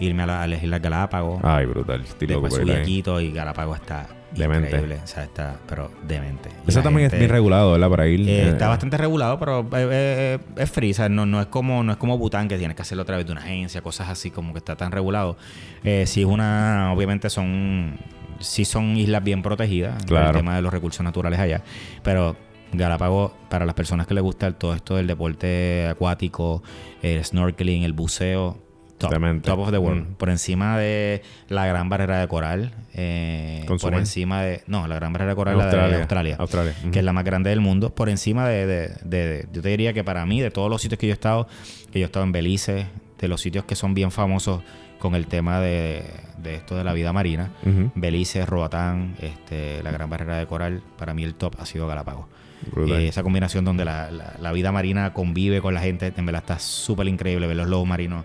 irme 0.00 0.24
a, 0.24 0.26
la, 0.26 0.42
a 0.42 0.46
las 0.46 0.62
Islas 0.62 0.82
Galápagos. 0.82 1.40
Ay, 1.42 1.64
brutal. 1.64 2.02
Estoy 2.02 2.28
Después 2.28 2.52
subí 2.52 2.72
a. 2.72 2.82
Quito 2.82 3.18
y 3.22 3.32
Galápagos 3.32 3.80
está 3.80 4.06
Demente. 4.34 4.68
increíble. 4.68 5.00
O 5.02 5.06
sea, 5.06 5.24
está, 5.24 5.56
pero 5.66 5.90
demente. 6.06 6.50
Y 6.66 6.70
Eso 6.70 6.82
también 6.82 7.06
es 7.10 7.18
bien 7.18 7.30
regulado, 7.30 7.72
¿verdad? 7.72 7.88
Para 7.88 8.06
ir. 8.08 8.20
eh, 8.28 8.42
eh, 8.42 8.48
está 8.50 8.68
bastante 8.68 8.96
regulado, 8.96 9.38
pero 9.38 9.66
eh, 9.72 10.38
es 10.56 10.70
free. 10.70 10.90
o 10.90 10.94
sea, 10.94 11.08
no, 11.08 11.26
no 11.26 11.40
es 11.40 11.46
como 11.46 11.82
no 11.82 11.92
es 11.92 11.98
como 11.98 12.18
Bután 12.18 12.48
que 12.48 12.58
tienes 12.58 12.76
que 12.76 12.82
hacerlo 12.82 13.02
a 13.02 13.06
través 13.06 13.26
de 13.26 13.32
una 13.32 13.40
agencia, 13.40 13.80
cosas 13.80 14.08
así 14.08 14.30
como 14.30 14.52
que 14.52 14.58
está 14.58 14.76
tan 14.76 14.92
regulado. 14.92 15.36
Eh, 15.82 16.04
sí 16.06 16.20
es 16.20 16.26
una, 16.26 16.92
obviamente 16.92 17.30
son, 17.30 17.96
sí 18.40 18.64
son 18.64 18.96
islas 18.96 19.24
bien 19.24 19.42
protegidas. 19.42 20.04
Claro. 20.04 20.30
El 20.30 20.36
tema 20.36 20.56
de 20.56 20.62
los 20.62 20.72
recursos 20.72 21.02
naturales 21.02 21.40
allá, 21.40 21.62
pero 22.02 22.36
Galápagos 22.72 23.32
para 23.48 23.64
las 23.64 23.74
personas 23.74 24.06
que 24.06 24.12
les 24.14 24.22
gusta 24.22 24.52
todo 24.52 24.74
esto 24.74 24.96
del 24.96 25.06
deporte 25.06 25.86
acuático, 25.88 26.62
el 27.02 27.24
snorkeling, 27.24 27.82
el 27.82 27.94
buceo. 27.94 28.58
Top, 28.98 29.10
top 29.42 29.58
of 29.60 29.70
the 29.70 29.78
world. 29.78 30.02
Mm. 30.10 30.14
Por 30.14 30.28
encima 30.28 30.76
de 30.78 31.22
la 31.48 31.66
gran 31.66 31.88
barrera 31.88 32.18
de 32.20 32.28
coral. 32.28 32.72
eh, 32.94 33.62
por 33.78 33.92
encima 34.00 34.42
de. 34.42 34.62
No, 34.66 34.86
la 34.88 34.96
gran 34.96 35.12
barrera 35.12 35.30
de 35.30 35.36
coral 35.36 35.56
la 35.56 35.64
de 35.64 35.70
Australia. 35.70 35.98
Australia 35.98 36.36
Australia. 36.38 36.74
que 36.92 36.98
es 36.98 37.04
la 37.04 37.12
más 37.12 37.24
grande 37.24 37.50
del 37.50 37.60
mundo, 37.60 37.94
por 37.94 38.08
encima 38.08 38.48
de, 38.48 38.66
de- 38.66 38.88
de- 39.04 39.48
yo 39.52 39.62
te 39.62 39.68
diría 39.68 39.92
que 39.92 40.02
para 40.04 40.26
mí, 40.26 40.40
de 40.40 40.50
todos 40.50 40.68
los 40.68 40.82
sitios 40.82 40.98
que 40.98 41.06
yo 41.06 41.12
he 41.12 41.14
estado, 41.14 41.46
que 41.92 42.00
yo 42.00 42.04
he 42.04 42.06
estado 42.06 42.24
en 42.24 42.32
Belice, 42.32 42.86
de 43.20 43.28
los 43.28 43.40
sitios 43.40 43.64
que 43.64 43.74
son 43.76 43.94
bien 43.94 44.10
famosos 44.10 44.62
con 44.98 45.14
el 45.14 45.28
tema 45.28 45.60
de, 45.60 46.02
de 46.42 46.56
esto 46.56 46.76
de 46.76 46.82
la 46.82 46.92
vida 46.92 47.12
marina. 47.12 47.50
Belice, 47.94 48.44
Roatán, 48.46 49.14
este, 49.20 49.80
la 49.84 49.92
Gran 49.92 50.10
Barrera 50.10 50.36
de 50.38 50.46
Coral, 50.46 50.82
para 50.98 51.14
mí 51.14 51.22
el 51.22 51.34
top 51.36 51.54
ha 51.60 51.66
sido 51.66 51.86
Galápagos. 51.86 52.26
Eh, 52.96 53.06
esa 53.08 53.22
combinación 53.22 53.64
donde 53.64 53.84
la, 53.84 54.10
la- 54.10 54.34
la 54.40 54.50
vida 54.52 54.72
marina 54.72 55.12
convive 55.12 55.60
con 55.60 55.72
la 55.74 55.80
gente, 55.80 56.12
en 56.16 56.26
verdad 56.26 56.42
está 56.42 56.58
súper 56.58 57.06
increíble 57.06 57.46
ver 57.46 57.56
los 57.56 57.68
lobos 57.68 57.86
marinos 57.86 58.24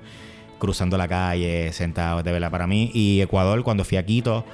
cruzando 0.63 0.97
la 0.97 1.09
calle, 1.09 1.73
sentados, 1.73 2.23
de 2.23 2.31
verdad, 2.31 2.49
para 2.49 2.67
mí. 2.67 2.89
Y 2.93 3.19
Ecuador, 3.19 3.61
cuando 3.63 3.83
fui 3.83 3.97
a 3.97 4.05
Quito, 4.05 4.45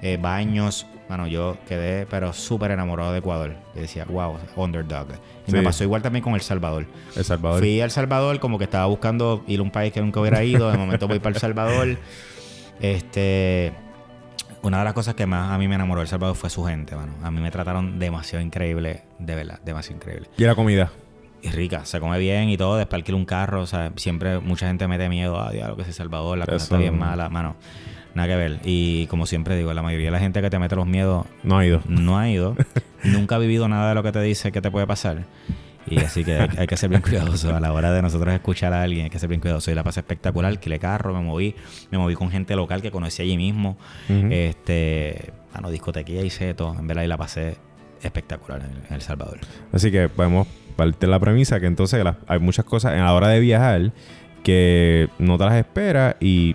eh, 0.00 0.16
baños, 0.16 0.86
bueno, 1.08 1.26
yo 1.26 1.56
quedé, 1.66 2.06
pero 2.06 2.32
súper 2.32 2.70
enamorado 2.70 3.10
de 3.10 3.18
Ecuador. 3.18 3.56
Y 3.74 3.80
decía, 3.80 4.04
wow, 4.04 4.38
underdog. 4.54 5.08
Y 5.44 5.50
me 5.50 5.62
pasó 5.62 5.82
igual 5.82 6.02
también 6.02 6.22
con 6.22 6.34
El 6.34 6.40
Salvador. 6.40 6.86
El 7.16 7.24
Salvador. 7.24 7.58
Fui 7.58 7.80
a 7.80 7.84
El 7.84 7.90
Salvador 7.90 8.38
como 8.38 8.58
que 8.58 8.64
estaba 8.64 8.86
buscando 8.86 9.42
ir 9.48 9.58
a 9.58 9.64
un 9.64 9.72
país 9.72 9.92
que 9.92 10.00
nunca 10.00 10.20
hubiera 10.20 10.44
ido. 10.44 10.70
De 10.70 10.78
momento 10.78 11.08
voy 11.08 11.18
para 11.18 11.34
El 11.34 11.40
Salvador. 11.40 11.96
Este, 12.78 13.72
una 14.60 14.80
de 14.80 14.84
las 14.84 14.92
cosas 14.92 15.14
que 15.14 15.24
más 15.24 15.50
a 15.50 15.56
mí 15.56 15.66
me 15.66 15.76
enamoró 15.76 16.02
El 16.02 16.08
Salvador 16.08 16.36
fue 16.36 16.50
su 16.50 16.62
gente, 16.62 16.94
mano. 16.94 17.14
A 17.22 17.30
mí 17.30 17.40
me 17.40 17.50
trataron 17.50 17.98
demasiado 17.98 18.44
increíble, 18.44 19.04
de 19.18 19.34
verdad, 19.34 19.60
demasiado 19.64 19.96
increíble. 19.96 20.28
Y 20.36 20.44
la 20.44 20.54
comida. 20.54 20.92
Y 21.42 21.50
rica, 21.50 21.84
se 21.84 22.00
come 22.00 22.18
bien 22.18 22.48
y 22.48 22.56
todo. 22.56 22.76
Después 22.76 22.98
alquilo 23.00 23.18
un 23.18 23.24
carro, 23.26 23.62
o 23.62 23.66
sea, 23.66 23.92
siempre 23.96 24.38
mucha 24.40 24.66
gente 24.66 24.88
mete 24.88 25.08
miedo. 25.08 25.40
Ah, 25.40 25.52
diablo, 25.52 25.76
que 25.76 25.82
es 25.82 25.88
El 25.88 25.94
Salvador, 25.94 26.38
la 26.38 26.44
cosa 26.46 26.56
está 26.56 26.76
bien 26.76 26.98
mala, 26.98 27.28
mano. 27.28 27.56
Nada 28.14 28.28
que 28.28 28.36
ver. 28.36 28.60
Y 28.64 29.06
como 29.08 29.26
siempre 29.26 29.56
digo, 29.56 29.72
la 29.74 29.82
mayoría 29.82 30.06
de 30.06 30.12
la 30.12 30.18
gente 30.18 30.40
que 30.40 30.48
te 30.48 30.58
mete 30.58 30.74
los 30.74 30.86
miedos 30.86 31.26
No 31.42 31.58
ha 31.58 31.66
ido. 31.66 31.82
no 31.86 32.18
ha 32.18 32.28
ido, 32.30 32.56
nunca 33.04 33.36
ha 33.36 33.38
vivido 33.38 33.68
nada 33.68 33.90
de 33.90 33.94
lo 33.94 34.02
que 34.02 34.10
te 34.10 34.20
dice 34.22 34.50
que 34.52 34.60
te 34.62 34.70
puede 34.70 34.86
pasar. 34.86 35.24
Y 35.88 36.00
así 36.00 36.24
que 36.24 36.36
hay, 36.36 36.48
hay 36.58 36.66
que 36.66 36.76
ser 36.76 36.88
bien 36.90 37.00
cuidadoso 37.02 37.54
a 37.54 37.60
la 37.60 37.72
hora 37.72 37.92
de 37.92 38.02
nosotros 38.02 38.34
escuchar 38.34 38.72
a 38.72 38.82
alguien, 38.82 39.04
hay 39.04 39.10
que 39.10 39.18
ser 39.20 39.28
bien 39.28 39.40
cuidadoso. 39.40 39.70
Y 39.70 39.74
la 39.74 39.84
pasé 39.84 40.00
espectacular, 40.00 40.50
alquilé 40.50 40.78
carro, 40.80 41.14
me 41.14 41.20
moví, 41.20 41.54
me 41.92 41.98
moví 41.98 42.14
con 42.14 42.28
gente 42.30 42.56
local 42.56 42.82
que 42.82 42.90
conocí 42.90 43.22
allí 43.22 43.36
mismo. 43.36 43.76
Ujú. 44.08 44.28
Este, 44.32 45.30
bueno, 45.52 45.70
discotequía 45.70 46.22
hice 46.22 46.54
todo, 46.54 46.74
en 46.76 46.86
verdad, 46.88 47.04
y 47.04 47.06
la 47.06 47.16
pasé 47.18 47.58
espectacular 48.02 48.62
en, 48.62 48.86
en 48.88 48.94
El 48.94 49.02
Salvador. 49.02 49.38
Así 49.72 49.92
que 49.92 50.08
podemos 50.08 50.48
partir 50.76 50.98
de 51.00 51.06
la 51.08 51.18
premisa 51.18 51.58
que 51.60 51.66
entonces 51.66 52.02
las- 52.04 52.16
hay 52.26 52.38
muchas 52.38 52.64
cosas 52.64 52.92
a 52.92 52.96
la 52.96 53.12
hora 53.14 53.28
de 53.28 53.40
viajar 53.40 53.92
que 54.42 55.08
no 55.18 55.38
te 55.38 55.44
las 55.44 55.54
esperas 55.54 56.16
y 56.20 56.54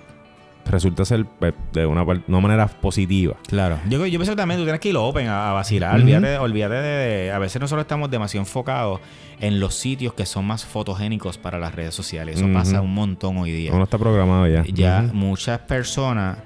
resulta 0.65 1.03
ser 1.03 1.25
pues, 1.39 1.53
de 1.73 1.85
una, 1.85 2.05
manera 2.39 2.67
positiva. 2.67 3.35
Claro. 3.47 3.77
Yo, 3.89 4.05
yo 4.05 4.19
pienso 4.19 4.31
que 4.31 4.37
también 4.37 4.59
tú 4.59 4.63
tienes 4.63 4.79
que 4.79 4.89
ir 4.89 4.95
open 4.97 5.27
a, 5.27 5.49
a 5.49 5.53
vacilar. 5.53 5.95
Olvídate, 5.95 6.37
olvídate 6.37 6.75
de, 6.75 6.81
de- 7.25 7.31
A 7.31 7.39
veces 7.39 7.59
nosotros 7.59 7.81
estamos 7.83 8.09
demasiado 8.09 8.43
enfocados 8.43 9.01
en 9.41 9.59
los 9.59 9.73
sitios 9.75 10.13
que 10.13 10.25
son 10.25 10.45
más 10.45 10.63
fotogénicos 10.63 11.37
para 11.37 11.59
las 11.59 11.73
redes 11.75 11.93
sociales. 11.95 12.37
Eso 12.37 12.47
pasa 12.53 12.79
un 12.79 12.93
montón 12.93 13.37
hoy 13.39 13.51
día. 13.51 13.73
Uno 13.73 13.83
está 13.83 13.97
programado 13.97 14.47
ya. 14.47 14.63
ya 14.71 15.09
muchas 15.11 15.59
personas 15.59 16.37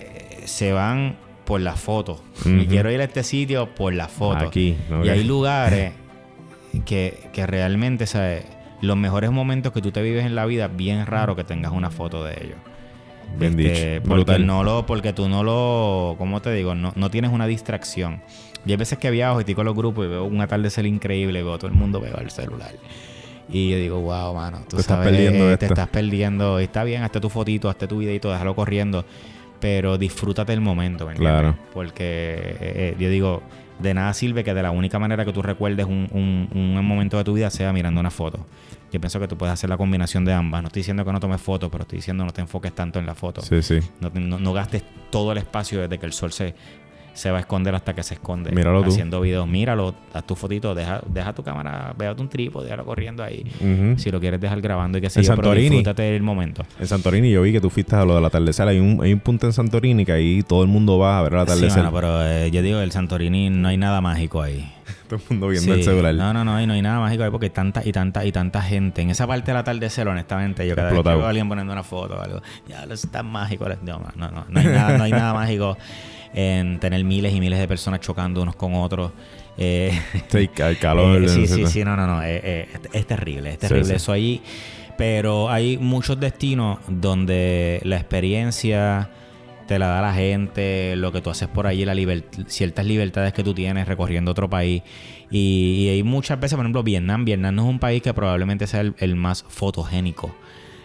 eh, 0.00 0.42
se 0.44 0.72
van 0.72 1.16
por 1.44 1.60
la 1.60 1.74
foto. 1.76 2.22
Y 2.44 2.66
quiero 2.66 2.90
ir 2.90 3.00
a 3.00 3.04
este 3.04 3.22
sitio 3.22 3.74
por 3.74 3.94
la 3.94 4.08
foto. 4.08 4.46
Aquí. 4.46 4.76
Y 5.04 5.08
hay 5.08 5.24
lugares 5.24 5.92
que, 6.84 7.28
que 7.32 7.46
realmente, 7.46 8.06
¿sabes? 8.06 8.44
Los 8.80 8.96
mejores 8.96 9.30
momentos 9.30 9.72
que 9.72 9.80
tú 9.80 9.90
te 9.90 10.02
vives 10.02 10.24
en 10.26 10.34
la 10.34 10.44
vida, 10.46 10.68
bien 10.68 11.06
raro 11.06 11.34
que 11.36 11.44
tengas 11.44 11.72
una 11.72 11.90
foto 11.90 12.24
de 12.24 12.32
ellos. 12.34 12.58
Bien 13.38 13.58
Este, 13.58 13.94
dicho. 13.94 14.02
Porque, 14.08 14.24
Brutal. 14.24 14.46
no 14.46 14.62
lo, 14.64 14.86
porque 14.86 15.12
tú 15.12 15.28
no 15.28 15.42
lo, 15.42 16.14
¿cómo 16.18 16.40
te 16.42 16.52
digo? 16.52 16.74
No, 16.74 16.92
no 16.94 17.10
tienes 17.10 17.32
una 17.32 17.46
distracción. 17.46 18.20
Y 18.64 18.70
hay 18.72 18.76
veces 18.76 18.98
que 18.98 19.10
viajo 19.10 19.38
y 19.38 19.40
estoy 19.42 19.54
con 19.54 19.64
los 19.64 19.74
grupos 19.74 20.06
y 20.06 20.08
veo 20.08 20.24
un 20.24 20.40
atardecer 20.40 20.86
increíble, 20.86 21.42
veo 21.42 21.54
a 21.54 21.58
todo 21.58 21.68
el 21.70 21.76
mundo 21.76 22.00
pegado 22.00 22.20
al 22.20 22.30
celular. 22.30 22.72
Y 23.48 23.70
yo 23.70 23.76
digo, 23.76 24.00
wow, 24.00 24.34
mano, 24.34 24.58
tú 24.68 24.76
Te 24.76 24.82
estás 24.82 24.96
sabes, 24.98 25.10
perdiendo 25.12 25.46
de 25.48 25.56
te 25.56 25.66
esto. 25.66 25.74
estás 25.74 25.88
perdiendo. 25.88 26.58
Está 26.58 26.82
bien, 26.84 27.02
hazte 27.02 27.20
tu 27.20 27.30
fotito, 27.30 27.68
hazte 27.68 27.86
tu 27.86 27.98
videito, 27.98 28.30
déjalo 28.30 28.54
corriendo. 28.56 29.04
Pero 29.60 29.96
disfrútate 29.98 30.52
el 30.52 30.60
momento, 30.60 31.06
¿me 31.06 31.12
entiendes? 31.12 31.40
Claro. 31.40 31.56
Porque 31.72 32.04
eh, 32.04 32.56
eh, 32.60 32.96
yo 32.98 33.08
digo, 33.08 33.42
de 33.78 33.94
nada 33.94 34.12
sirve 34.14 34.42
que 34.44 34.54
de 34.54 34.62
la 34.62 34.70
única 34.70 34.98
manera 34.98 35.24
que 35.24 35.32
tú 35.32 35.42
recuerdes 35.42 35.86
un, 35.86 36.08
un- 36.12 36.48
un 36.58 36.84
momento 36.86 37.18
de 37.18 37.24
tu 37.24 37.34
vida 37.34 37.50
sea 37.50 37.72
mirando 37.72 38.00
una 38.00 38.10
foto. 38.10 38.46
Yo 38.92 39.00
pienso 39.00 39.18
que 39.20 39.28
tú 39.28 39.36
puedes 39.36 39.52
hacer 39.52 39.68
la 39.68 39.76
combinación 39.76 40.24
de 40.24 40.32
ambas. 40.32 40.62
No 40.62 40.68
estoy 40.68 40.80
diciendo 40.80 41.04
que 41.04 41.12
no 41.12 41.20
tomes 41.20 41.40
fotos, 41.40 41.68
pero 41.70 41.82
estoy 41.82 41.96
diciendo 41.98 42.24
no 42.24 42.32
te 42.32 42.40
enfoques 42.40 42.72
tanto 42.74 42.98
en 42.98 43.06
la 43.06 43.14
foto. 43.14 43.42
Sí, 43.42 43.60
sí. 43.62 43.80
No, 44.00 44.10
no 44.38 44.52
gastes 44.52 44.82
todo 45.10 45.32
el 45.32 45.38
espacio 45.38 45.80
desde 45.80 45.98
que 45.98 46.06
el 46.06 46.12
sol 46.12 46.32
se, 46.32 46.54
se 47.16 47.30
va 47.30 47.38
a 47.38 47.40
esconder 47.40 47.74
hasta 47.74 47.94
que 47.94 48.02
se 48.02 48.12
esconde. 48.14 48.52
Míralo 48.52 48.82
tú. 48.82 48.90
Haciendo 48.90 49.22
videos, 49.22 49.48
míralo, 49.48 49.94
haz 50.12 50.24
tu 50.26 50.36
fotito, 50.36 50.74
deja, 50.74 51.00
deja 51.08 51.32
tu 51.32 51.42
cámara, 51.42 51.94
véate 51.96 52.20
un 52.20 52.28
trípode, 52.28 52.64
déjalo 52.66 52.84
corriendo 52.84 53.24
ahí. 53.24 53.42
Si 53.96 54.10
lo 54.10 54.20
quieres 54.20 54.38
dejar 54.40 54.60
grabando 54.60 54.98
y 54.98 55.00
que 55.00 55.08
Santorini. 55.08 55.70
disfrútate 55.70 56.14
el 56.14 56.22
momento. 56.22 56.64
En 56.78 56.86
Santorini 56.86 57.30
yo 57.30 57.40
vi 57.40 57.52
que 57.52 57.60
tú 57.60 57.70
fuiste 57.70 57.96
a 57.96 58.04
lo 58.04 58.14
del 58.16 58.24
atardecer. 58.24 58.68
Hay 58.68 58.78
un, 58.78 59.00
hay 59.02 59.14
un 59.14 59.20
punto 59.20 59.46
en 59.46 59.54
Santorini 59.54 60.04
que 60.04 60.12
ahí 60.12 60.42
todo 60.42 60.62
el 60.62 60.68
mundo 60.68 60.98
va 60.98 61.18
a 61.18 61.22
ver 61.22 61.32
el 61.32 61.38
Sí, 61.38 61.42
atardecer. 61.52 61.82
mano, 61.82 61.92
pero 61.94 62.26
eh, 62.26 62.50
yo 62.50 62.60
digo, 62.60 62.80
el 62.80 62.92
Santorini 62.92 63.48
no 63.48 63.68
hay 63.68 63.78
nada 63.78 64.00
mágico 64.02 64.42
ahí. 64.42 64.70
todo 65.08 65.16
el 65.18 65.22
mundo 65.30 65.48
viendo 65.48 65.72
Sí. 65.72 65.78
el 65.80 65.84
celular. 65.84 66.14
No, 66.14 66.34
no, 66.34 66.44
no, 66.44 66.66
no 66.66 66.72
hay 66.74 66.82
nada 66.82 67.00
mágico 67.00 67.24
ahí 67.24 67.30
porque 67.30 67.46
hay 67.46 67.50
tanta 67.50 67.80
y 67.82 67.92
tanta 67.92 68.26
y 68.26 68.30
tanta 68.32 68.60
gente. 68.60 69.00
En 69.00 69.08
esa 69.08 69.26
parte 69.26 69.52
del 69.52 69.56
atardecer, 69.58 70.06
honestamente, 70.06 70.68
yo 70.68 70.74
cada 70.76 70.88
vez 70.88 70.92
que 70.92 70.96
Explotado. 70.98 71.16
veo 71.18 71.26
a 71.26 71.30
alguien 71.30 71.48
poniendo 71.48 71.72
una 71.72 71.82
foto 71.82 72.16
o 72.16 72.20
algo, 72.20 72.42
ya 72.68 72.84
lo 72.84 72.92
es 72.92 73.08
tan 73.10 73.26
mágico. 73.26 73.66
No, 73.82 73.98
no, 74.16 74.30
no, 74.30 74.44
no 74.48 74.60
hay 74.60 74.66
nada, 74.66 74.98
no 74.98 75.04
hay 75.04 75.10
nada 75.12 75.32
mágico 75.34 75.76
en 76.36 76.78
tener 76.78 77.02
miles 77.02 77.34
y 77.34 77.40
miles 77.40 77.58
de 77.58 77.66
personas 77.66 77.98
chocando 78.00 78.42
unos 78.42 78.54
con 78.54 78.74
otros. 78.74 79.10
Eh, 79.58 79.90
Sí, 80.28 80.48
el 80.58 80.78
calor. 80.78 81.24
eh, 81.24 81.28
sí, 81.28 81.46
sí, 81.48 81.66
sí, 81.66 81.82
no, 81.84 81.96
no, 81.96 82.06
no. 82.06 82.22
eh, 82.22 82.40
eh, 82.44 82.68
es, 82.72 82.80
es 82.92 83.06
terrible, 83.06 83.50
es 83.52 83.58
terrible 83.58 83.86
sí. 83.86 83.94
eso 83.94 84.12
ahí. 84.12 84.40
Pero 84.98 85.50
hay 85.50 85.76
muchos 85.78 86.20
destinos 86.20 86.78
donde 86.88 87.80
la 87.84 87.96
experiencia 87.96 89.10
te 89.66 89.78
la 89.78 89.88
da 89.88 90.00
la 90.02 90.14
gente, 90.14 90.94
lo 90.96 91.10
que 91.10 91.20
tú 91.20 91.28
haces 91.30 91.48
por 91.48 91.66
allí, 91.66 91.84
la 91.84 91.94
liber- 91.94 92.24
ciertas 92.46 92.86
libertades 92.86 93.32
que 93.32 93.42
tú 93.42 93.52
tienes 93.52 93.88
recorriendo 93.88 94.30
otro 94.30 94.48
país. 94.48 94.82
Y, 95.30 95.84
y 95.84 95.88
hay 95.88 96.02
muchas 96.02 96.38
veces, 96.38 96.54
por 96.56 96.64
ejemplo, 96.64 96.82
Vietnam. 96.82 97.24
Vietnam 97.24 97.54
no 97.56 97.62
es 97.64 97.68
un 97.68 97.78
país 97.78 98.00
que 98.02 98.14
probablemente 98.14 98.66
sea 98.66 98.80
el, 98.82 98.94
el 98.98 99.16
más 99.16 99.44
fotogénico. 99.48 100.34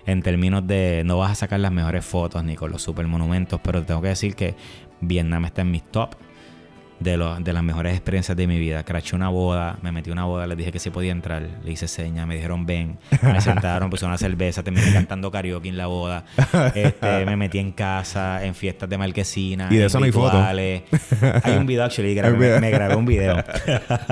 En 0.05 0.23
términos 0.23 0.65
de 0.65 1.03
no 1.05 1.19
vas 1.19 1.31
a 1.31 1.35
sacar 1.35 1.59
las 1.59 1.71
mejores 1.71 2.03
fotos 2.03 2.43
ni 2.43 2.55
con 2.55 2.71
los 2.71 2.81
supermonumentos, 2.81 3.61
pero 3.63 3.83
tengo 3.83 4.01
que 4.01 4.07
decir 4.07 4.35
que 4.35 4.55
Vietnam 5.01 5.45
está 5.45 5.61
en 5.61 5.71
mis 5.71 5.83
top 5.83 6.15
de, 6.99 7.17
lo- 7.17 7.35
de 7.39 7.51
las 7.51 7.63
mejores 7.63 7.93
experiencias 7.93 8.37
de 8.37 8.45
mi 8.45 8.59
vida. 8.59 8.83
Craché 8.85 9.15
una 9.15 9.29
boda, 9.29 9.79
me 9.81 9.91
metí 9.91 10.11
una 10.11 10.25
boda, 10.25 10.45
les 10.45 10.55
dije 10.55 10.71
que 10.71 10.77
se 10.77 10.91
podía 10.91 11.11
entrar, 11.11 11.41
le 11.63 11.71
hice 11.71 11.87
señas, 11.87 12.27
me 12.27 12.35
dijeron 12.35 12.67
ven, 12.67 12.99
me 13.23 13.41
sentaron, 13.41 13.89
pusieron 13.89 14.11
una 14.11 14.19
cerveza, 14.19 14.61
terminé 14.61 14.85
cantando 14.93 15.31
karaoke 15.31 15.67
en 15.69 15.77
la 15.77 15.87
boda, 15.87 16.25
este, 16.75 17.25
me 17.25 17.35
metí 17.37 17.57
en 17.57 17.71
casa, 17.71 18.45
en 18.45 18.53
fiestas 18.53 18.87
de 18.87 18.99
marquesina, 18.99 19.67
Y 19.71 19.77
de 19.77 19.85
eso 19.85 19.99
no 19.99 20.05
hay 20.05 20.11
foto. 20.11 20.37
Hay 21.43 21.57
un 21.57 21.65
video, 21.65 21.85
actually, 21.85 22.13
grabé- 22.15 22.37
me, 22.37 22.59
me 22.61 22.69
grabé 22.69 22.93
un 22.95 23.05
video. 23.07 23.43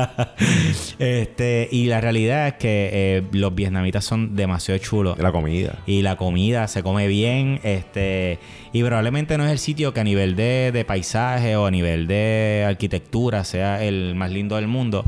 este, 0.99 1.67
y 1.71 1.85
la 1.85 2.01
realidad 2.01 2.47
es 2.47 2.53
que 2.55 2.89
eh, 2.91 3.23
los 3.31 3.53
vietnamitas 3.53 4.03
son 4.03 4.35
demasiado 4.35 4.77
chulos. 4.79 5.17
De 5.17 5.23
la 5.23 5.31
comida. 5.31 5.77
Y 5.85 6.01
la 6.01 6.15
comida 6.17 6.67
se 6.67 6.83
come 6.83 7.07
bien, 7.07 7.59
este, 7.63 8.39
y 8.73 8.83
probablemente 8.83 9.37
no 9.37 9.45
es 9.45 9.51
el 9.51 9.59
sitio 9.59 9.93
que 9.93 9.99
a 9.99 10.03
nivel 10.03 10.35
de, 10.35 10.71
de 10.73 10.85
paisaje 10.85 11.55
o 11.55 11.65
a 11.65 11.71
nivel 11.71 12.07
de 12.07 12.65
arquitectura 12.67 13.43
sea 13.43 13.83
el 13.83 14.15
más 14.15 14.31
lindo 14.31 14.55
del 14.55 14.67
mundo. 14.67 15.03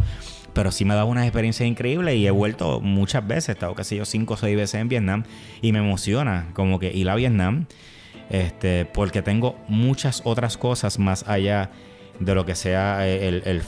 Pero 0.53 0.71
sí 0.71 0.83
me 0.83 0.93
ha 0.93 0.95
dado 0.97 1.07
unas 1.07 1.23
experiencias 1.25 1.67
increíbles 1.67 2.15
y 2.17 2.27
he 2.27 2.31
vuelto 2.31 2.81
muchas 2.81 3.25
veces, 3.25 3.49
he 3.49 3.51
estado 3.53 3.73
casi 3.73 3.95
yo 3.95 4.03
cinco 4.05 4.33
o 4.33 4.37
seis 4.37 4.57
veces 4.57 4.81
en 4.81 4.89
Vietnam 4.89 5.23
y 5.61 5.71
me 5.71 5.79
emociona 5.79 6.49
como 6.53 6.77
que 6.77 6.91
ir 6.91 7.09
a 7.09 7.15
Vietnam, 7.15 7.67
este, 8.29 8.85
porque 8.85 9.21
tengo 9.21 9.57
muchas 9.69 10.21
otras 10.25 10.57
cosas 10.57 10.99
más 10.99 11.27
allá 11.29 11.69
de 12.19 12.35
lo 12.35 12.45
que 12.45 12.55
sea 12.55 13.07
el, 13.07 13.43
el, 13.45 13.61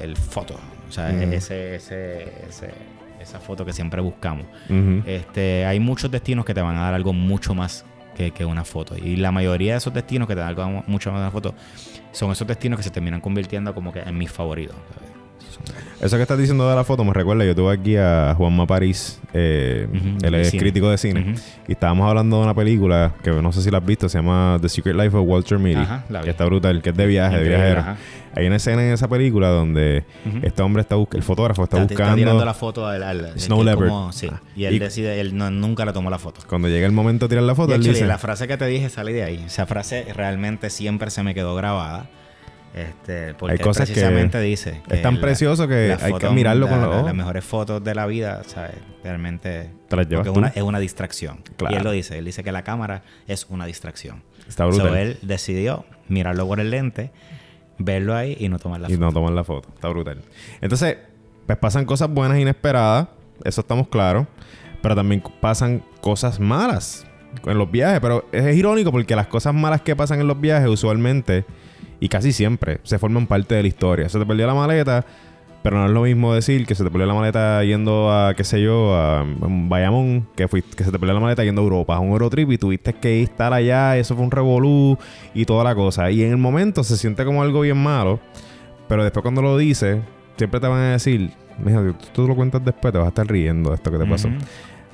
el, 0.00 0.16
foto. 0.16 0.58
O 0.88 0.92
sea, 0.92 1.10
ese, 1.22 1.76
ese, 1.76 2.22
ese- 2.48 2.74
esa 3.20 3.38
foto 3.40 3.64
que 3.64 3.72
siempre 3.72 4.00
buscamos. 4.02 4.46
Este, 5.06 5.64
hay 5.64 5.80
muchos 5.80 6.10
destinos 6.10 6.44
que 6.44 6.54
te 6.54 6.60
van 6.60 6.76
a 6.76 6.82
dar 6.82 6.94
algo 6.94 7.12
mucho 7.12 7.54
más 7.54 7.84
que, 8.14 8.30
que 8.30 8.44
una 8.44 8.64
foto. 8.64 8.96
Y 8.96 9.16
la 9.16 9.32
mayoría 9.32 9.72
de 9.72 9.78
esos 9.78 9.92
destinos 9.92 10.28
que 10.28 10.34
te 10.34 10.40
dan 10.40 10.84
mucho 10.86 11.10
más 11.10 11.18
que 11.18 11.22
una 11.22 11.30
foto 11.30 11.54
son 12.12 12.30
esos 12.32 12.46
destinos 12.46 12.78
que 12.78 12.82
se 12.82 12.90
terminan 12.90 13.20
convirtiendo 13.20 13.74
como 13.74 13.92
que 13.92 14.00
en 14.00 14.16
mis 14.16 14.30
favoritos. 14.30 14.76
Eso 16.00 16.16
que 16.16 16.22
estás 16.22 16.38
diciendo 16.38 16.68
de 16.68 16.76
la 16.76 16.84
foto 16.84 17.04
me 17.04 17.12
recuerda, 17.12 17.44
yo 17.44 17.54
tuve 17.54 17.72
aquí 17.72 17.96
a 17.96 18.34
Juanma 18.36 18.66
París, 18.66 19.20
eh, 19.32 19.88
él 20.22 20.34
es 20.34 20.50
cine. 20.50 20.62
crítico 20.62 20.90
de 20.90 20.98
cine, 20.98 21.34
y 21.68 21.72
estábamos 21.72 22.08
hablando 22.08 22.38
de 22.38 22.44
una 22.44 22.54
película 22.54 23.14
que 23.22 23.30
no 23.30 23.52
sé 23.52 23.62
si 23.62 23.70
la 23.70 23.78
has 23.78 23.86
visto, 23.86 24.08
se 24.08 24.18
llama 24.18 24.58
The 24.60 24.68
Secret 24.68 24.94
Life 24.96 25.16
of 25.16 25.26
Walter 25.26 25.58
Mitty, 25.58 25.80
Ajá, 25.80 26.04
que 26.22 26.30
está 26.30 26.44
brutal, 26.44 26.82
que 26.82 26.90
es 26.90 26.96
de 26.96 27.06
viaje, 27.06 27.36
de 27.36 27.42
Increíble, 27.42 27.56
viajero. 27.64 27.80
ajá. 27.80 27.96
Hay 28.36 28.46
una 28.48 28.56
escena 28.56 28.84
en 28.84 28.92
esa 28.92 29.06
película 29.06 29.48
donde 29.48 30.04
este 30.42 30.60
hombre 30.62 30.80
está 30.82 30.96
buscando, 30.96 31.18
el 31.18 31.22
fotógrafo 31.22 31.62
está, 31.64 31.76
Está- 31.82 31.92
está 31.94 32.02
buscando, 32.04 32.16
tirando 32.16 32.44
la 32.44 32.54
foto 32.54 32.84
al, 32.86 33.02
al- 33.04 33.38
Snow 33.40 33.62
Leopard. 33.62 33.88
como- 33.88 34.12
sí. 34.12 34.28
Ah. 34.30 34.40
Y 34.56 34.64
él 34.64 34.74
Y- 34.74 34.78
decide, 34.80 35.20
él 35.20 35.36
no- 35.36 35.50
nunca 35.52 35.84
le 35.84 35.92
tomó 35.92 36.10
la 36.10 36.18
foto. 36.18 36.40
cuando 36.48 36.66
llega 36.68 36.84
el 36.86 36.92
momento 36.92 37.26
de 37.26 37.28
tirar 37.30 37.44
la 37.44 37.54
foto, 37.54 37.70
Y 37.70 37.74
él 37.74 37.80
actually, 37.80 37.94
dice, 37.94 38.06
la 38.08 38.18
frase 38.18 38.48
que 38.48 38.56
te 38.56 38.66
dije 38.66 38.88
sale 38.90 39.12
de 39.12 39.22
ahí. 39.22 39.44
Esa 39.46 39.66
frase 39.66 40.06
realmente 40.14 40.68
siempre 40.70 41.10
se 41.10 41.22
me 41.22 41.32
quedó 41.32 41.54
grabada. 41.54 42.06
Este, 42.74 43.34
porque 43.34 43.52
Hay 43.52 43.58
cosas 43.60 43.86
que 43.88 43.94
precisamente 43.94 44.40
dice 44.40 44.82
es 44.90 45.00
tan 45.00 45.14
la- 45.16 45.20
precioso 45.20 45.68
que 45.68 45.96
hay 46.00 46.12
que 46.14 46.28
mirarlo 46.30 46.66
con 46.68 46.80
los 46.80 46.88
la- 46.90 46.94
ojos. 46.96 47.06
Las 47.06 47.14
mejores 47.14 47.44
fotos 47.44 47.84
de 47.84 47.94
la 47.94 48.04
vida, 48.06 48.42
¿sabes? 48.46 48.74
Realmente. 49.04 49.70
Te 49.88 49.96
las 49.96 50.08
llevas 50.08 50.26
es 50.26 50.32
tú. 50.32 50.38
una, 50.40 50.48
es 50.48 50.62
una 50.62 50.80
distracción. 50.80 51.38
Claro. 51.56 51.72
Y 51.74 51.78
él 51.78 51.84
lo 51.84 51.92
dice. 51.92 52.18
Él 52.18 52.24
dice 52.24 52.42
que 52.42 52.50
la 52.50 52.62
cámara 52.64 53.02
es 53.28 53.46
una 53.48 53.64
distracción. 53.66 54.22
está 54.48 54.66
brutal. 54.66 54.88
So, 54.88 54.96
él 54.96 55.18
decidió 55.22 55.84
mirarlo 56.08 56.48
por 56.48 56.58
el 56.58 56.70
lente, 56.70 57.12
verlo 57.78 58.14
ahí 58.16 58.36
y 58.40 58.48
no 58.48 58.58
tomar 58.58 58.80
la 58.80 58.88
y 58.88 58.94
foto. 58.94 59.04
no 59.06 59.12
toman 59.12 59.34
la 59.36 59.44
foto. 59.44 59.68
Está 59.72 59.88
brutal. 59.88 60.22
Entonces, 60.60 60.96
pues 61.46 61.58
pasan 61.58 61.84
cosas 61.84 62.08
buenas 62.10 62.38
inesperadas. 62.38 63.06
Eso 63.44 63.60
estamos 63.60 63.86
claros. 63.86 64.26
Pero 64.82 64.96
también 64.96 65.22
pasan 65.40 65.82
cosas 66.00 66.40
malas 66.40 67.06
en 67.46 67.56
los 67.56 67.70
viajes. 67.70 68.00
Pero 68.00 68.26
es, 68.32 68.56
irónico 68.56 68.90
porque 68.90 69.14
las 69.14 69.28
cosas 69.28 69.54
malas 69.54 69.80
que 69.82 69.94
pasan 69.94 70.20
en 70.20 70.26
los 70.26 70.40
viajes 70.40 70.68
usualmente 70.68 71.44
y 72.04 72.08
casi 72.10 72.32
siempre 72.32 72.80
se 72.82 72.98
forman 72.98 73.26
parte 73.26 73.54
de 73.54 73.62
la 73.62 73.68
historia. 73.68 74.10
Se 74.10 74.18
te 74.18 74.26
perdió 74.26 74.46
la 74.46 74.52
maleta, 74.52 75.06
pero 75.62 75.78
no 75.78 75.86
es 75.86 75.90
lo 75.90 76.02
mismo 76.02 76.34
decir 76.34 76.66
que 76.66 76.74
se 76.74 76.84
te 76.84 76.90
perdió 76.90 77.06
la 77.06 77.14
maleta 77.14 77.64
yendo 77.64 78.12
a, 78.12 78.34
qué 78.34 78.44
sé 78.44 78.60
yo, 78.60 78.94
a 78.94 79.24
Bayamón, 79.40 80.28
que, 80.36 80.46
fuiste, 80.46 80.76
que 80.76 80.84
se 80.84 80.92
te 80.92 80.98
perdió 80.98 81.14
la 81.14 81.20
maleta 81.20 81.44
yendo 81.44 81.62
a 81.62 81.64
Europa, 81.64 81.96
a 81.96 82.00
un 82.00 82.10
Eurotrip 82.10 82.50
y 82.52 82.58
tuviste 82.58 82.92
que 82.92 83.22
estar 83.22 83.54
allá, 83.54 83.96
eso 83.96 84.14
fue 84.16 84.22
un 84.22 84.30
revolú 84.30 84.98
y 85.32 85.46
toda 85.46 85.64
la 85.64 85.74
cosa. 85.74 86.10
Y 86.10 86.22
en 86.22 86.32
el 86.32 86.36
momento 86.36 86.84
se 86.84 86.98
siente 86.98 87.24
como 87.24 87.40
algo 87.40 87.62
bien 87.62 87.82
malo, 87.82 88.20
pero 88.86 89.02
después 89.02 89.22
cuando 89.22 89.40
lo 89.40 89.56
dices, 89.56 89.96
siempre 90.36 90.60
te 90.60 90.66
van 90.66 90.80
a 90.80 90.92
decir, 90.92 91.30
mija, 91.58 91.80
tú, 91.80 91.94
tú 92.12 92.28
lo 92.28 92.36
cuentas 92.36 92.62
después, 92.62 92.92
te 92.92 92.98
vas 92.98 93.06
a 93.06 93.08
estar 93.08 93.26
riendo 93.26 93.70
de 93.70 93.76
esto 93.76 93.90
que 93.90 93.96
te 93.96 94.04
pasó. 94.04 94.28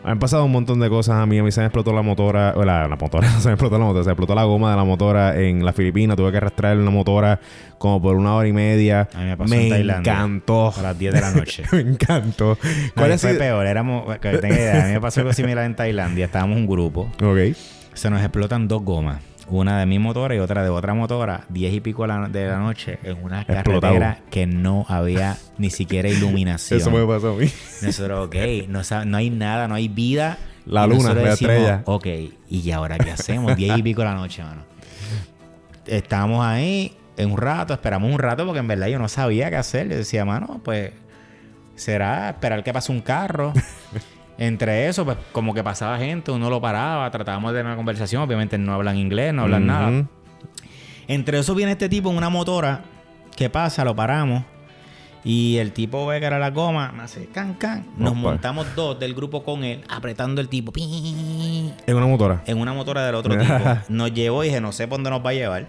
Han 0.03 0.19
pasado 0.19 0.45
un 0.45 0.53
montón 0.53 0.81
de 0.81 0.89
cosas 0.89 1.17
a 1.17 1.27
mí. 1.27 1.39
A 1.39 1.43
mí 1.43 1.53
se 1.53 1.61
me 1.61 1.67
explotó 1.67 1.93
la 1.93 2.03
motora. 2.03 2.55
o 2.57 2.65
La, 2.65 2.89
la 2.89 2.97
motora, 2.97 3.29
se 3.41 3.49
me 3.49 3.55
explotó 3.55 3.79
la 3.79 3.85
motora. 3.85 4.05
Se 4.05 4.09
me 4.09 4.13
explotó 4.13 4.35
la 4.35 4.45
goma 4.45 4.71
de 4.71 4.77
la 4.77 4.85
motora 4.85 5.39
en 5.39 5.65
la 5.65 5.73
Filipina. 5.73 6.17
Tuve 6.17 6.31
que 6.31 6.39
arrastrar 6.39 6.77
una 6.79 6.91
motora 6.91 7.41
como 7.79 8.01
por 8.01 8.17
una 8.17 8.35
hora 8.35 8.49
y 8.49 8.53
media. 8.53 9.09
A 9.15 9.19
mí 9.19 9.25
me 9.27 9.37
pasó 9.37 9.55
en 9.55 9.69
Tailandia. 9.69 10.13
encantó. 10.13 10.73
A 10.77 10.83
las 10.83 10.99
10 10.99 11.15
de 11.15 11.21
la 11.21 11.31
noche. 11.33 11.65
me 11.73 11.81
encantó. 11.81 12.57
¿Cuál 12.57 12.93
¿Cuál 12.95 13.13
ha 13.13 13.19
fue 13.19 13.35
peor? 13.35 13.67
Éramos, 13.67 14.19
que 14.19 14.39
tenga 14.39 14.55
idea, 14.57 14.85
a 14.85 14.87
mí 14.87 14.93
me 14.95 15.01
pasó 15.01 15.21
algo 15.21 15.33
similar 15.33 15.65
en 15.65 15.77
Tailandia. 15.77 16.25
Estábamos 16.27 16.57
un 16.57 16.67
grupo. 16.67 17.11
Ok. 17.23 17.57
Se 17.95 18.09
nos 18.11 18.21
explotan 18.21 18.69
dos 18.69 18.83
gomas. 18.83 19.30
Una 19.51 19.81
de 19.81 19.87
mi 19.87 19.99
motora 19.99 20.35
y 20.35 20.39
otra 20.39 20.63
de 20.63 20.69
otra 20.71 20.95
motora. 20.95 21.45
Diez 21.49 21.75
y 21.75 21.81
pico 21.81 22.03
de 22.03 22.09
la 22.09 22.59
noche 22.59 22.99
en 23.03 23.23
una 23.23 23.43
Explotado. 23.43 23.81
carretera 23.81 24.21
que 24.31 24.47
no 24.47 24.87
había 24.89 25.37
ni 25.59 25.71
siquiera 25.71 26.09
iluminación. 26.09 26.81
Eso 26.81 26.91
me 26.91 27.05
pasó 27.05 27.33
a 27.33 27.37
mí. 27.37 27.51
Nosotros, 27.83 28.29
ok, 28.29 28.37
no, 28.69 28.83
no 29.07 29.17
hay 29.17 29.31
nada, 29.31 29.67
no 29.67 29.75
hay 29.75 29.89
vida. 29.89 30.39
La 30.67 30.87
luna, 30.87 31.15
la 31.15 31.33
estrella. 31.33 31.83
Ok, 31.87 32.07
¿y 32.49 32.71
ahora 32.71 32.97
qué 32.99 33.11
hacemos? 33.11 33.57
Diez 33.57 33.77
y 33.77 33.83
pico 33.83 34.03
de 34.03 34.09
la 34.09 34.15
noche, 34.15 34.45
mano. 34.45 34.63
Estábamos 35.87 36.45
ahí 36.47 36.97
en 37.17 37.33
un 37.33 37.39
rato, 37.39 37.75
esperamos 37.75 38.13
un 38.13 38.19
rato 38.19 38.45
porque 38.47 38.61
en 38.61 38.69
verdad 38.69 38.87
yo 38.87 38.99
no 38.99 39.09
sabía 39.09 39.51
qué 39.51 39.57
hacer. 39.57 39.89
Yo 39.89 39.97
decía, 39.97 40.25
mano, 40.25 40.61
pues 40.63 40.93
será 41.75 42.31
esperar 42.31 42.63
que 42.63 42.73
pase 42.73 42.93
un 42.93 43.01
carro. 43.01 43.53
Entre 44.41 44.89
eso, 44.89 45.05
pues 45.05 45.19
como 45.33 45.53
que 45.53 45.63
pasaba 45.63 45.99
gente, 45.99 46.33
uno 46.33 46.49
lo 46.49 46.63
paraba, 46.63 47.11
tratábamos 47.11 47.53
de 47.53 47.59
tener 47.59 47.67
una 47.67 47.77
conversación. 47.77 48.23
Obviamente 48.23 48.57
no 48.57 48.73
hablan 48.73 48.97
inglés, 48.97 49.35
no 49.35 49.43
hablan 49.43 49.67
nada. 49.67 50.07
Entre 51.07 51.39
eso 51.39 51.55
viene 51.55 51.73
este 51.73 51.91
tipo 51.91 52.11
en 52.11 52.17
una 52.17 52.31
motora. 52.31 52.83
¿Qué 53.37 53.51
pasa? 53.51 53.85
Lo 53.85 53.95
paramos. 53.95 54.43
Y 55.25 55.59
el 55.59 55.73
tipo 55.73 56.07
ve 56.07 56.21
que 56.21 56.25
era 56.25 56.39
la 56.39 56.51
goma, 56.53 56.91
me 56.93 57.03
hace 57.03 57.27
can 57.27 57.53
can. 57.53 57.87
Nos 57.99 58.13
Opa. 58.13 58.21
montamos 58.21 58.67
dos 58.75 58.99
del 58.99 59.13
grupo 59.13 59.45
con 59.45 59.63
él, 59.63 59.85
apretando 59.91 60.41
el 60.41 60.49
tipo. 60.49 60.73
En 60.75 61.95
una 61.95 62.07
motora. 62.07 62.43
En 62.47 62.57
una 62.59 62.73
motora 62.73 63.05
del 63.05 63.17
otro 63.17 63.37
tipo. 63.37 63.55
Nos 63.91 64.15
llevó 64.15 64.43
y 64.43 64.47
dije, 64.47 64.63
no 64.63 64.73
sé 64.73 64.89
por 64.89 64.97
dónde 64.97 65.11
nos 65.11 65.25
va 65.25 65.31
a 65.31 65.35
llevar. 65.35 65.67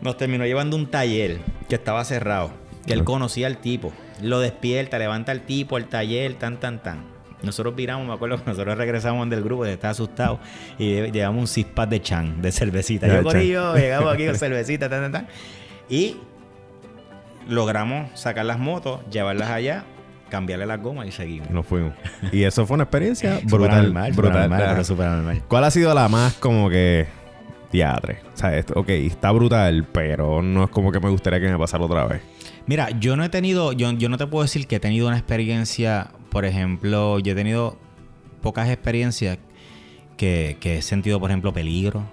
Nos 0.00 0.16
terminó 0.16 0.46
llevando 0.46 0.76
un 0.76 0.86
taller 0.86 1.40
que 1.68 1.74
estaba 1.74 2.04
cerrado. 2.04 2.52
Que 2.86 2.92
él 2.92 3.02
conocía 3.02 3.48
al 3.48 3.56
tipo. 3.58 3.92
Lo 4.20 4.38
despierta, 4.38 4.98
levanta 5.00 5.32
al 5.32 5.40
tipo, 5.40 5.78
el 5.78 5.86
taller, 5.86 6.34
tan, 6.34 6.60
tan, 6.60 6.80
tan. 6.80 7.10
Nosotros 7.42 7.74
viramos, 7.74 8.06
me 8.06 8.12
acuerdo 8.14 8.36
que 8.36 8.50
nosotros 8.50 8.76
regresamos 8.78 9.28
del 9.30 9.42
grupo, 9.42 9.64
estaba 9.66 9.90
asustado. 9.92 10.38
Y 10.78 10.92
lle- 10.94 11.12
llevamos 11.12 11.56
un 11.56 11.64
pack 11.64 11.88
de 11.90 12.00
chan, 12.02 12.40
de 12.42 12.52
cervecita. 12.52 13.06
Yo 13.06 13.14
chan. 13.14 13.22
corillo, 13.24 13.74
llegamos 13.76 14.14
aquí 14.14 14.26
con 14.26 14.34
cervecita, 14.38 14.88
tan, 14.88 15.02
tan, 15.02 15.12
tan. 15.12 15.26
Y 15.88 16.16
logramos 17.48 18.18
sacar 18.18 18.44
las 18.46 18.58
motos, 18.58 19.00
llevarlas 19.10 19.50
allá, 19.50 19.84
cambiarle 20.30 20.66
las 20.66 20.80
gomas 20.80 21.06
y 21.08 21.12
seguimos. 21.12 21.50
Nos 21.50 21.66
fuimos. 21.66 21.92
Y 22.30 22.44
eso 22.44 22.66
fue 22.66 22.74
una 22.74 22.84
experiencia 22.84 23.40
brutal. 23.44 23.82
normal, 23.84 24.12
brutal. 24.12 24.40
normal, 24.50 24.64
pero 24.70 24.84
súper 24.84 25.06
normal. 25.08 25.42
¿Cuál 25.48 25.64
ha 25.64 25.70
sido 25.70 25.92
la 25.94 26.08
más 26.08 26.34
como 26.34 26.70
que 26.70 27.06
teatre? 27.70 28.18
O 28.32 28.36
sea, 28.36 28.56
esto- 28.56 28.74
ok, 28.78 28.88
está 28.90 29.30
brutal, 29.32 29.84
pero 29.92 30.42
no 30.42 30.64
es 30.64 30.70
como 30.70 30.92
que 30.92 31.00
me 31.00 31.08
gustaría 31.10 31.40
que 31.40 31.48
me 31.48 31.58
pasara 31.58 31.84
otra 31.84 32.06
vez. 32.06 32.22
Mira, 32.66 32.90
yo 32.90 33.16
no 33.16 33.24
he 33.24 33.28
tenido, 33.28 33.72
yo, 33.72 33.90
yo 33.92 34.08
no 34.08 34.16
te 34.18 34.26
puedo 34.28 34.44
decir 34.44 34.68
que 34.68 34.76
he 34.76 34.80
tenido 34.80 35.08
una 35.08 35.18
experiencia, 35.18 36.12
por 36.32 36.46
ejemplo, 36.46 37.18
yo 37.18 37.32
he 37.32 37.34
tenido 37.34 37.76
pocas 38.40 38.70
experiencias 38.70 39.38
que, 40.16 40.56
que 40.60 40.78
he 40.78 40.82
sentido, 40.82 41.20
por 41.20 41.30
ejemplo, 41.30 41.52
peligro. 41.52 42.06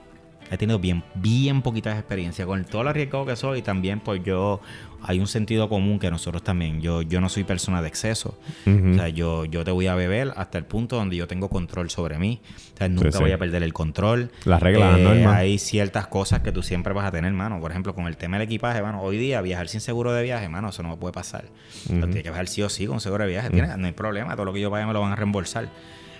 He 0.51 0.57
tenido 0.57 0.79
bien, 0.79 1.03
bien 1.15 1.61
poquitas 1.61 1.97
experiencias. 1.97 2.47
Con 2.47 2.65
todo 2.65 2.83
lo 2.83 2.89
arriesgado 2.89 3.25
que 3.25 3.35
soy, 3.35 3.61
también 3.61 3.99
pues 3.99 4.21
yo, 4.23 4.61
hay 5.03 5.19
un 5.19 5.27
sentido 5.27 5.69
común 5.69 5.99
que 5.99 6.09
nosotros 6.09 6.43
también, 6.43 6.81
yo, 6.81 7.01
yo 7.03 7.21
no 7.21 7.29
soy 7.29 7.43
persona 7.43 7.81
de 7.81 7.87
exceso. 7.87 8.37
O 8.65 8.93
sea, 8.95 9.09
yo, 9.09 9.45
yo 9.45 9.63
te 9.63 9.71
voy 9.71 9.87
a 9.87 9.95
beber 9.95 10.33
hasta 10.35 10.57
el 10.57 10.65
punto 10.65 10.95
donde 10.95 11.15
yo 11.15 11.27
tengo 11.27 11.49
control 11.49 11.89
sobre 11.89 12.17
mí. 12.17 12.41
O 12.73 12.77
sea, 12.77 12.89
nunca 12.89 13.11
sí. 13.11 13.19
voy 13.19 13.31
a 13.31 13.37
perder 13.37 13.61
el 13.63 13.73
control. 13.73 14.31
Las 14.45 14.61
reglas, 14.61 14.99
las 14.99 15.17
Eh. 15.17 15.25
Hay 15.25 15.57
ciertas 15.59 16.07
cosas 16.07 16.41
que 16.41 16.51
tú 16.51 16.63
siempre 16.63 16.93
vas 16.93 17.05
a 17.05 17.11
tener, 17.11 17.31
mano. 17.31 17.59
Por 17.59 17.71
ejemplo, 17.71 17.93
con 17.93 18.07
el 18.07 18.17
tema 18.17 18.37
del 18.37 18.47
equipaje, 18.47 18.81
mano. 18.81 19.01
Hoy 19.01 19.17
día 19.17 19.41
viajar 19.41 19.67
sin 19.67 19.81
seguro 19.81 20.11
de 20.13 20.23
viaje, 20.23 20.49
mano, 20.49 20.69
eso 20.69 20.81
no 20.81 20.89
me 20.89 20.97
puede 20.97 21.13
pasar. 21.13 21.45
O 21.85 21.89
sea, 21.89 22.01
tienes 22.01 22.23
que 22.23 22.29
viajar 22.29 22.47
sí 22.47 22.63
o 22.63 22.69
sí 22.69 22.87
con 22.87 22.99
seguro 22.99 23.23
de 23.23 23.29
viaje. 23.29 23.49
No 23.51 23.85
hay 23.85 23.93
problema. 23.93 24.33
Todo 24.33 24.45
lo 24.45 24.53
que 24.53 24.61
yo 24.61 24.71
pague 24.71 24.85
me 24.85 24.93
lo 24.93 25.01
van 25.01 25.11
a 25.11 25.15
reembolsar. 25.15 25.69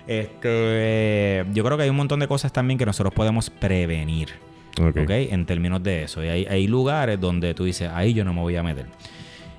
Este, 0.07 1.45
yo 1.53 1.63
creo 1.63 1.77
que 1.77 1.83
hay 1.83 1.89
un 1.89 1.95
montón 1.95 2.19
de 2.19 2.27
cosas 2.27 2.51
también 2.51 2.77
que 2.77 2.85
nosotros 2.85 3.13
podemos 3.13 3.49
prevenir. 3.49 4.29
Ok. 4.79 4.97
¿ok? 5.03 5.09
En 5.09 5.45
términos 5.45 5.83
de 5.83 6.03
eso. 6.03 6.23
Y 6.23 6.29
hay, 6.29 6.45
hay 6.45 6.67
lugares 6.67 7.19
donde 7.19 7.53
tú 7.53 7.65
dices, 7.65 7.89
ahí 7.93 8.13
yo 8.13 8.23
no 8.23 8.33
me 8.33 8.41
voy 8.41 8.55
a 8.55 8.63
meter. 8.63 8.87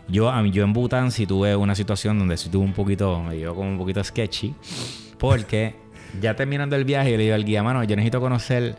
Yo, 0.08 0.28
a 0.28 0.42
mí, 0.42 0.50
yo 0.50 0.64
en 0.64 0.72
Bután 0.72 1.12
sí 1.12 1.26
tuve 1.26 1.54
una 1.54 1.74
situación 1.74 2.18
donde 2.18 2.36
sí 2.36 2.48
tuve 2.48 2.64
un 2.64 2.72
poquito, 2.72 3.22
me 3.22 3.36
dio 3.36 3.54
como 3.54 3.68
un 3.68 3.78
poquito 3.78 4.02
sketchy, 4.02 4.54
porque 5.18 5.76
ya 6.20 6.34
terminando 6.34 6.74
el 6.74 6.84
viaje, 6.84 7.12
yo 7.12 7.16
le 7.16 7.24
digo 7.24 7.34
al 7.34 7.44
guía, 7.44 7.62
mano, 7.62 7.84
yo 7.84 7.94
necesito 7.94 8.20
conocer 8.20 8.76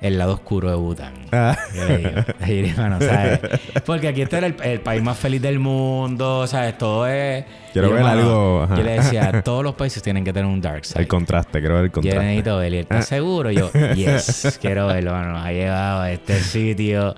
el 0.00 0.18
lado 0.18 0.34
oscuro 0.34 0.70
de 0.70 0.76
Bután. 0.76 1.14
Ah. 1.32 1.56
Yo 1.74 1.88
le 1.88 1.98
digo, 1.98 2.10
digo, 2.46 2.68
hermano, 2.68 3.00
¿sabes? 3.00 3.40
Porque 3.84 4.08
aquí 4.08 4.22
este 4.22 4.38
era 4.38 4.46
el, 4.46 4.56
el 4.62 4.80
país 4.80 5.02
más 5.02 5.18
feliz 5.18 5.42
del 5.42 5.58
mundo, 5.58 6.46
¿sabes? 6.46 6.78
Todo 6.78 7.08
es... 7.08 7.44
Quiero 7.72 7.88
Yo, 7.88 7.94
ver 7.94 8.02
hermano, 8.04 8.62
algo. 8.62 8.76
Yo 8.76 8.82
le 8.82 8.92
decía, 8.92 9.42
todos 9.44 9.64
los 9.64 9.74
países 9.74 10.02
tienen 10.02 10.24
que 10.24 10.32
tener 10.32 10.46
un 10.50 10.60
dark 10.60 10.84
side. 10.84 11.00
El 11.00 11.08
contraste, 11.08 11.58
quiero 11.60 11.74
ver 11.76 11.84
el 11.84 11.88
Yo 11.90 11.94
contraste. 11.94 12.20
necesito 12.20 12.56
verlo. 12.58 12.74
¿Y 12.76 12.78
él, 12.78 12.82
¿Estás 12.84 13.06
seguro? 13.06 13.50
Yo, 13.50 13.70
yes, 13.94 14.58
quiero 14.60 14.86
verlo, 14.88 15.12
mano. 15.12 15.32
Nos 15.32 15.46
ha 15.46 15.52
llevado 15.52 16.00
a 16.02 16.12
este 16.12 16.38
sitio. 16.40 17.14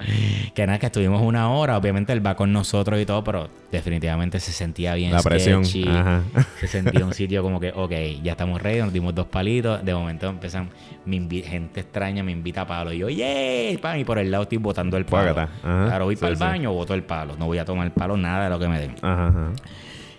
Que 0.55 0.67
nada, 0.67 0.79
que 0.79 0.87
estuvimos 0.87 1.21
una 1.23 1.51
hora. 1.51 1.77
Obviamente 1.77 2.13
él 2.13 2.25
va 2.25 2.35
con 2.37 2.53
nosotros 2.53 3.01
y 3.01 3.07
todo, 3.07 3.25
pero 3.25 3.49
definitivamente 3.73 4.39
se 4.41 4.53
sentía 4.53 4.95
bien 4.95 5.13
La 5.13 5.23
presión, 5.23 5.65
sketchy. 5.65 5.89
ajá. 5.89 6.23
Se 6.61 6.69
sentía 6.69 7.05
un 7.05 7.13
sitio 7.13 7.43
como 7.43 7.59
que, 7.61 7.73
ok, 7.75 7.93
ya 8.23 8.33
estamos 8.33 8.63
ready, 8.63 8.79
nos 8.81 8.93
dimos 8.93 9.15
dos 9.15 9.27
palitos. 9.27 9.85
De 9.85 9.93
momento 9.95 10.29
empiezan, 10.29 10.71
invi- 11.07 11.43
gente 11.45 11.81
extraña 11.81 12.23
me 12.23 12.33
invita 12.33 12.63
a 12.63 12.67
palo. 12.67 12.93
Y 12.93 12.99
yo, 12.99 13.09
yeah, 13.09 13.77
pan, 13.81 13.99
y 13.99 14.05
por 14.05 14.19
el 14.19 14.31
lado 14.31 14.45
estoy 14.45 14.59
botando 14.59 14.97
el 14.97 15.05
palo. 15.05 15.35
Claro, 15.63 16.05
voy 16.05 16.15
Sí, 16.15 16.21
para 16.21 16.31
el 16.31 16.37
sí. 16.39 16.45
baño, 16.45 16.73
boto 16.73 16.95
el 16.95 17.03
palo. 17.03 17.35
No 17.37 17.47
voy 17.47 17.59
a 17.59 17.65
tomar 17.65 17.91
palo, 17.93 18.17
nada 18.17 18.45
de 18.45 18.51
lo 18.51 18.59
que 18.59 18.69
me 18.69 18.79
den. 18.81 18.95
Ajá, 19.03 19.27
ajá. 19.29 19.51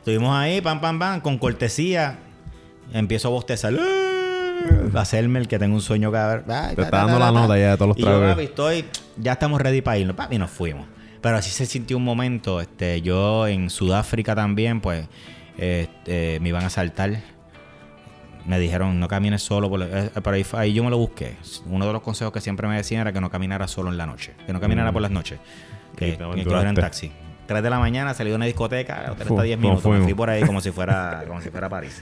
Estuvimos 0.05 0.35
ahí, 0.37 0.61
pam, 0.61 0.79
pam, 0.79 0.99
pam, 0.99 1.19
con 1.19 1.39
cortesía. 1.39 2.19
Empiezo 2.93 3.29
a 3.29 3.31
bostezar. 3.31 3.73
Hacerme 4.93 5.39
el 5.39 5.47
que 5.47 5.57
tengo 5.57 5.73
un 5.73 5.81
sueño 5.81 6.11
cada. 6.11 6.43
Te 6.75 6.79
está 6.83 6.97
dando 6.99 7.17
la 7.17 7.31
nota 7.31 7.57
ya 7.57 7.71
de 7.71 7.77
todos 7.77 7.89
los 7.89 7.97
Y 7.97 8.01
yo, 8.01 8.19
tragos. 8.19 8.43
estoy... 8.43 8.85
Ya 9.17 9.31
estamos 9.31 9.59
ready 9.59 9.81
para 9.81 9.97
irnos. 9.97 10.15
Papi, 10.15 10.37
nos 10.37 10.51
fuimos. 10.51 10.85
Pero 11.21 11.37
así 11.37 11.49
se 11.49 11.65
sintió 11.65 11.97
un 11.97 12.03
momento. 12.03 12.61
Este, 12.61 13.01
yo 13.01 13.47
en 13.47 13.71
Sudáfrica 13.71 14.35
también, 14.35 14.79
pues, 14.79 15.07
este, 15.57 16.39
me 16.39 16.49
iban 16.49 16.63
a 16.65 16.69
saltar. 16.69 17.19
Me 18.45 18.59
dijeron, 18.59 18.99
no 18.99 19.07
camines 19.07 19.41
solo. 19.41 19.71
Por 19.71 19.79
la- 19.79 19.87
eh, 20.05 20.11
pero 20.23 20.37
ahí, 20.59 20.71
yo 20.71 20.83
me 20.83 20.91
lo 20.91 20.99
busqué. 20.99 21.35
Uno 21.65 21.87
de 21.87 21.93
los 21.93 22.03
consejos 22.03 22.31
que 22.31 22.41
siempre 22.41 22.67
me 22.67 22.75
decían 22.75 23.01
era 23.01 23.11
que 23.11 23.21
no 23.21 23.31
caminara 23.31 23.67
solo 23.67 23.89
en 23.89 23.97
la 23.97 24.05
noche. 24.05 24.33
Que 24.45 24.53
no 24.53 24.59
caminara 24.61 24.91
Mm. 24.91 24.93
por 24.93 25.01
las 25.01 25.09
noches. 25.09 25.39
Y 25.93 25.97
Que, 25.97 26.11
que 26.11 26.43
cogiera 26.43 26.69
en 26.69 26.75
taxi. 26.75 27.11
3 27.45 27.61
de 27.63 27.69
la 27.69 27.79
mañana 27.79 28.13
salí 28.13 28.29
de 28.31 28.35
una 28.35 28.45
discoteca, 28.45 29.03
el 29.05 29.11
hotel 29.11 29.27
está 29.29 29.43
10 29.43 29.57
¿cómo 29.57 29.69
minutos. 29.69 29.91
Me 29.91 30.03
fui 30.03 30.13
por 30.13 30.29
ahí 30.29 30.43
como 30.43 30.61
si 30.61 30.71
fuera, 30.71 31.23
como 31.27 31.41
si 31.41 31.49
fuera 31.49 31.69
París. 31.69 32.01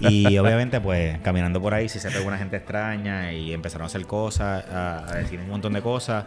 y 0.00 0.36
obviamente, 0.38 0.80
pues, 0.80 1.18
caminando 1.20 1.60
por 1.60 1.74
ahí, 1.74 1.88
sí 1.88 1.98
se 1.98 2.10
pegó 2.10 2.26
una 2.26 2.38
gente 2.38 2.56
extraña 2.56 3.32
y 3.32 3.52
empezaron 3.52 3.84
a 3.84 3.86
hacer 3.86 4.06
cosas, 4.06 4.64
a, 4.70 5.06
a 5.08 5.14
decir 5.16 5.38
un 5.40 5.48
montón 5.48 5.72
de 5.72 5.82
cosas. 5.82 6.24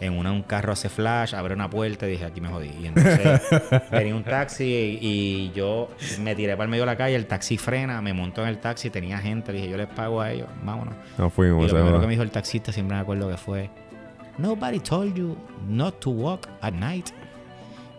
En 0.00 0.18
una 0.18 0.32
un 0.32 0.42
carro 0.42 0.72
hace 0.72 0.88
flash, 0.88 1.32
abre 1.32 1.54
una 1.54 1.70
puerta 1.70 2.08
y 2.08 2.12
dije, 2.12 2.24
aquí 2.24 2.40
me 2.40 2.48
jodí. 2.48 2.72
Y 2.82 2.86
entonces 2.86 3.40
venía 3.92 4.16
un 4.16 4.24
taxi 4.24 4.64
y, 4.64 4.98
y 5.00 5.52
yo 5.54 5.90
me 6.20 6.34
tiré 6.34 6.54
para 6.54 6.64
el 6.64 6.70
medio 6.70 6.82
de 6.82 6.86
la 6.86 6.96
calle, 6.96 7.14
el 7.14 7.26
taxi 7.26 7.56
frena, 7.56 8.02
me 8.02 8.12
monto 8.12 8.42
en 8.42 8.48
el 8.48 8.58
taxi, 8.58 8.90
tenía 8.90 9.18
gente, 9.18 9.52
dije, 9.52 9.68
yo 9.68 9.76
les 9.76 9.86
pago 9.86 10.20
a 10.20 10.32
ellos, 10.32 10.48
vámonos. 10.64 10.94
No 11.18 11.28
Y 11.28 11.30
fuimos. 11.30 11.60
lo 11.60 11.66
esa 11.66 11.76
primero 11.76 12.00
que 12.00 12.06
me 12.06 12.10
dijo 12.12 12.24
el 12.24 12.32
taxista, 12.32 12.72
siempre 12.72 12.96
me 12.96 13.02
acuerdo 13.02 13.28
que 13.28 13.36
fue, 13.36 13.70
Nobody 14.38 14.80
told 14.80 15.14
you 15.14 15.36
not 15.68 16.00
to 16.00 16.10
walk 16.10 16.48
at 16.62 16.72
night. 16.72 17.10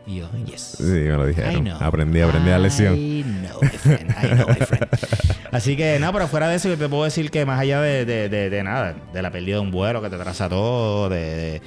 Y 0.06 0.18
yo, 0.18 0.30
yes. 0.46 0.76
Sí, 0.78 0.84
me 0.84 1.12
lo 1.12 1.26
dijeron. 1.26 1.68
Aprendí, 1.80 2.20
aprendí 2.20 2.50
la 2.50 2.60
lección. 2.60 2.96
I 2.96 3.24
know, 3.24 3.62
my 3.62 3.70
friend. 3.70 4.12
I 4.22 4.28
know, 4.36 4.48
my 4.48 4.66
friend. 4.66 4.88
Así 5.52 5.78
que, 5.78 5.98
no, 6.00 6.12
pero 6.12 6.28
fuera 6.28 6.50
de 6.50 6.56
eso, 6.56 6.68
yo 6.68 6.78
te 6.78 6.90
puedo 6.90 7.04
decir 7.04 7.30
que 7.32 7.46
más 7.46 7.60
allá 7.60 7.80
de, 7.80 8.06
de, 8.06 8.28
de, 8.28 8.50
de 8.50 8.64
nada, 8.64 8.96
de 9.14 9.22
la 9.22 9.32
pérdida 9.32 9.58
de 9.58 9.62
un 9.62 9.72
vuelo 9.72 10.02
que 10.02 10.10
te 10.10 10.18
traza 10.18 10.50
todo, 10.50 11.10
de, 11.10 11.62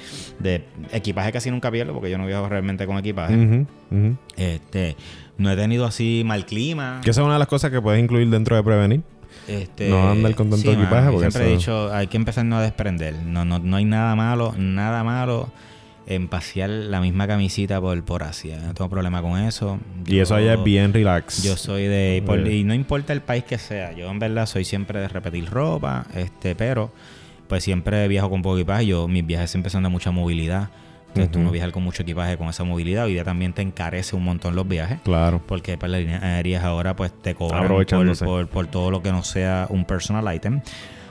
equipaje 0.91 1.31
casi 1.31 1.49
nunca 1.49 1.71
pierdo, 1.71 1.93
porque 1.93 2.11
yo 2.11 2.17
no 2.17 2.27
viajo 2.27 2.47
realmente 2.47 2.85
con 2.85 2.97
equipaje. 2.97 3.33
Ujú, 3.35 3.65
ujú. 3.89 4.17
Este, 4.35 4.95
no 5.37 5.49
he 5.49 5.55
tenido 5.55 5.85
así 5.85 6.23
mal 6.25 6.45
clima. 6.45 6.99
Que 7.03 7.11
esa 7.11 7.21
es 7.21 7.25
una 7.25 7.35
de 7.35 7.39
las 7.39 7.47
cosas 7.47 7.71
que 7.71 7.81
puedes 7.81 8.03
incluir 8.03 8.29
dentro 8.29 8.55
de 8.55 8.63
prevenir. 8.63 9.01
Este, 9.47 9.89
No 9.89 10.11
andar 10.11 10.35
con 10.35 10.49
tanto 10.49 10.69
mano, 10.69 10.81
equipaje, 10.83 11.09
porque 11.09 11.31
siempre 11.31 11.51
he 11.51 11.55
dicho, 11.55 11.91
hay 11.93 12.07
que 12.07 12.17
empezar 12.17 12.45
no 12.45 12.57
a 12.57 12.61
desprender. 12.61 13.15
No, 13.25 13.45
no, 13.45 13.59
no 13.59 13.77
hay 13.77 13.85
nada 13.85 14.15
malo, 14.15 14.53
nada 14.57 15.03
malo 15.03 15.49
en 16.07 16.27
pasear 16.29 16.69
la 16.69 17.01
misma 17.01 17.27
camisita 17.27 17.79
por, 17.81 18.01
por 18.03 18.23
Asia. 18.23 18.57
No 18.59 18.73
tengo 18.73 18.89
problema 18.89 19.21
con 19.21 19.39
eso. 19.39 19.77
Y 20.05 20.19
eso 20.19 20.35
allá 20.35 20.53
es 20.53 20.63
bien 20.63 20.93
relax. 20.93 21.43
Yo 21.43 21.57
soy 21.57 21.83
de... 21.83 22.23
por- 22.25 22.47
y 22.47 22.63
no 22.63 22.73
importa 22.73 23.13
el 23.13 23.21
país 23.21 23.43
que 23.43 23.57
sea. 23.57 23.91
Yo 23.93 24.09
en 24.09 24.17
verdad 24.19 24.45
soy 24.45 24.63
siempre 24.65 24.99
de 24.99 25.07
repetir 25.09 25.49
ropa. 25.49 26.05
este 26.15 26.55
Pero 26.55 26.91
pues 27.47 27.63
siempre 27.63 28.07
viajo 28.07 28.29
con 28.29 28.41
poco 28.41 28.57
equipaje. 28.57 28.85
Yo, 28.87 29.07
mis 29.07 29.25
viajes 29.25 29.51
siempre 29.51 29.69
son 29.69 29.83
de 29.83 29.89
mucha 29.89 30.11
movilidad. 30.11 30.69
Entonces 31.09 31.31
tú 31.31 31.39
no 31.39 31.49
viajas 31.51 31.71
con 31.71 31.83
mucho 31.83 32.03
equipaje 32.03 32.37
con 32.37 32.47
esa 32.49 32.63
movilidad. 32.63 33.05
Hoy 33.05 33.13
día 33.13 33.23
también 33.23 33.51
te 33.53 33.61
encarece 33.61 34.15
un 34.15 34.23
montón 34.23 34.55
los 34.55 34.67
viajes. 34.67 34.99
Claro. 35.03 35.41
Porque 35.47 35.77
para 35.77 35.93
las 35.93 36.01
líneas 36.01 36.21
aéreas 36.21 36.63
ahora 36.63 36.95
pues 36.95 37.11
te 37.21 37.33
cobran 37.33 37.67
por, 37.67 38.17
por, 38.19 38.47
por 38.47 38.67
todo 38.67 38.91
lo 38.91 39.01
que 39.01 39.11
no 39.11 39.23
sea 39.23 39.65
un 39.69 39.83
personal 39.85 40.33
item. 40.35 40.61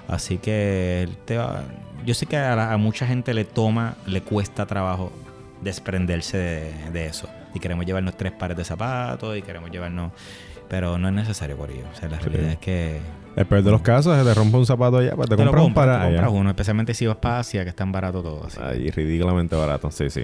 Así 0.08 0.38
que 0.38 1.08
te 1.24 1.36
va- 1.36 1.64
yo 2.04 2.14
sé 2.14 2.26
que 2.26 2.36
a, 2.36 2.54
la- 2.56 2.72
a 2.72 2.76
mucha 2.76 3.06
gente 3.06 3.34
le 3.34 3.44
toma, 3.44 3.94
le 4.06 4.20
cuesta 4.22 4.66
trabajo 4.66 5.12
desprenderse 5.62 6.36
de, 6.38 6.72
de 6.92 7.06
eso. 7.06 7.28
Y 7.54 7.60
queremos 7.60 7.86
llevarnos 7.86 8.16
tres 8.16 8.32
pares 8.32 8.56
de 8.56 8.64
zapatos 8.64 9.36
y 9.36 9.42
queremos 9.42 9.70
llevarnos... 9.70 10.12
Pero 10.68 10.98
no 10.98 11.06
es 11.08 11.14
necesario 11.14 11.56
por 11.56 11.70
ello. 11.70 11.84
O 11.92 11.96
sea, 11.96 12.08
la 12.08 12.18
Sí. 12.20 12.28
realidad 12.28 12.52
es 12.52 12.58
que... 12.58 13.00
El 13.36 13.46
peor 13.46 13.62
de 13.62 13.70
los 13.70 13.82
casos, 13.82 14.16
se 14.18 14.24
te 14.24 14.34
rompe 14.34 14.56
un 14.56 14.66
zapato 14.66 14.98
allá, 14.98 15.14
pues 15.14 15.28
te, 15.28 15.36
compras 15.36 15.54
un 15.62 15.64
compras, 15.68 15.86
para 15.86 15.98
te 16.00 16.06
allá. 16.06 16.16
compras 16.16 16.32
uno, 16.40 16.50
especialmente 16.50 16.94
si 16.94 17.06
vas 17.06 17.16
para 17.18 17.38
Asia, 17.40 17.62
que 17.64 17.70
es 17.70 17.76
tan 17.76 17.92
barato 17.92 18.22
todo. 18.22 18.46
Así. 18.46 18.58
Ay, 18.62 18.90
ridículamente 18.90 19.54
barato, 19.54 19.90
sí, 19.90 20.08
sí. 20.10 20.22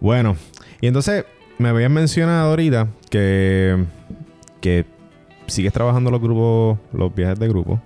Bueno, 0.00 0.36
y 0.80 0.86
entonces 0.86 1.24
me 1.58 1.68
habías 1.68 1.90
mencionado 1.90 2.50
ahorita 2.50 2.86
que, 3.10 3.84
que 4.60 4.84
sigues 5.52 5.72
trabajando 5.72 6.10
los 6.10 6.20
grupos, 6.20 6.78
los 6.92 7.14
viajes 7.14 7.38
de 7.38 7.48
grupo, 7.48 7.80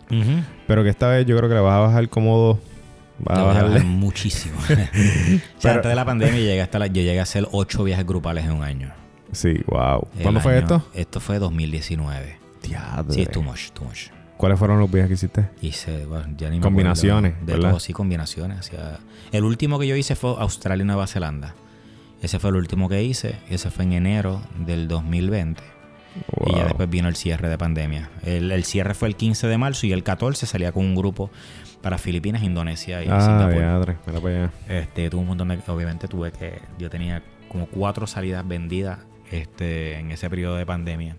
pero 0.66 0.82
que 0.82 0.90
esta 0.90 1.08
vez 1.08 1.26
yo 1.26 1.36
creo 1.36 1.48
que 1.48 1.54
le 1.54 1.60
vas 1.60 1.74
a 1.74 1.78
bajar 1.80 2.08
cómodo. 2.08 2.58
Vas 3.18 3.38
a 3.38 3.42
bajar 3.44 3.84
muchísimo. 3.84 4.58
o 4.60 4.66
sea, 4.66 4.84
Pero- 5.62 5.74
antes 5.74 5.88
de 5.88 5.94
la 5.94 6.04
pandemia 6.04 6.38
llegué 6.38 6.60
hasta 6.60 6.78
la- 6.78 6.86
yo 6.86 7.02
llegué 7.02 7.18
a 7.18 7.22
hacer 7.22 7.48
ocho 7.52 7.82
viajes 7.84 8.06
grupales 8.06 8.44
en 8.44 8.52
un 8.52 8.62
año. 8.62 8.92
Sí, 9.32 9.54
wow. 9.66 10.06
El 10.16 10.22
¿Cuándo 10.22 10.40
fue 10.40 10.58
esto? 10.58 10.86
Esto 10.94 11.18
fue 11.20 11.38
2019. 11.38 12.38
Diadre. 12.62 13.14
Sí, 13.14 13.22
es 13.22 13.30
too 13.30 13.42
much, 13.42 13.70
too 13.70 13.84
much. 13.84 14.08
¿Cuáles 14.36 14.58
fueron 14.58 14.78
los 14.78 14.90
viajes 14.90 15.08
que 15.08 15.14
hiciste? 15.14 15.48
Hice, 15.62 16.04
bueno, 16.04 16.26
ya 16.36 16.50
ni 16.50 16.56
me 16.58 16.62
Combinaciones, 16.62 17.32
acuerdo. 17.32 17.46
De 17.46 17.52
¿verdad? 17.54 17.70
todo, 17.70 17.80
sí, 17.80 17.92
combinaciones. 17.94 18.70
El 19.32 19.44
último 19.44 19.78
que 19.78 19.86
yo 19.86 19.96
hice 19.96 20.14
fue 20.14 20.34
Australia 20.38 20.82
y 20.82 20.86
Nueva 20.86 21.06
Zelanda. 21.06 21.54
Ese 22.20 22.38
fue 22.38 22.50
el 22.50 22.56
último 22.56 22.88
que 22.88 23.02
hice. 23.02 23.36
Ese 23.48 23.70
fue 23.70 23.84
en 23.84 23.92
enero 23.94 24.42
del 24.66 24.88
2020. 24.88 25.62
Y 26.46 26.54
ya 26.54 26.64
después 26.64 26.88
vino 26.88 27.08
el 27.08 27.16
cierre 27.16 27.48
de 27.48 27.58
pandemia. 27.58 28.10
El, 28.24 28.50
el 28.50 28.64
cierre 28.64 28.94
fue 28.94 29.08
el 29.08 29.16
15 29.16 29.46
de 29.46 29.58
marzo 29.58 29.86
y 29.86 29.92
el 29.92 30.02
14 30.02 30.46
salía 30.46 30.72
con 30.72 30.84
un 30.84 30.94
grupo 30.94 31.30
para 31.82 31.98
Filipinas, 31.98 32.42
Indonesia 32.42 33.04
y 33.04 33.08
Ah, 33.08 33.20
Singapur. 33.20 33.96
Mira 34.06 34.20
para 34.20 34.36
allá. 34.36 34.50
Este, 34.68 35.08
tuve 35.10 35.20
un 35.20 35.28
montón 35.28 35.48
de. 35.48 35.58
Obviamente 35.68 36.08
tuve 36.08 36.32
que. 36.32 36.60
Yo 36.78 36.90
tenía 36.90 37.22
como 37.48 37.66
cuatro 37.66 38.06
salidas 38.06 38.46
vendidas 38.46 38.98
este, 39.30 39.98
en 39.98 40.10
ese 40.10 40.28
periodo 40.28 40.56
de 40.56 40.66
pandemia. 40.66 41.16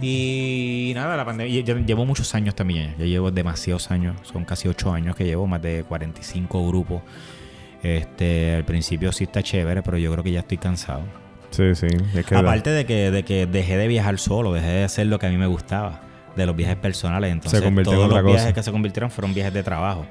Y 0.00 0.92
nada, 0.94 1.16
la 1.16 1.24
pandemia. 1.24 1.60
yo 1.62 1.76
Llevo 1.78 2.04
muchos 2.04 2.34
años 2.34 2.54
también. 2.54 2.94
Ya 2.98 3.06
llevo 3.06 3.30
demasiados 3.30 3.90
años. 3.90 4.16
Son 4.22 4.44
casi 4.44 4.68
ocho 4.68 4.92
años 4.92 5.16
que 5.16 5.24
llevo, 5.24 5.46
más 5.46 5.62
de 5.62 5.84
45 5.84 6.68
grupos. 6.68 7.02
Este, 7.82 8.54
al 8.54 8.64
principio 8.64 9.12
sí 9.12 9.24
está 9.24 9.42
chévere, 9.42 9.82
pero 9.82 9.98
yo 9.98 10.10
creo 10.12 10.24
que 10.24 10.32
ya 10.32 10.40
estoy 10.40 10.58
cansado. 10.58 11.02
Sí, 11.54 11.74
sí. 11.74 11.86
Es 12.14 12.26
que 12.26 12.34
Aparte 12.34 12.70
de 12.70 12.84
que, 12.86 13.10
de 13.10 13.22
que 13.24 13.46
dejé 13.46 13.76
de 13.76 13.88
viajar 13.88 14.18
solo, 14.18 14.52
dejé 14.52 14.66
de 14.68 14.84
hacer 14.84 15.06
lo 15.06 15.18
que 15.18 15.26
a 15.26 15.30
mí 15.30 15.36
me 15.36 15.46
gustaba, 15.46 16.00
de 16.36 16.46
los 16.46 16.56
viajes 16.56 16.76
personales. 16.76 17.30
Entonces, 17.32 17.62
en 17.62 17.74
todos 17.84 18.06
otra 18.06 18.22
los 18.22 18.32
viajes 18.32 18.52
que 18.54 18.62
se 18.62 18.72
convirtieron 18.72 19.10
fueron 19.10 19.34
viajes 19.34 19.54
de 19.54 19.62
trabajo. 19.62 20.04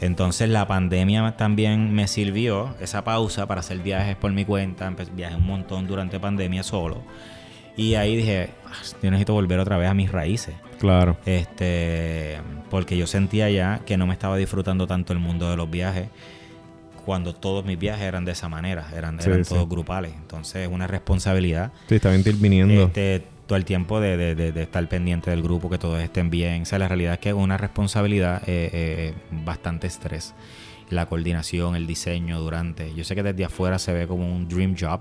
Entonces 0.00 0.48
la 0.50 0.66
pandemia 0.66 1.36
también 1.36 1.94
me 1.94 2.06
sirvió 2.08 2.74
esa 2.80 3.04
pausa 3.04 3.46
para 3.46 3.60
hacer 3.60 3.78
viajes 3.78 4.16
por 4.16 4.32
mi 4.32 4.44
cuenta. 4.44 4.88
Empe- 4.90 5.08
Viajé 5.14 5.36
un 5.36 5.46
montón 5.46 5.86
durante 5.86 6.20
pandemia 6.20 6.62
solo. 6.62 7.02
Y 7.78 7.94
ahí 7.94 8.16
dije, 8.16 8.50
"Ah, 8.66 8.72
yo 9.02 9.10
necesito 9.10 9.32
volver 9.34 9.58
otra 9.60 9.76
vez 9.78 9.88
a 9.90 9.94
mis 9.94 10.10
raíces. 10.12 10.54
Claro. 10.78 11.16
Este, 11.24 12.38
porque 12.70 12.96
yo 12.96 13.06
sentía 13.06 13.48
ya 13.50 13.80
que 13.86 13.96
no 13.96 14.06
me 14.06 14.12
estaba 14.12 14.36
disfrutando 14.36 14.86
tanto 14.86 15.12
el 15.12 15.18
mundo 15.18 15.50
de 15.50 15.56
los 15.56 15.70
viajes 15.70 16.08
cuando 17.06 17.34
todos 17.34 17.64
mis 17.64 17.78
viajes 17.78 18.02
eran 18.04 18.26
de 18.26 18.32
esa 18.32 18.48
manera, 18.50 18.86
eran, 18.94 19.18
Sí, 19.20 19.30
eran 19.30 19.44
sí. 19.46 19.54
todos 19.54 19.66
grupales. 19.68 20.12
Entonces 20.14 20.66
es 20.66 20.68
una 20.68 20.86
responsabilidad 20.86 21.72
Sí, 21.88 21.94
está 21.94 22.10
bien 22.10 22.22
viniendo. 22.40 22.84
este, 22.84 23.22
todo 23.46 23.56
el 23.56 23.64
tiempo 23.64 24.00
de, 24.00 24.16
de- 24.18 24.34
de- 24.34 24.52
de 24.52 24.62
estar 24.64 24.86
pendiente 24.88 25.30
del 25.30 25.40
grupo, 25.42 25.70
que 25.70 25.78
todos 25.78 26.02
estén 26.02 26.28
bien. 26.30 26.62
O 26.62 26.64
sea, 26.66 26.78
la 26.80 26.88
realidad 26.88 27.14
es 27.14 27.20
que 27.20 27.28
es 27.30 27.34
una 27.34 27.56
responsabilidad, 27.56 28.42
eh, 28.46 28.70
eh, 28.72 29.14
bastante 29.30 29.86
estrés. 29.86 30.34
La 30.90 31.06
coordinación, 31.06 31.74
el 31.76 31.86
diseño 31.86 32.38
durante. 32.40 32.92
Yo 32.94 33.02
sé 33.04 33.14
que 33.14 33.22
desde 33.22 33.44
afuera 33.44 33.78
se 33.78 33.92
ve 33.92 34.06
como 34.06 34.30
un 34.32 34.48
dream 34.48 34.76
job, 34.78 35.00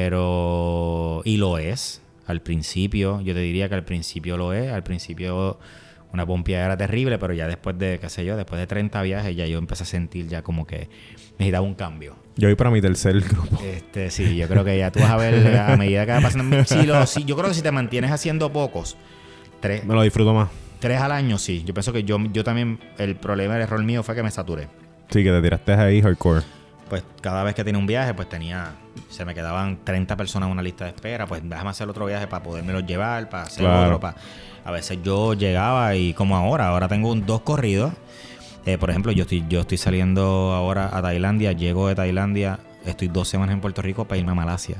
pero. 0.00 1.22
Y 1.24 1.36
lo 1.36 1.58
es. 1.58 2.02
Al 2.26 2.42
principio, 2.42 3.20
yo 3.22 3.34
te 3.34 3.40
diría 3.40 3.68
que 3.68 3.74
al 3.74 3.84
principio 3.84 4.36
lo 4.36 4.52
es. 4.52 4.70
Al 4.72 4.82
principio 4.82 5.58
una 6.12 6.26
pompía 6.26 6.64
era 6.64 6.76
terrible, 6.76 7.18
pero 7.18 7.32
ya 7.32 7.46
después 7.46 7.78
de, 7.78 7.98
qué 8.00 8.08
sé 8.08 8.24
yo, 8.24 8.36
después 8.36 8.60
de 8.60 8.66
30 8.66 9.00
viajes, 9.02 9.34
ya 9.36 9.46
yo 9.46 9.58
empecé 9.58 9.84
a 9.84 9.86
sentir 9.86 10.26
ya 10.28 10.42
como 10.42 10.66
que 10.66 10.88
necesitaba 11.38 11.64
un 11.64 11.74
cambio. 11.74 12.16
Yo 12.36 12.48
voy 12.48 12.54
para 12.56 12.70
mi 12.70 12.80
tercer 12.80 13.20
grupo. 13.20 13.58
Este, 13.62 14.10
sí, 14.10 14.36
yo 14.36 14.48
creo 14.48 14.64
que 14.64 14.76
ya 14.78 14.90
tú 14.90 15.00
vas 15.00 15.10
a 15.10 15.16
ver 15.16 15.56
a 15.56 15.76
medida 15.78 16.06
que 16.06 16.12
va 16.12 16.20
pasando. 16.20 16.64
Si 16.64 16.86
lo- 16.86 17.06
si- 17.06 17.24
yo 17.24 17.36
creo 17.36 17.48
que 17.48 17.54
si 17.54 17.62
te 17.62 17.70
mantienes 17.70 18.10
haciendo 18.10 18.52
pocos, 18.52 18.96
tres, 19.60 19.84
Me 19.84 19.94
lo 19.94 20.02
disfruto 20.02 20.32
más. 20.34 20.48
Tres 20.80 21.00
al 21.00 21.12
año, 21.12 21.36
sí. 21.38 21.62
Yo 21.64 21.74
pienso 21.74 21.92
que 21.92 22.04
yo, 22.04 22.18
yo 22.32 22.42
también, 22.42 22.78
el 22.98 23.14
problema, 23.16 23.56
el 23.56 23.62
error 23.62 23.82
mío 23.84 24.02
fue 24.02 24.14
que 24.14 24.22
me 24.22 24.30
saturé. 24.30 24.68
Sí, 25.10 25.22
que 25.22 25.30
te 25.30 25.42
tiraste 25.42 25.72
ahí 25.74 26.00
hardcore. 26.00 26.42
Pues 26.88 27.04
cada 27.20 27.44
vez 27.44 27.54
que 27.54 27.62
tenía 27.62 27.78
un 27.78 27.86
viaje, 27.86 28.14
pues 28.14 28.28
tenía, 28.28 28.72
se 29.10 29.24
me 29.24 29.34
quedaban 29.34 29.84
30 29.84 30.16
personas 30.16 30.46
en 30.48 30.52
una 30.54 30.62
lista 30.62 30.84
de 30.86 30.90
espera, 30.90 31.26
pues 31.26 31.42
déjame 31.44 31.70
hacer 31.70 31.88
otro 31.88 32.06
viaje 32.06 32.26
para 32.26 32.42
podérmelo 32.42 32.80
llevar, 32.80 33.28
para 33.28 33.44
hacer 33.44 33.62
Claro. 33.64 33.84
otro, 33.86 34.00
para... 34.00 34.16
A 34.64 34.70
veces 34.70 34.98
yo 35.02 35.34
llegaba 35.34 35.94
y 35.96 36.12
como 36.14 36.36
ahora, 36.36 36.68
ahora 36.68 36.88
tengo 36.88 37.10
un- 37.10 37.24
dos 37.26 37.40
corridos. 37.42 37.92
Eh, 38.66 38.76
por 38.78 38.90
ejemplo, 38.90 39.10
yo 39.12 39.22
estoy, 39.22 39.44
yo 39.48 39.60
estoy 39.60 39.78
saliendo 39.78 40.52
ahora 40.52 40.90
a 40.96 41.00
Tailandia, 41.02 41.52
llego 41.52 41.88
de 41.88 41.94
Tailandia, 41.94 42.58
estoy 42.84 43.08
dos 43.08 43.26
semanas 43.28 43.54
en 43.54 43.60
Puerto 43.60 43.80
Rico 43.82 44.04
para 44.04 44.18
irme 44.18 44.32
a 44.32 44.34
Malasia. 44.34 44.76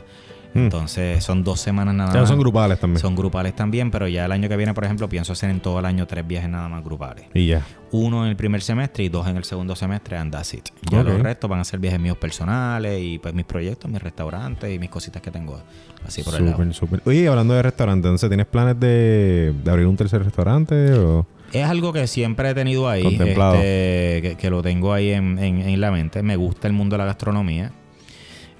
Mm. 0.53 0.59
Entonces 0.59 1.22
son 1.22 1.44
dos 1.44 1.61
semanas 1.61 1.94
nada 1.94 2.11
O 2.11 2.12
sea, 2.12 2.20
más. 2.22 2.28
son 2.30 2.38
grupales 2.38 2.80
también. 2.80 3.01
Son 3.01 3.14
grupales 3.14 3.55
también, 3.55 3.90
pero 3.90 4.09
ya 4.09 4.24
el 4.24 4.32
año 4.32 4.48
que 4.48 4.57
viene, 4.57 4.74
por 4.74 4.84
ejemplo, 4.84 5.09
pienso 5.09 5.32
hacer 5.32 5.51
en 5.51 5.61
todo 5.61 5.78
el 5.78 5.84
año 5.86 6.07
tres 6.07 6.26
viajes 6.26 6.51
nada 6.51 6.68
más 6.68 6.82
grupales. 6.84 7.26
Y 7.34 7.46
ya. 7.46 7.64
Uno 7.92 8.24
en 8.24 8.30
el 8.30 8.36
primer 8.36 8.61
semestre 8.62 9.05
y 9.05 9.09
dos 9.09 9.26
en 9.28 9.36
el 9.36 9.44
segundo 9.44 9.74
semestre, 9.76 10.16
and 10.16 10.32
that's 10.32 10.53
it. 10.55 10.68
Ya 10.90 11.03
los 11.03 11.20
restos 11.20 11.48
van 11.51 11.61
a 11.61 11.64
ser 11.64 11.78
viajes 11.80 12.01
míos 12.01 12.16
personales 12.16 13.01
y 13.03 13.18
pues 13.18 13.34
mis 13.34 13.44
proyectos, 13.44 13.90
mis 13.90 14.03
restaurantes 14.03 14.74
y 14.74 14.78
mis 14.78 14.90
cositas 14.90 15.20
que 15.22 15.30
tengo 15.30 15.61
así 16.07 16.22
por 16.22 16.34
el 16.34 16.44
lado. 16.46 16.57
Súper, 16.57 16.74
súper. 16.74 17.03
Oye, 17.07 17.26
hablando 17.28 17.55
de 17.55 17.62
restaurante, 17.62 18.09
entonces, 18.09 18.28
¿tienes 18.28 18.46
planes 18.46 18.78
de, 18.78 19.55
de 19.64 19.70
abrir 19.70 19.86
un 19.86 19.96
tercer 19.96 20.22
restaurante? 20.24 20.92
O... 20.94 21.26
Es 21.53 21.64
algo 21.66 21.92
que 21.92 22.07
siempre 22.07 22.51
he 22.51 22.55
tenido 22.55 22.88
ahí, 22.88 23.03
Contemplado. 23.03 23.55
este, 23.57 24.20
que, 24.22 24.36
que 24.38 24.51
lo 24.51 24.62
tengo 24.62 24.92
ahí 24.92 25.11
en, 25.11 25.38
en- 25.40 25.61
en 25.62 25.80
la 25.80 25.90
mente. 25.90 26.22
Me 26.22 26.36
gusta 26.36 26.68
el 26.68 26.72
mundo 26.74 26.94
de 26.94 26.98
la 26.98 27.07
gastronomía. 27.07 27.72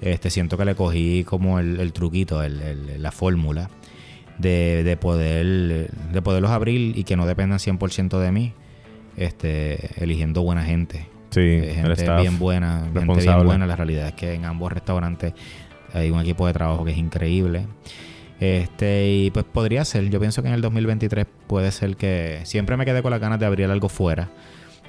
Este, 0.01 0.29
siento 0.31 0.57
que 0.57 0.65
le 0.65 0.75
cogí 0.75 1.23
como 1.23 1.59
el, 1.59 1.79
el 1.79 1.93
truquito, 1.93 2.41
el- 2.43 2.59
el- 2.61 3.01
la 3.03 3.11
fórmula 3.11 3.69
de, 4.39 4.83
de 4.83 4.97
poder 4.97 5.91
de 6.11 6.21
poderlos 6.23 6.49
abrir 6.51 6.97
y 6.97 7.03
que 7.03 7.15
no 7.15 7.25
dependan 7.27 7.59
100% 7.59 8.19
de 8.19 8.31
mí, 8.31 8.53
este, 9.17 10.03
eligiendo 10.03 10.41
buena 10.41 10.63
gente. 10.63 11.07
Sí, 11.29 11.39
Eh, 11.39 11.73
gente 11.75 11.93
staff. 11.93 12.21
bien 12.21 12.39
buena, 12.39 12.81
gente 12.93 13.21
bien 13.21 13.43
buena. 13.45 13.65
La 13.67 13.75
realidad 13.75 14.07
es 14.07 14.13
que 14.13 14.33
en 14.33 14.45
ambos 14.45 14.71
restaurantes 14.71 15.33
hay 15.93 16.09
un 16.09 16.19
equipo 16.19 16.47
de 16.47 16.53
trabajo 16.53 16.83
que 16.83 16.91
es 16.91 16.97
increíble. 16.97 17.67
Este, 18.39 19.07
y 19.07 19.31
pues 19.31 19.45
podría 19.45 19.85
ser, 19.85 20.09
yo 20.09 20.19
pienso 20.19 20.41
que 20.41 20.47
en 20.47 20.55
el 20.55 20.61
2023 20.61 21.27
puede 21.47 21.71
ser 21.71 21.95
que 21.95 22.39
siempre 22.43 22.75
me 22.75 22.85
quedé 22.85 23.03
con 23.03 23.11
las 23.11 23.19
ganas 23.21 23.39
de 23.39 23.45
abrir 23.45 23.69
algo 23.69 23.87
fuera. 23.87 24.31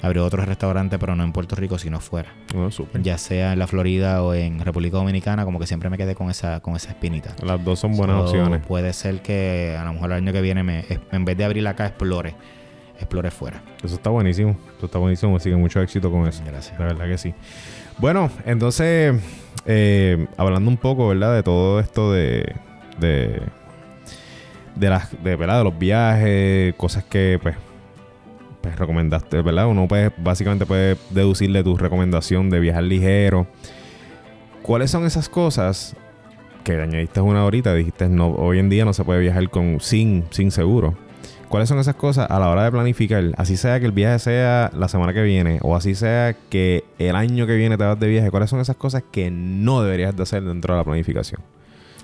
Abrir 0.03 0.19
otro 0.19 0.43
restaurante, 0.43 0.99
pero 0.99 1.15
no 1.15 1.23
en 1.23 1.31
Puerto 1.31 1.55
Rico, 1.55 1.79
sino 1.79 2.01
fuera. 2.01 2.33
Oh, 2.53 2.69
súper. 2.69 3.01
Ya 3.01 3.17
sea 3.17 3.53
en 3.53 3.59
la 3.59 3.67
Florida 3.67 4.21
o 4.21 4.33
en 4.33 4.59
República 4.59 4.97
Dominicana, 4.97 5.45
como 5.45 5.59
que 5.59 5.65
siempre 5.65 5.89
me 5.89 5.97
quedé 5.97 6.13
con 6.13 6.29
esa, 6.29 6.59
con 6.59 6.75
esa 6.75 6.89
espinita. 6.89 7.33
Las 7.41 7.63
dos 7.63 7.79
son 7.79 7.95
buenas 7.95 8.17
So, 8.17 8.23
opciones. 8.25 8.65
Puede 8.67 8.91
ser 8.91 9.21
que 9.21 9.77
a 9.79 9.85
lo 9.85 9.93
mejor 9.93 10.11
el 10.11 10.17
año 10.17 10.33
que 10.33 10.41
viene, 10.41 10.61
me, 10.61 10.83
en 11.09 11.23
vez 11.23 11.37
de 11.37 11.45
abrir 11.45 11.65
acá, 11.65 11.87
explore. 11.87 12.35
Explore 12.97 13.31
fuera. 13.31 13.63
Eso 13.81 13.95
está 13.95 14.09
buenísimo. 14.09 14.57
Eso 14.75 14.87
está 14.87 14.99
buenísimo. 14.99 15.37
Así 15.37 15.49
que 15.49 15.55
mucho 15.55 15.81
éxito 15.81 16.11
con 16.11 16.27
eso. 16.27 16.43
Gracias. 16.45 16.77
La 16.77 16.85
verdad 16.87 17.05
que 17.07 17.17
sí. 17.17 17.33
Bueno, 17.97 18.29
entonces, 18.45 19.15
eh, 19.65 20.27
hablando 20.35 20.69
un 20.69 20.77
poco, 20.77 21.07
¿verdad? 21.07 21.33
De 21.33 21.43
todo 21.43 21.79
esto 21.79 22.11
de. 22.11 22.53
de. 22.99 23.41
de 24.75 24.89
las. 24.89 25.23
de, 25.23 25.37
¿verdad? 25.37 25.59
De 25.59 25.63
los 25.63 25.79
viajes, 25.79 26.73
cosas 26.75 27.05
que, 27.05 27.39
pues. 27.41 27.55
Pues 28.63 28.77
recomendaste, 28.77 29.41
¿verdad? 29.41 29.67
Uno 29.67 29.89
puede, 29.89 30.13
básicamente 30.15 30.65
puede 30.65 30.95
deducir 31.09 31.51
de 31.51 31.65
tu 31.65 31.75
recomendación 31.75 32.49
de 32.49 32.61
viajar 32.61 32.83
ligero. 32.83 33.45
¿Cuáles 34.61 34.89
son 34.89 35.05
esas 35.05 35.27
cosas 35.27 35.97
que 36.63 36.79
añadiste 36.79 37.19
una 37.19 37.41
ahorita? 37.41 37.73
Dijiste, 37.73 38.07
no, 38.07 38.29
hoy 38.29 38.59
en 38.59 38.69
día 38.69 38.85
no 38.85 38.93
se 38.93 39.03
puede 39.03 39.19
viajar 39.19 39.49
con, 39.49 39.81
sin, 39.81 40.23
sin 40.29 40.49
seguro. 40.49 40.95
¿Cuáles 41.49 41.67
son 41.67 41.77
esas 41.77 41.95
cosas 41.95 42.31
a 42.31 42.39
la 42.39 42.49
hora 42.49 42.63
de 42.63 42.71
planificar? 42.71 43.33
Así 43.35 43.57
sea 43.57 43.81
que 43.81 43.85
el 43.85 43.91
viaje 43.91 44.17
sea 44.19 44.71
la 44.73 44.87
semana 44.87 45.13
que 45.13 45.23
viene 45.23 45.59
o 45.61 45.75
así 45.75 45.93
sea 45.93 46.33
que 46.49 46.85
el 46.99 47.17
año 47.17 47.45
que 47.45 47.57
viene 47.57 47.77
te 47.77 47.83
vas 47.83 47.99
de 47.99 48.07
viaje. 48.07 48.31
¿Cuáles 48.31 48.49
son 48.49 48.61
esas 48.61 48.77
cosas 48.77 49.03
que 49.11 49.29
no 49.29 49.83
deberías 49.83 50.15
de 50.15 50.23
hacer 50.23 50.41
dentro 50.41 50.73
de 50.73 50.79
la 50.79 50.85
planificación? 50.85 51.41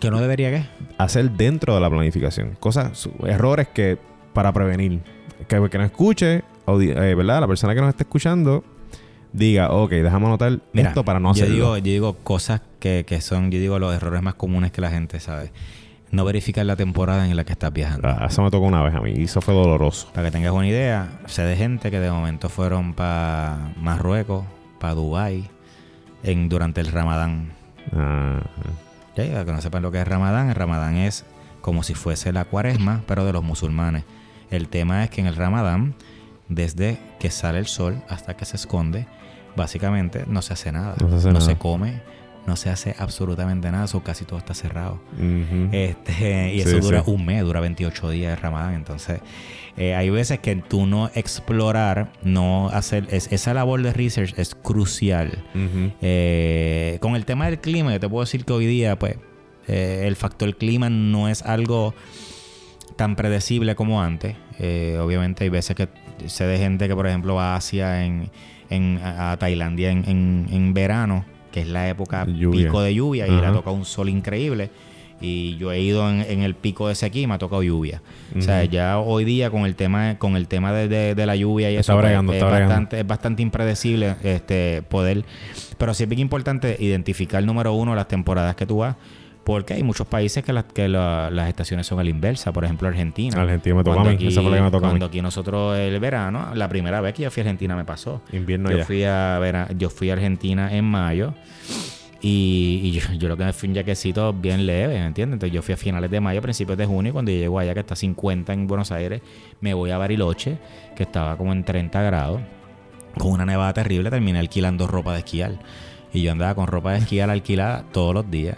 ¿Que 0.02 0.12
no 0.12 0.20
debería 0.20 0.52
qué? 0.52 0.66
Hacer 0.98 1.32
dentro 1.32 1.74
de 1.74 1.80
la 1.80 1.90
planificación. 1.90 2.58
Cosas, 2.60 3.08
errores 3.26 3.70
que 3.70 3.98
para 4.34 4.52
prevenir. 4.52 5.00
Que, 5.48 5.70
que 5.70 5.78
no 5.78 5.84
escuche, 5.84 6.44
eh, 6.68 7.16
¿verdad? 7.16 7.42
La 7.42 7.48
persona 7.48 7.74
que 7.74 7.82
nos 7.82 7.90
esté 7.90 8.04
escuchando 8.04 8.64
diga, 9.32 9.72
ok, 9.72 9.92
déjame 9.92 10.26
anotar 10.26 10.60
Mira, 10.74 10.90
esto 10.90 11.04
para 11.04 11.20
no 11.20 11.30
yo 11.34 11.44
hacerlo. 11.44 11.54
digo, 11.56 11.78
yo 11.78 11.84
digo 11.84 12.14
cosas 12.24 12.62
que, 12.80 13.06
que 13.08 13.22
son, 13.22 13.52
yo 13.52 13.60
digo, 13.60 13.80
los 13.80 13.94
errores 13.96 14.22
más 14.22 14.36
comunes 14.36 14.72
que 14.72 14.82
la 14.82 14.90
gente 14.90 15.20
sabe. 15.20 15.52
No 16.12 16.26
verificar 16.26 16.66
la 16.66 16.76
temporada 16.76 17.28
en 17.28 17.36
la 17.36 17.44
que 17.44 17.52
estás 17.52 17.72
viajando. 17.72 18.08
Ah, 18.08 18.26
eso 18.28 18.42
me 18.42 18.50
tocó 18.50 18.66
una 18.66 18.82
vez 18.82 18.96
a 18.96 19.00
mí 19.00 19.14
y 19.16 19.24
eso 19.26 19.42
fue 19.42 19.54
doloroso. 19.54 20.10
Para 20.14 20.28
que 20.28 20.32
tengas 20.32 20.52
una 20.52 20.68
idea, 20.68 21.20
sé 21.28 21.44
de 21.44 21.56
gente 21.56 21.92
que 21.92 22.00
de 22.00 22.10
momento 22.10 22.50
fueron 22.50 22.94
para 22.94 23.74
Marruecos, 23.80 24.44
para 24.80 24.96
Dubái, 24.96 25.48
en, 26.24 26.50
durante 26.50 26.82
el 26.82 26.88
Ramadán. 26.88 27.52
Ah, 27.96 28.42
ya, 29.16 29.46
que 29.46 29.52
no 29.52 29.62
sepan 29.62 29.84
lo 29.84 29.92
que 29.92 30.02
es 30.02 30.08
Ramadán, 30.08 30.50
el 30.50 30.56
Ramadán 30.56 30.96
es 30.96 31.26
como 31.62 31.84
si 31.84 31.94
fuese 31.94 32.32
la 32.34 32.46
cuaresma, 32.46 33.04
pero 33.06 33.26
de 33.26 33.34
los 33.34 33.44
musulmanes. 33.44 34.04
El 34.52 34.68
tema 34.70 35.04
es 35.04 35.10
que 35.10 35.22
en 35.22 35.28
el 35.28 35.36
Ramadán, 35.36 35.96
desde 36.48 36.98
que 37.20 37.30
sale 37.30 37.60
el 37.60 37.68
sol 37.68 38.02
hasta 38.10 38.36
que 38.36 38.46
se 38.46 38.56
esconde, 38.58 39.06
básicamente 39.56 40.24
no 40.28 40.42
se 40.42 40.54
hace 40.54 40.72
nada. 40.72 40.96
No 41.00 41.10
se 41.10 41.16
hace 41.18 41.28
nada. 41.28 41.42
se 41.42 41.56
come, 41.58 42.02
no 42.48 42.56
se 42.56 42.70
hace 42.70 42.96
absolutamente 42.98 43.70
nada, 43.72 43.86
eso 43.86 44.02
casi 44.02 44.26
todo 44.26 44.40
está 44.40 44.54
cerrado. 44.54 45.00
Este, 45.72 46.54
y 46.56 46.62
Sí, 46.62 46.70
eso 46.70 46.80
dura 46.80 47.04
sí. 47.04 47.12
un 47.12 47.26
mes, 47.26 47.44
dura 47.44 47.60
28 47.60 48.10
días 48.10 48.32
de 48.32 48.36
Ramadán. 48.42 48.74
Entonces, 48.74 49.20
eh, 49.78 49.94
hay 49.96 50.10
veces 50.10 50.40
que 50.40 50.56
tú 50.56 50.88
no 50.88 51.12
explorar, 51.14 52.12
no 52.24 52.70
hacer, 52.70 53.08
es- 53.12 53.32
esa 53.32 53.54
labor 53.54 53.84
de 53.84 53.94
research 53.94 54.34
es 54.38 54.56
crucial. 54.56 55.44
Eh, 56.02 56.98
con 57.02 57.16
el 57.16 57.26
tema 57.26 57.46
del 57.46 57.60
clima, 57.60 57.92
yo 57.94 58.00
te 58.00 58.10
puedo 58.10 58.24
decir 58.24 58.46
que 58.46 58.54
hoy 58.54 58.66
día, 58.66 58.98
pues, 58.98 59.18
eh, 59.68 60.06
el 60.08 60.16
factor 60.16 60.56
clima 60.58 60.90
no 60.90 61.30
es 61.30 61.44
algo 61.44 61.94
tan 63.00 63.16
predecible 63.16 63.76
como 63.76 64.02
antes. 64.02 64.36
Eh, 64.60 64.98
obviamente 65.02 65.46
hay 65.46 65.50
veces 65.50 65.74
que 65.74 65.88
sé 66.28 66.44
de 66.46 66.58
gente 66.58 66.90
que, 66.90 66.96
por 66.96 67.08
ejemplo, 67.08 67.34
va 67.36 67.54
a 67.54 67.56
Asia 67.56 68.04
en, 68.06 68.30
en- 68.70 69.00
a 69.02 69.38
Tailandia 69.38 69.90
en, 69.90 70.04
en- 70.06 70.48
en 70.52 70.74
verano, 70.74 71.24
que 71.50 71.62
es 71.62 71.68
la 71.70 71.88
época 71.88 72.26
Lluvia. 72.26 72.66
pico 72.66 72.82
de 72.82 72.94
lluvia, 72.94 73.26
y 73.26 73.32
le 73.32 73.38
Ajá. 73.38 73.50
ha 73.50 73.54
tocado 73.54 73.74
un 73.78 73.86
sol 73.86 74.10
increíble. 74.10 74.70
Y 75.22 75.56
yo 75.56 75.72
he 75.72 75.80
ido 75.82 76.10
en, 76.10 76.22
en 76.22 76.42
el 76.44 76.56
pico 76.56 76.88
de 76.88 76.94
ese 76.94 77.06
aquí 77.06 77.22
y 77.22 77.28
me 77.28 77.36
ha 77.36 77.38
tocado 77.38 77.64
lluvia. 77.64 78.02
O 78.38 78.42
sea, 78.42 78.66
ya 78.66 79.00
hoy 79.00 79.24
día 79.24 79.50
con 79.50 79.66
el 79.66 79.76
tema, 79.76 80.18
con 80.18 80.36
el 80.36 80.50
tema 80.50 80.74
de, 80.74 80.90
de- 80.90 81.16
de 81.16 81.26
la 81.26 81.38
lluvia 81.38 81.72
y 81.72 81.76
Está 81.78 81.94
eso, 81.94 81.94
pues, 81.94 82.04
bregando, 82.06 82.34
es, 82.34 82.38
está 82.44 82.50
bastante, 82.52 83.00
es 83.00 83.08
bastante 83.08 83.42
impredecible 83.42 84.16
este 84.24 84.82
poder. 84.90 85.24
Pero 85.78 85.94
sí 85.94 86.04
es 86.04 86.10
bien 86.10 86.20
importante 86.20 86.76
identificar, 86.80 87.42
número 87.46 87.74
uno, 87.74 87.96
las 87.96 88.10
temporadas 88.10 88.56
que 88.58 88.66
tú 88.66 88.78
vas. 88.80 88.96
Porque 89.44 89.74
hay 89.74 89.82
muchos 89.84 90.06
países 90.06 90.44
que, 90.44 90.54
las 90.54 90.66
que 90.66 90.88
la- 90.88 91.30
las 91.32 91.50
estaciones 91.50 91.88
son 91.88 92.00
a 92.00 92.04
la 92.04 92.10
inversa. 92.10 92.52
Por 92.54 92.66
ejemplo, 92.66 92.88
Argentina. 92.88 93.42
Argentina 93.42 93.76
me 93.76 93.84
tocó 93.84 94.00
a 94.00 94.04
mí. 94.04 94.10
aquí- 94.12 94.28
Esa 94.28 94.42
fue 94.42 94.52
la 94.52 94.58
que 94.58 94.64
me 94.64 94.72
tocó 94.72 94.86
a 94.86 94.90
mí. 94.90 94.92
Cuando 94.92 95.06
aquí 95.08 95.22
nosotros 95.22 95.78
el 95.78 96.00
verano, 96.00 96.50
la 96.54 96.70
primera 96.70 97.02
vez 97.02 97.14
que 97.16 97.24
yo 97.24 97.32
fui 97.32 97.42
a 97.42 97.44
Argentina 97.46 97.76
me 97.76 97.84
pasó. 97.86 98.22
Invierno 98.32 98.70
yo 98.70 98.78
ya. 98.80 98.86
fui 98.86 99.04
a 99.04 99.40
vera- 99.40 99.68
yo 99.76 99.90
fui 99.90 100.10
a 100.12 100.14
Argentina 100.14 100.72
en 100.76 100.86
mayo 100.86 101.34
y, 102.22 102.82
y 102.84 102.92
yo, 102.92 103.14
yo 103.18 103.30
lo 103.30 103.38
que 103.38 103.46
me 103.46 103.54
fui 103.54 103.70
un 103.70 103.76
jaquecito 103.76 104.34
bien 104.34 104.66
leve, 104.66 105.00
¿me 105.00 105.06
entiendes? 105.06 105.36
Entonces 105.36 105.54
yo 105.54 105.62
fui 105.62 105.74
a 105.74 105.78
finales 105.78 106.12
de 106.12 106.20
mayo, 106.20 106.42
principios 106.42 106.78
de 106.78 106.86
junio, 106.86 107.10
y 107.10 107.14
cuando 107.14 107.32
yo 107.32 107.38
llego 107.38 107.58
allá 107.60 107.74
que 107.74 107.80
está 107.80 107.96
50 107.96 108.52
en 108.54 108.68
Buenos 108.68 108.92
Aires, 108.92 109.22
me 109.62 109.74
voy 109.74 109.92
a 109.92 109.98
Bariloche, 109.98 110.58
que 110.96 111.04
estaba 111.04 111.38
como 111.38 111.54
en 111.54 111.64
30 111.64 112.02
grados, 112.02 112.42
con 113.18 113.32
una 113.32 113.46
nevada 113.46 113.74
terrible, 113.74 114.10
terminé 114.10 114.38
alquilando 114.40 114.86
ropa 114.86 115.14
de 115.14 115.20
esquiar. 115.20 115.54
Y 116.12 116.22
yo 116.24 116.32
andaba 116.32 116.56
con 116.56 116.68
ropa 116.68 116.92
de 116.94 117.00
esquiar 117.00 117.30
alquilada 117.30 117.86
todos 117.92 118.14
los 118.14 118.30
días. 118.30 118.58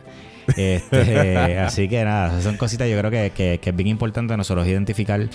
Este, 0.56 1.58
así 1.60 1.88
que 1.88 2.04
nada, 2.04 2.42
son 2.42 2.58
cositas 2.58 2.90
yo 2.90 2.98
creo 2.98 3.12
que, 3.12 3.32
que- 3.36 3.60
que 3.62 3.70
es 3.70 3.76
bien 3.76 3.88
importante 3.88 4.36
nosotros 4.38 4.68
identificar, 4.68 5.28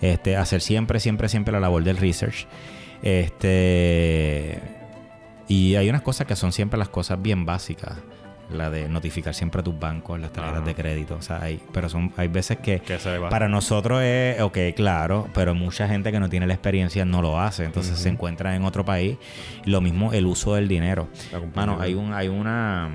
este, 0.00 0.36
hacer 0.36 0.60
siempre, 0.60 1.00
siempre, 1.00 1.28
siempre 1.28 1.52
la 1.52 1.60
labor 1.60 1.82
del 1.84 1.96
research. 1.96 2.46
Este 3.02 4.58
y 5.48 5.74
hay 5.74 5.88
unas 5.88 6.02
cosas 6.02 6.26
que 6.26 6.36
son 6.36 6.52
siempre 6.52 6.78
las 6.78 6.88
cosas 6.88 7.20
bien 7.20 7.44
básicas. 7.44 7.94
La 8.52 8.68
de 8.68 8.88
notificar 8.88 9.32
siempre 9.32 9.60
a 9.60 9.64
tus 9.64 9.78
bancos, 9.78 10.18
las 10.18 10.32
tarjetas 10.32 10.64
de 10.64 10.74
crédito. 10.74 11.14
O 11.16 11.22
sea, 11.22 11.40
hay, 11.40 11.60
pero 11.72 11.88
son, 11.88 12.12
hay 12.16 12.26
veces 12.26 12.58
que 12.58 12.80
para 13.30 13.48
nosotros 13.48 14.02
es, 14.02 14.40
ok, 14.40 14.58
claro, 14.74 15.28
pero 15.32 15.54
mucha 15.54 15.86
gente 15.86 16.10
que 16.10 16.18
no 16.18 16.28
tiene 16.28 16.48
la 16.48 16.54
experiencia 16.54 17.04
no 17.04 17.22
lo 17.22 17.38
hace. 17.40 17.64
Entonces 17.64 17.96
se 17.96 18.08
encuentra 18.08 18.56
en 18.56 18.64
otro 18.64 18.84
país. 18.84 19.18
Lo 19.66 19.80
mismo 19.80 20.12
el 20.12 20.26
uso 20.26 20.56
del 20.56 20.66
dinero. 20.66 21.08
Mano, 21.54 21.76
hay 21.80 21.94
un, 21.94 22.12
hay 22.12 22.26
una. 22.26 22.90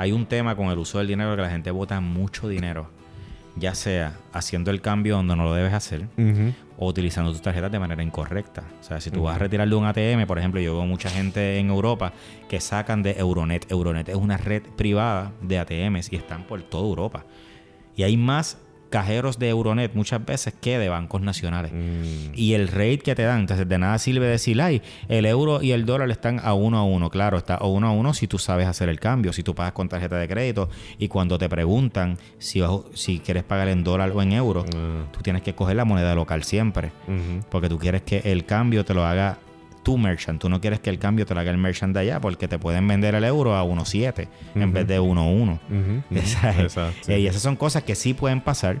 Hay 0.00 0.12
un 0.12 0.24
tema 0.24 0.56
con 0.56 0.68
el 0.68 0.78
uso 0.78 0.96
del 0.96 1.08
dinero 1.08 1.36
que 1.36 1.42
la 1.42 1.50
gente 1.50 1.70
bota 1.70 2.00
mucho 2.00 2.48
dinero. 2.48 2.88
Ya 3.54 3.74
sea 3.74 4.16
haciendo 4.32 4.70
el 4.70 4.80
cambio 4.80 5.16
donde 5.16 5.36
no 5.36 5.44
lo 5.44 5.52
debes 5.52 5.74
hacer 5.74 6.08
o 6.78 6.88
utilizando 6.88 7.30
tus 7.32 7.42
tarjetas 7.42 7.70
de 7.70 7.78
manera 7.78 8.02
incorrecta. 8.02 8.64
O 8.80 8.82
sea, 8.82 8.98
si 8.98 9.10
tú 9.10 9.24
vas 9.24 9.36
a 9.36 9.38
retirar 9.38 9.68
de 9.68 9.74
un 9.74 9.84
ATM, 9.84 10.26
por 10.26 10.38
ejemplo, 10.38 10.58
yo 10.58 10.72
veo 10.72 10.86
mucha 10.86 11.10
gente 11.10 11.58
en 11.58 11.68
Europa 11.68 12.14
que 12.48 12.62
sacan 12.62 13.02
de 13.02 13.10
Euronet. 13.18 13.70
Euronet 13.70 14.08
es 14.08 14.14
una 14.14 14.38
red 14.38 14.62
privada 14.74 15.32
de 15.42 15.58
ATMs 15.58 16.10
y 16.10 16.16
están 16.16 16.44
por 16.44 16.62
toda 16.62 16.88
Europa. 16.88 17.26
Y 17.94 18.02
hay 18.02 18.16
más 18.16 18.56
cajeros 18.90 19.38
de 19.38 19.48
Euronet 19.48 19.94
muchas 19.94 20.24
veces 20.24 20.52
que 20.60 20.78
de 20.78 20.88
bancos 20.88 21.22
nacionales. 21.22 21.72
Mm. 21.72 22.32
Y 22.34 22.54
el 22.54 22.68
rate 22.68 22.98
que 22.98 23.14
te 23.14 23.22
dan, 23.22 23.40
entonces 23.40 23.68
de 23.68 23.78
nada 23.78 23.98
sirve 23.98 24.26
decir, 24.26 24.60
ay, 24.60 24.82
el 25.08 25.24
euro 25.26 25.62
y 25.62 25.72
el 25.72 25.86
dólar 25.86 26.10
están 26.10 26.40
a 26.42 26.52
uno 26.54 26.78
a 26.78 26.82
uno. 26.84 27.08
Claro, 27.08 27.38
está 27.38 27.54
a 27.54 27.66
uno 27.66 27.86
a 27.88 27.92
uno 27.92 28.12
si 28.12 28.26
tú 28.26 28.38
sabes 28.38 28.66
hacer 28.66 28.88
el 28.88 29.00
cambio, 29.00 29.32
si 29.32 29.42
tú 29.42 29.54
pagas 29.54 29.72
con 29.72 29.88
tarjeta 29.88 30.16
de 30.16 30.28
crédito 30.28 30.68
y 30.98 31.08
cuando 31.08 31.38
te 31.38 31.48
preguntan 31.48 32.18
si, 32.38 32.62
si 32.94 33.20
quieres 33.20 33.44
pagar 33.44 33.68
en 33.68 33.82
dólar 33.84 34.10
o 34.10 34.20
en 34.22 34.32
euro, 34.32 34.64
Ah. 34.74 35.04
tú 35.12 35.20
tienes 35.22 35.42
que 35.42 35.54
coger 35.54 35.76
la 35.76 35.84
moneda 35.84 36.14
local 36.14 36.44
siempre. 36.44 36.92
Porque 37.50 37.68
tú 37.68 37.78
quieres 37.78 38.02
que 38.02 38.18
el 38.24 38.44
cambio 38.44 38.84
te 38.84 38.94
lo 38.94 39.04
haga 39.06 39.38
tu 39.82 39.96
merchant. 39.98 40.40
Tú 40.40 40.48
no 40.48 40.60
quieres 40.60 40.80
que 40.80 40.90
el 40.90 40.98
cambio 40.98 41.24
te 41.26 41.34
lo 41.34 41.40
haga 41.40 41.50
el 41.50 41.58
merchant 41.58 41.94
de 41.94 42.00
allá 42.00 42.20
porque 42.20 42.48
te 42.48 42.58
pueden 42.58 42.86
vender 42.86 43.14
el 43.14 43.24
euro 43.24 43.56
a 43.56 43.64
1.7 43.64 44.28
en 44.54 44.72
vez 44.72 44.86
de 44.86 45.00
1.1. 45.00 45.06
Ujú, 45.42 45.52
ujú. 45.52 46.02
Esa 46.14 46.50
es- 46.50 46.58
Exacto, 46.60 46.98
sí. 47.06 47.12
eh, 47.12 47.20
y 47.20 47.26
esas 47.26 47.42
son 47.42 47.56
cosas 47.56 47.82
que 47.84 47.94
sí 47.94 48.14
pueden 48.14 48.40
pasar. 48.40 48.80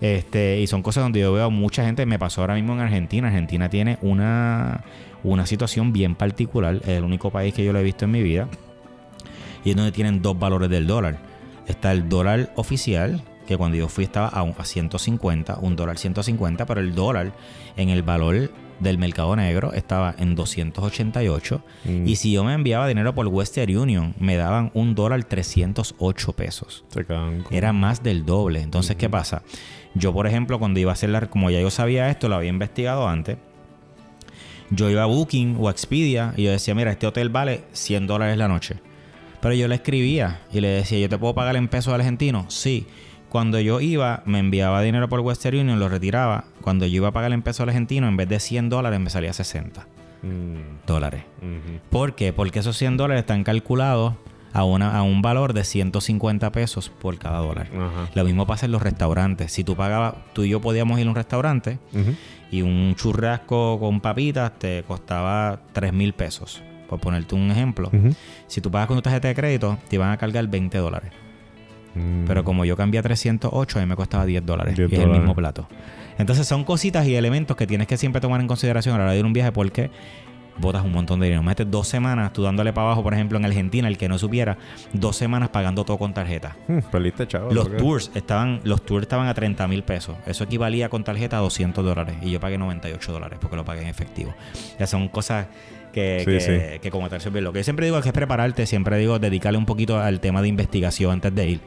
Este, 0.00 0.60
y 0.60 0.66
son 0.66 0.82
cosas 0.82 1.02
donde 1.04 1.20
yo 1.20 1.32
veo 1.32 1.50
mucha 1.50 1.84
gente. 1.84 2.04
Me 2.06 2.18
pasó 2.18 2.42
ahora 2.42 2.54
mismo 2.54 2.74
en 2.74 2.80
Argentina. 2.80 3.28
Argentina 3.28 3.68
tiene 3.70 3.98
una, 4.02 4.84
una 5.24 5.46
situación 5.46 5.92
bien 5.92 6.14
particular. 6.14 6.76
Es 6.82 6.88
el 6.88 7.04
único 7.04 7.30
país 7.30 7.54
que 7.54 7.64
yo 7.64 7.72
lo 7.72 7.78
he 7.78 7.82
visto 7.82 8.04
en 8.04 8.10
mi 8.10 8.22
vida. 8.22 8.46
Y 9.64 9.70
es 9.70 9.76
donde 9.76 9.92
tienen 9.92 10.22
dos 10.22 10.38
valores 10.38 10.68
del 10.70 10.86
dólar. 10.86 11.18
Está 11.66 11.90
el 11.92 12.08
dólar 12.08 12.52
oficial, 12.56 13.22
que 13.48 13.56
cuando 13.56 13.76
yo 13.76 13.88
fui 13.88 14.04
estaba 14.04 14.28
a, 14.28 14.42
un- 14.42 14.54
a 14.58 14.64
150, 14.64 15.58
un 15.60 15.74
dólar 15.76 15.98
150, 15.98 16.66
pero 16.66 16.80
el 16.80 16.94
dólar 16.94 17.32
en 17.76 17.88
el 17.88 18.02
valor 18.02 18.50
del 18.80 18.98
mercado 18.98 19.34
negro 19.36 19.72
estaba 19.72 20.14
en 20.18 20.34
288. 20.34 21.62
Mm. 21.84 22.08
Y 22.08 22.16
si 22.16 22.32
yo 22.32 22.44
me 22.44 22.54
enviaba 22.54 22.86
dinero 22.88 23.14
por 23.14 23.26
Western 23.26 23.76
Union, 23.76 24.14
me 24.18 24.36
daban 24.36 24.70
un 24.74 24.94
dólar 24.94 25.24
308 25.24 26.32
pesos. 26.32 26.84
Era 27.50 27.72
más 27.72 28.02
del 28.02 28.24
doble. 28.24 28.60
Entonces, 28.60 28.96
¿qué 28.96 29.08
pasa? 29.08 29.42
Yo, 29.94 30.12
por 30.12 30.26
ejemplo, 30.26 30.58
cuando 30.58 30.80
iba 30.80 30.90
a 30.90 30.94
hacer 30.94 31.10
la... 31.10 31.26
Como 31.28 31.50
ya 31.50 31.60
yo 31.60 31.70
sabía 31.70 32.10
esto, 32.10 32.28
lo 32.28 32.36
había 32.36 32.50
investigado 32.50 33.08
antes. 33.08 33.38
Yo 34.70 34.90
iba 34.90 35.02
a 35.02 35.06
Booking 35.06 35.56
o 35.60 35.68
a 35.68 35.70
Expedia 35.70 36.34
y 36.36 36.44
yo 36.44 36.50
decía, 36.50 36.74
mira, 36.74 36.90
este 36.90 37.06
hotel 37.06 37.28
vale 37.28 37.64
100 37.72 38.06
dólares 38.06 38.36
la 38.36 38.48
noche. 38.48 38.76
Pero 39.40 39.54
yo 39.54 39.68
le 39.68 39.76
escribía 39.76 40.40
y 40.52 40.60
le 40.60 40.68
decía, 40.68 40.98
¿yo 40.98 41.08
te 41.08 41.18
puedo 41.18 41.34
pagar 41.34 41.56
en 41.56 41.68
pesos 41.68 41.94
argentinos? 41.94 42.52
Sí. 42.52 42.86
Cuando 43.28 43.60
yo 43.60 43.80
iba, 43.80 44.22
me 44.24 44.38
enviaba 44.38 44.80
dinero 44.82 45.08
por 45.08 45.20
Western 45.20 45.58
Union, 45.58 45.78
lo 45.80 45.88
retiraba. 45.88 46.44
Cuando 46.62 46.86
yo 46.86 46.96
iba 46.96 47.08
a 47.08 47.12
pagar 47.12 47.32
en 47.32 47.42
pesos 47.42 47.66
argentinos, 47.66 48.08
en 48.08 48.16
vez 48.16 48.28
de 48.28 48.40
100 48.40 48.68
dólares, 48.68 49.00
me 49.00 49.10
salía 49.10 49.32
60 49.32 49.86
Mm. 50.22 50.86
dólares. 50.86 51.24
¿Por 51.90 52.14
qué? 52.14 52.32
Porque 52.32 52.60
esos 52.60 52.76
100 52.76 52.96
dólares 52.96 53.20
están 53.22 53.44
calculados 53.44 54.14
a, 54.52 54.64
una, 54.64 54.96
a 54.96 55.02
un 55.02 55.20
valor 55.20 55.52
de 55.52 55.62
150 55.62 56.50
pesos 56.52 56.88
por 56.88 57.18
cada 57.18 57.38
dólar. 57.40 57.68
Lo 58.14 58.24
mismo 58.24 58.46
pasa 58.46 58.64
en 58.66 58.72
los 58.72 58.80
restaurantes. 58.82 59.52
Si 59.52 59.62
tú 59.62 59.76
pagabas, 59.76 60.14
tú 60.32 60.44
y 60.44 60.48
yo 60.48 60.60
podíamos 60.60 60.98
ir 60.98 61.06
a 61.06 61.10
un 61.10 61.16
restaurante 61.16 61.78
y 62.50 62.62
un 62.62 62.94
churrasco 62.96 63.78
con 63.78 64.00
papitas 64.00 64.58
te 64.58 64.82
costaba 64.84 65.60
3 65.74 65.92
mil 65.92 66.14
pesos. 66.14 66.62
Por 66.88 66.98
ponerte 67.00 67.34
un 67.34 67.50
ejemplo. 67.50 67.90
Si 68.46 68.60
tú 68.60 68.70
pagas 68.70 68.86
con 68.88 68.96
tu 68.96 69.02
tarjeta 69.02 69.28
de 69.28 69.34
crédito, 69.34 69.76
te 69.88 69.96
iban 69.96 70.10
a 70.10 70.16
cargar 70.16 70.46
20 70.48 70.78
dólares. 70.78 71.10
Mm. 71.96 72.26
Pero 72.26 72.44
como 72.44 72.64
yo 72.64 72.76
cambié 72.76 73.00
a 73.00 73.02
308, 73.02 73.78
a 73.78 73.82
mí 73.82 73.88
me 73.88 73.96
costaba 73.96 74.26
10 74.26 74.44
dólares. 74.44 74.76
10 74.76 74.92
y 74.92 74.94
es 74.94 75.00
el 75.00 75.10
mismo 75.10 75.34
plato. 75.34 75.66
Entonces 76.18 76.46
son 76.46 76.64
cositas 76.64 77.06
y 77.06 77.14
elementos 77.14 77.56
que 77.56 77.66
tienes 77.66 77.86
que 77.86 77.96
siempre 77.96 78.20
tomar 78.20 78.40
en 78.40 78.46
consideración 78.46 78.94
a 78.94 78.98
la 78.98 79.04
hora 79.04 79.12
de 79.12 79.18
ir 79.18 79.24
a 79.24 79.26
un 79.26 79.32
viaje 79.32 79.52
porque 79.52 79.90
botas 80.58 80.84
un 80.84 80.92
montón 80.92 81.20
de 81.20 81.26
dinero. 81.26 81.42
Metes 81.42 81.70
dos 81.70 81.88
semanas 81.88 82.32
tú 82.32 82.42
dándole 82.42 82.72
para 82.72 82.88
abajo, 82.88 83.02
por 83.02 83.14
ejemplo, 83.14 83.38
en 83.38 83.44
Argentina, 83.44 83.88
el 83.88 83.98
que 83.98 84.08
no 84.08 84.18
supiera, 84.18 84.56
dos 84.92 85.16
semanas 85.16 85.50
pagando 85.50 85.84
todo 85.84 85.98
con 85.98 86.14
tarjeta. 86.14 86.56
Mm, 86.68 86.78
chavo. 87.26 87.52
Los 87.52 87.76
tours 87.76 88.10
estaban, 88.14 88.60
los 88.64 88.84
tours 88.84 89.02
estaban 89.02 89.28
a 89.28 89.34
30 89.34 89.66
mil 89.68 89.82
pesos. 89.82 90.16
Eso 90.26 90.44
equivalía 90.44 90.88
con 90.88 91.04
tarjeta 91.04 91.38
a 91.38 91.40
200 91.40 91.84
dólares. 91.84 92.16
Y 92.22 92.30
yo 92.30 92.40
pagué 92.40 92.58
98 92.58 93.12
dólares 93.12 93.38
porque 93.40 93.56
lo 93.56 93.64
pagué 93.64 93.82
en 93.82 93.88
efectivo. 93.88 94.34
Ya 94.78 94.86
son 94.86 95.08
cosas 95.08 95.46
que, 95.96 96.20
Sí, 96.20 96.24
que, 96.26 96.40
sí. 96.74 96.78
que 96.80 96.90
como 96.90 97.08
tal. 97.08 97.20
Lo 97.42 97.52
que 97.52 97.60
yo 97.60 97.64
siempre 97.64 97.86
digo 97.86 97.96
es 97.98 98.02
que 98.02 98.10
es 98.10 98.14
prepararte, 98.14 98.66
siempre 98.66 98.98
digo 98.98 99.18
dedicarle 99.18 99.58
un 99.58 99.66
poquito 99.66 99.98
al 99.98 100.20
tema 100.20 100.42
de 100.42 100.48
investigación 100.48 101.12
antes 101.12 101.34
de 101.34 101.48
ir. 101.48 101.60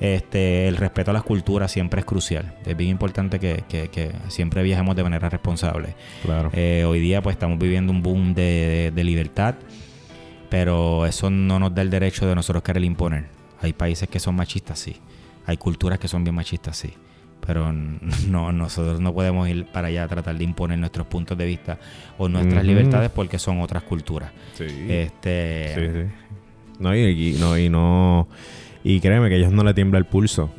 Este, 0.00 0.68
el 0.68 0.76
respeto 0.76 1.10
a 1.10 1.14
las 1.14 1.22
culturas 1.22 1.72
siempre 1.72 2.00
es 2.00 2.06
crucial. 2.06 2.54
Es 2.66 2.76
bien 2.76 2.90
importante 2.90 3.40
que, 3.40 3.64
que- 3.68 3.88
que 3.88 4.12
siempre 4.28 4.62
viajemos 4.62 4.94
de 4.96 5.02
manera 5.02 5.28
responsable. 5.28 5.94
Claro. 6.22 6.50
Eh, 6.54 6.84
hoy 6.86 7.00
día 7.00 7.20
pues 7.22 7.34
estamos 7.34 7.58
viviendo 7.58 7.92
un 7.92 8.02
boom 8.02 8.34
de, 8.34 8.42
de- 8.42 8.90
de 8.92 9.04
libertad, 9.04 9.54
pero 10.50 11.06
eso 11.06 11.30
no 11.30 11.58
nos 11.58 11.74
da 11.74 11.82
el 11.82 11.90
derecho 11.90 12.26
de 12.26 12.34
nosotros 12.34 12.62
querer 12.62 12.84
imponer. 12.84 13.26
Hay 13.60 13.72
países 13.72 14.08
que 14.08 14.20
son 14.20 14.34
machistas, 14.36 14.78
sí. 14.78 14.96
Hay 15.46 15.56
culturas 15.56 15.98
que 15.98 16.08
son 16.08 16.22
bien 16.24 16.34
machistas, 16.34 16.76
sí. 16.76 16.92
Pero 17.48 17.72
no, 18.28 18.52
nosotros 18.52 19.00
no 19.00 19.12
podemos 19.14 19.48
ir 19.48 19.64
para 19.66 19.88
allá 19.88 20.04
a 20.04 20.08
tratar 20.08 20.36
de 20.38 20.44
imponer 20.44 20.78
nuestros 20.78 21.06
puntos 21.08 21.36
de 21.36 21.46
vista 21.46 21.78
o 22.18 22.28
nuestras 22.28 22.62
libertades 22.64 23.10
porque 23.10 23.38
son 23.40 23.60
otras 23.62 23.82
culturas. 23.82 24.30
sí. 24.54 24.66
Este, 24.88 25.72
Sí, 25.74 26.02
sí. 26.08 26.14
No, 26.78 26.94
y, 26.94 27.00
y- 27.00 27.36
no, 27.40 27.58
y 27.58 27.68
no. 27.70 28.28
Y 28.84 29.00
créeme 29.00 29.28
que 29.28 29.34
a 29.34 29.38
ellos 29.38 29.50
no 29.50 29.64
le 29.64 29.74
tiembla 29.74 29.98
el 29.98 30.04
pulso. 30.04 30.50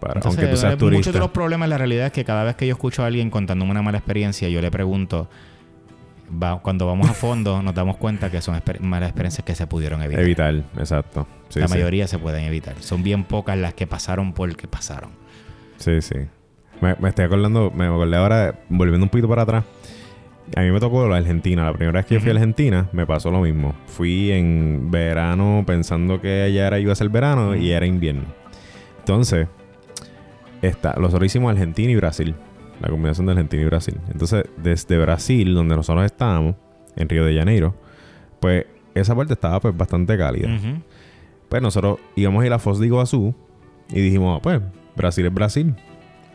Para, 0.00 0.14
Entonces, 0.16 0.38
aunque 0.38 0.54
tú 0.54 0.60
seas 0.60 0.74
eh, 0.74 0.76
turista. 0.76 0.98
muchos 0.98 1.12
de 1.14 1.18
los 1.18 1.30
problemas, 1.30 1.68
la 1.68 1.78
realidad 1.78 2.06
es 2.06 2.12
que 2.12 2.24
cada 2.24 2.44
vez 2.44 2.54
que 2.56 2.66
yo 2.66 2.74
escucho 2.74 3.02
a 3.02 3.06
alguien 3.06 3.30
contándome 3.30 3.70
una 3.70 3.80
mala 3.82 3.96
experiencia, 3.98 4.48
yo 4.50 4.60
le 4.60 4.70
pregunto, 4.70 5.28
va- 6.42 6.60
cuando 6.60 6.86
vamos 6.86 7.08
a 7.08 7.14
fondo, 7.14 7.62
nos 7.64 7.74
damos 7.74 7.96
cuenta 7.96 8.30
que 8.30 8.40
son 8.42 8.54
exper- 8.54 8.80
malas 8.80 9.08
experiencias 9.08 9.44
que 9.44 9.54
se 9.54 9.66
pudieron 9.66 10.02
evitar. 10.02 10.22
Evitar, 10.22 10.54
exacto. 10.78 11.26
Sí, 11.48 11.58
la 11.60 11.68
sí. 11.68 11.74
mayoría 11.74 12.06
se 12.06 12.18
pueden 12.18 12.44
evitar. 12.44 12.76
Son 12.80 13.02
bien 13.02 13.24
pocas 13.24 13.56
las 13.58 13.72
que 13.74 13.86
pasaron 13.86 14.32
porque 14.34 14.68
pasaron. 14.68 15.10
Sí, 15.78 16.00
sí. 16.02 16.14
Me, 16.80 16.94
me 16.98 17.08
estoy 17.08 17.24
acordando, 17.24 17.70
me 17.74 17.86
acordé 17.86 18.16
ahora, 18.16 18.60
volviendo 18.68 19.04
un 19.04 19.10
poquito 19.10 19.28
para 19.28 19.42
atrás. 19.42 19.64
A 20.56 20.60
mí 20.60 20.70
me 20.70 20.78
tocó 20.78 21.08
la 21.08 21.16
Argentina. 21.16 21.64
La 21.64 21.72
primera 21.72 22.00
vez 22.00 22.06
que 22.06 22.14
yo 22.14 22.20
fui 22.20 22.30
a. 22.30 22.32
Argentina, 22.32 22.88
me 22.92 23.06
pasó 23.06 23.30
lo 23.30 23.40
mismo. 23.40 23.74
Fui 23.86 24.30
en 24.30 24.90
verano 24.90 25.64
pensando 25.66 26.20
que 26.20 26.42
allá 26.42 26.66
era, 26.66 26.78
iba 26.78 26.92
a 26.92 26.96
ser 26.96 27.08
verano 27.08 27.56
y 27.56 27.70
era 27.70 27.86
invierno. 27.86 28.24
Entonces, 28.98 29.48
está, 30.60 30.94
nosotros 30.98 31.26
hicimos 31.26 31.50
Argentina 31.50 31.90
y 31.90 31.96
Brasil. 31.96 32.34
La 32.80 32.88
combinación 32.88 33.26
de 33.26 33.32
Argentina 33.32 33.62
y 33.62 33.66
Brasil. 33.66 33.98
Entonces, 34.10 34.44
desde 34.56 34.98
Brasil, 34.98 35.54
donde 35.54 35.76
nosotros 35.76 36.04
estábamos, 36.04 36.56
en 36.96 37.08
Río 37.08 37.24
de 37.24 37.36
Janeiro, 37.36 37.74
pues 38.40 38.66
esa 38.94 39.14
parte 39.14 39.32
estaba 39.32 39.60
pues 39.60 39.76
bastante 39.76 40.16
cálida. 40.16 40.48
Pues 41.48 41.62
nosotros 41.62 41.98
íbamos 42.16 42.42
a 42.42 42.46
ir 42.46 42.52
a 42.52 42.58
Foz 42.58 42.78
de 42.78 42.86
Iguazú 42.86 43.34
y 43.90 44.00
dijimos, 44.00 44.40
pues, 44.42 44.60
Brasil 44.96 45.26
es 45.26 45.34
Brasil. 45.34 45.74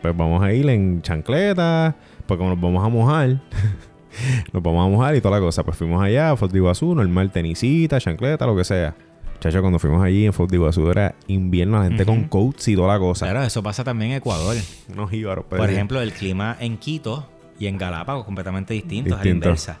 Pues 0.02 0.16
vamos 0.16 0.42
a 0.42 0.52
ir 0.52 0.68
en 0.70 1.02
chancleta, 1.02 1.94
pues 2.26 2.38
como 2.38 2.50
nos 2.50 2.60
vamos 2.60 2.84
a 2.84 2.88
mojar, 2.88 3.28
nos 4.52 4.62
vamos 4.62 4.86
a 4.86 4.88
mojar 4.90 5.14
y 5.16 5.20
toda 5.20 5.38
la 5.38 5.44
cosa. 5.44 5.62
Pues 5.62 5.76
fuimos 5.76 6.02
allá 6.02 6.30
a 6.30 6.34
de 6.34 6.56
Iguazú, 6.56 6.94
normal, 6.94 7.30
tenisita, 7.30 8.00
chancleta, 8.00 8.46
lo 8.46 8.56
que 8.56 8.64
sea. 8.64 8.94
Chacho, 9.40 9.60
cuando 9.62 9.78
fuimos 9.78 10.02
allí 10.04 10.26
en 10.26 10.32
de 10.32 10.56
Iguazú 10.56 10.90
era 10.90 11.14
invierno, 11.26 11.78
la 11.78 11.84
gente 11.84 12.04
con 12.04 12.24
coats 12.24 12.68
y 12.68 12.76
toda 12.76 12.92
la 12.94 12.98
cosa. 12.98 13.26
Claro, 13.26 13.42
eso 13.42 13.62
pasa 13.62 13.82
también 13.84 14.10
en 14.12 14.16
Ecuador. 14.18 14.54
Unos 14.92 15.10
jíbaros. 15.10 15.46
pues, 15.48 15.58
Por 15.58 15.70
ejemplo, 15.70 16.00
el 16.02 16.12
clima 16.12 16.56
en 16.60 16.76
Quito 16.76 17.26
y 17.58 17.66
en 17.66 17.78
Galápagos 17.78 18.24
completamente 18.24 18.74
distinto, 18.74 19.10
es 19.10 19.14
a 19.14 19.16
la 19.16 19.22
Distinto. 19.22 19.48
inversa. 19.48 19.78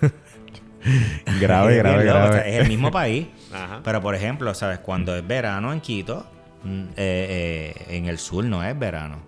grave, 1.40 1.76
grave, 1.76 1.98
o 1.98 2.02
sea, 2.02 2.26
grave. 2.28 2.54
es 2.56 2.62
el 2.62 2.68
mismo 2.68 2.90
país. 2.90 3.26
Ajá. 3.52 3.80
Pero, 3.84 4.00
por 4.00 4.14
ejemplo, 4.14 4.52
¿sabes? 4.54 4.78
Cuando 4.78 5.14
es 5.16 5.26
verano 5.26 5.72
en 5.72 5.80
Quito, 5.80 6.26
mm, 6.64 6.82
eh, 6.96 7.74
eh, 7.86 7.96
en 7.96 8.06
el 8.06 8.18
sur 8.18 8.44
no 8.44 8.62
es 8.64 8.78
verano. 8.78 9.18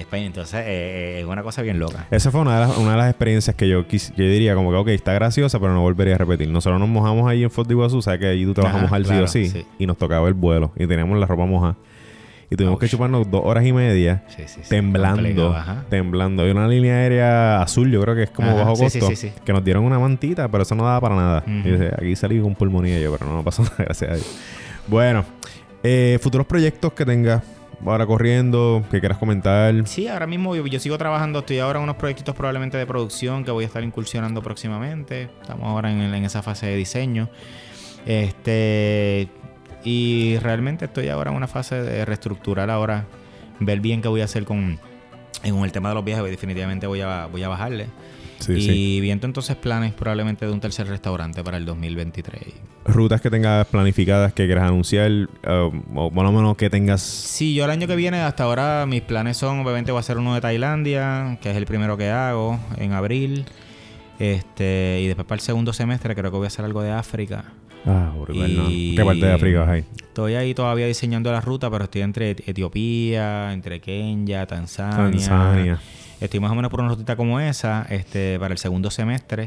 España, 0.00 0.26
entonces 0.26 0.60
eh, 0.60 0.64
eh, 0.66 1.20
es 1.20 1.26
una 1.26 1.42
cosa 1.42 1.62
bien 1.62 1.78
loca. 1.78 2.06
Esa 2.10 2.30
fue 2.30 2.40
una 2.40 2.54
de, 2.60 2.66
las, 2.66 2.76
una 2.78 2.92
de 2.92 2.96
las 2.96 3.08
experiencias 3.10 3.54
que 3.56 3.68
yo, 3.68 3.86
quis- 3.86 4.12
yo 4.16 4.24
diría 4.24 4.54
como 4.54 4.70
que, 4.70 4.76
ok, 4.76 4.88
está 4.88 5.12
graciosa, 5.12 5.58
pero 5.60 5.72
no 5.72 5.80
volvería 5.82 6.14
a 6.14 6.18
repetir. 6.18 6.48
Nosotros 6.48 6.80
nos 6.80 6.88
mojamos 6.88 7.28
ahí 7.30 7.42
en 7.42 7.50
Foz 7.50 7.66
de 7.68 7.74
Iguazú, 7.74 8.02
sabes 8.02 8.20
que 8.20 8.26
allí 8.28 8.44
tú 8.44 8.54
te 8.54 8.60
vas 8.62 8.72
a 8.72 8.76
Ajá, 8.76 8.82
mojar 8.84 9.02
sí 9.02 9.08
claro, 9.08 9.24
o 9.24 9.28
sí, 9.28 9.48
sí. 9.48 9.64
y 9.78 9.86
nos 9.86 9.96
tocaba 9.98 10.26
el 10.28 10.34
vuelo, 10.34 10.72
y 10.76 10.86
teníamos 10.86 11.18
la 11.18 11.26
ropa 11.26 11.46
mojada. 11.46 11.76
Y 12.52 12.56
tuvimos 12.56 12.80
que 12.80 12.88
chuparnos 12.88 13.30
dos 13.30 13.42
horas 13.44 13.64
y 13.64 13.72
media 13.72 14.24
Sí, 14.26 14.42
sí, 14.46 14.60
sí. 14.64 14.68
temblando, 14.68 15.18
Complicado, 15.22 15.54
ajá. 15.56 15.84
temblando. 15.88 16.42
Hay 16.42 16.50
una 16.50 16.66
línea 16.66 16.94
aérea 16.96 17.62
azul, 17.62 17.92
yo 17.92 18.00
creo 18.02 18.16
que 18.16 18.24
es 18.24 18.30
como 18.30 18.48
Ajá, 18.50 18.58
bajo 18.64 18.74
costo, 18.74 19.06
sí, 19.06 19.14
sí. 19.14 19.32
que 19.44 19.52
nos 19.52 19.62
dieron 19.62 19.84
una 19.84 20.00
mantita, 20.00 20.48
pero 20.48 20.64
eso 20.64 20.74
no 20.74 20.82
daba 20.84 21.00
para 21.00 21.14
nada. 21.14 21.44
Y 21.46 21.70
dice, 21.70 21.92
aquí 21.96 22.16
salí 22.16 22.40
con 22.40 22.56
pulmonía 22.56 22.98
yo, 22.98 23.12
pero 23.16 23.30
no 23.30 23.36
me 23.38 23.44
pasó 23.44 23.62
nada, 23.64 23.76
gracias 23.78 24.10
a 24.10 24.14
Dios. 24.14 24.36
Bueno, 24.88 25.24
eh, 25.84 26.18
futuros 26.20 26.44
proyectos 26.44 26.92
que 26.92 27.04
tengas 27.06 27.40
ahora 27.84 28.06
corriendo, 28.06 28.84
que 28.90 29.00
quieras 29.00 29.18
comentar. 29.18 29.86
Sí, 29.86 30.08
ahora 30.08 30.26
mismo 30.26 30.54
yo, 30.56 30.80
sigo 30.80 30.98
trabajando, 30.98 31.40
estoy 31.40 31.58
ahora 31.58 31.78
en 31.78 31.84
unos 31.84 31.96
proyectitos 31.96 32.34
probablemente 32.34 32.76
de 32.76 32.86
producción 32.86 33.44
que 33.44 33.50
voy 33.50 33.64
a 33.64 33.66
estar 33.66 33.82
incursionando 33.82 34.42
próximamente. 34.42 35.30
Estamos 35.40 35.66
ahora 35.66 35.90
en, 35.90 36.24
esa 36.24 36.42
fase 36.42 36.66
de 36.66 36.76
diseño. 36.76 37.28
Este 38.06 39.28
y 39.82 40.36
realmente 40.38 40.86
estoy 40.86 41.08
ahora 41.08 41.30
en 41.30 41.36
una 41.36 41.46
fase 41.46 41.82
de 41.82 42.04
reestructurar 42.04 42.68
ahora, 42.70 43.06
ver 43.60 43.80
bien 43.80 44.02
qué 44.02 44.08
voy 44.08 44.20
a 44.20 44.24
hacer 44.24 44.44
con, 44.44 44.78
el 45.42 45.72
tema 45.72 45.88
de 45.88 45.94
los 45.94 46.04
viajes, 46.04 46.24
definitivamente 46.24 46.86
voy 46.86 47.00
a, 47.00 47.26
voy 47.26 47.42
a 47.42 47.48
bajarle. 47.48 47.86
Sí, 48.40 48.52
y 48.54 48.60
sí. 48.62 49.00
viendo 49.00 49.26
entonces 49.26 49.54
planes 49.56 49.92
probablemente 49.92 50.46
de 50.46 50.52
un 50.52 50.60
tercer 50.60 50.88
restaurante 50.88 51.44
para 51.44 51.56
el 51.58 51.64
2023. 51.66 52.42
Rutas 52.86 53.20
que 53.20 53.30
tengas 53.30 53.66
planificadas 53.66 54.32
que 54.32 54.46
quieras 54.46 54.64
anunciar, 54.64 55.10
eh, 55.10 55.28
o 55.94 56.10
por 56.10 56.24
lo 56.24 56.32
menos 56.32 56.56
que 56.56 56.68
tengas. 56.70 57.02
Sí, 57.02 57.54
yo 57.54 57.64
el 57.66 57.70
año 57.70 57.86
que 57.86 57.96
viene, 57.96 58.20
hasta 58.20 58.44
ahora, 58.44 58.86
mis 58.86 59.02
planes 59.02 59.36
son, 59.36 59.60
obviamente, 59.60 59.92
voy 59.92 59.98
a 59.98 60.00
hacer 60.00 60.18
uno 60.18 60.34
de 60.34 60.40
Tailandia, 60.40 61.38
que 61.42 61.50
es 61.50 61.56
el 61.56 61.66
primero 61.66 61.96
que 61.96 62.08
hago, 62.10 62.58
en 62.78 62.92
abril. 62.92 63.44
Este, 64.18 65.00
y 65.02 65.06
después 65.06 65.26
para 65.26 65.36
el 65.36 65.40
segundo 65.42 65.72
semestre 65.72 66.14
creo 66.14 66.30
que 66.30 66.36
voy 66.36 66.44
a 66.44 66.48
hacer 66.48 66.64
algo 66.64 66.82
de 66.82 66.90
África. 66.92 67.44
Ah, 67.86 68.12
brutal, 68.20 68.54
¿no? 68.54 68.70
Y- 68.70 68.94
¿Qué 68.94 69.04
parte 69.04 69.24
de 69.24 69.32
África 69.32 69.60
vas 69.60 69.68
ahí? 69.70 69.84
Estoy 70.02 70.34
ahí 70.34 70.52
todavía 70.52 70.86
diseñando 70.86 71.32
la 71.32 71.40
ruta, 71.40 71.70
pero 71.70 71.84
estoy 71.84 72.02
entre 72.02 72.30
Et- 72.32 72.46
Etiopía, 72.48 73.52
entre 73.54 73.80
Kenia, 73.80 74.46
Tanzania. 74.46 75.10
Tanzania. 75.10 75.80
Estoy 76.20 76.40
más 76.40 76.52
o 76.52 76.54
menos 76.54 76.70
por 76.70 76.80
una 76.80 76.90
rutita 76.90 77.16
como 77.16 77.40
esa, 77.40 77.86
este, 77.90 78.38
para 78.38 78.52
el 78.52 78.58
segundo 78.58 78.90
semestre. 78.90 79.46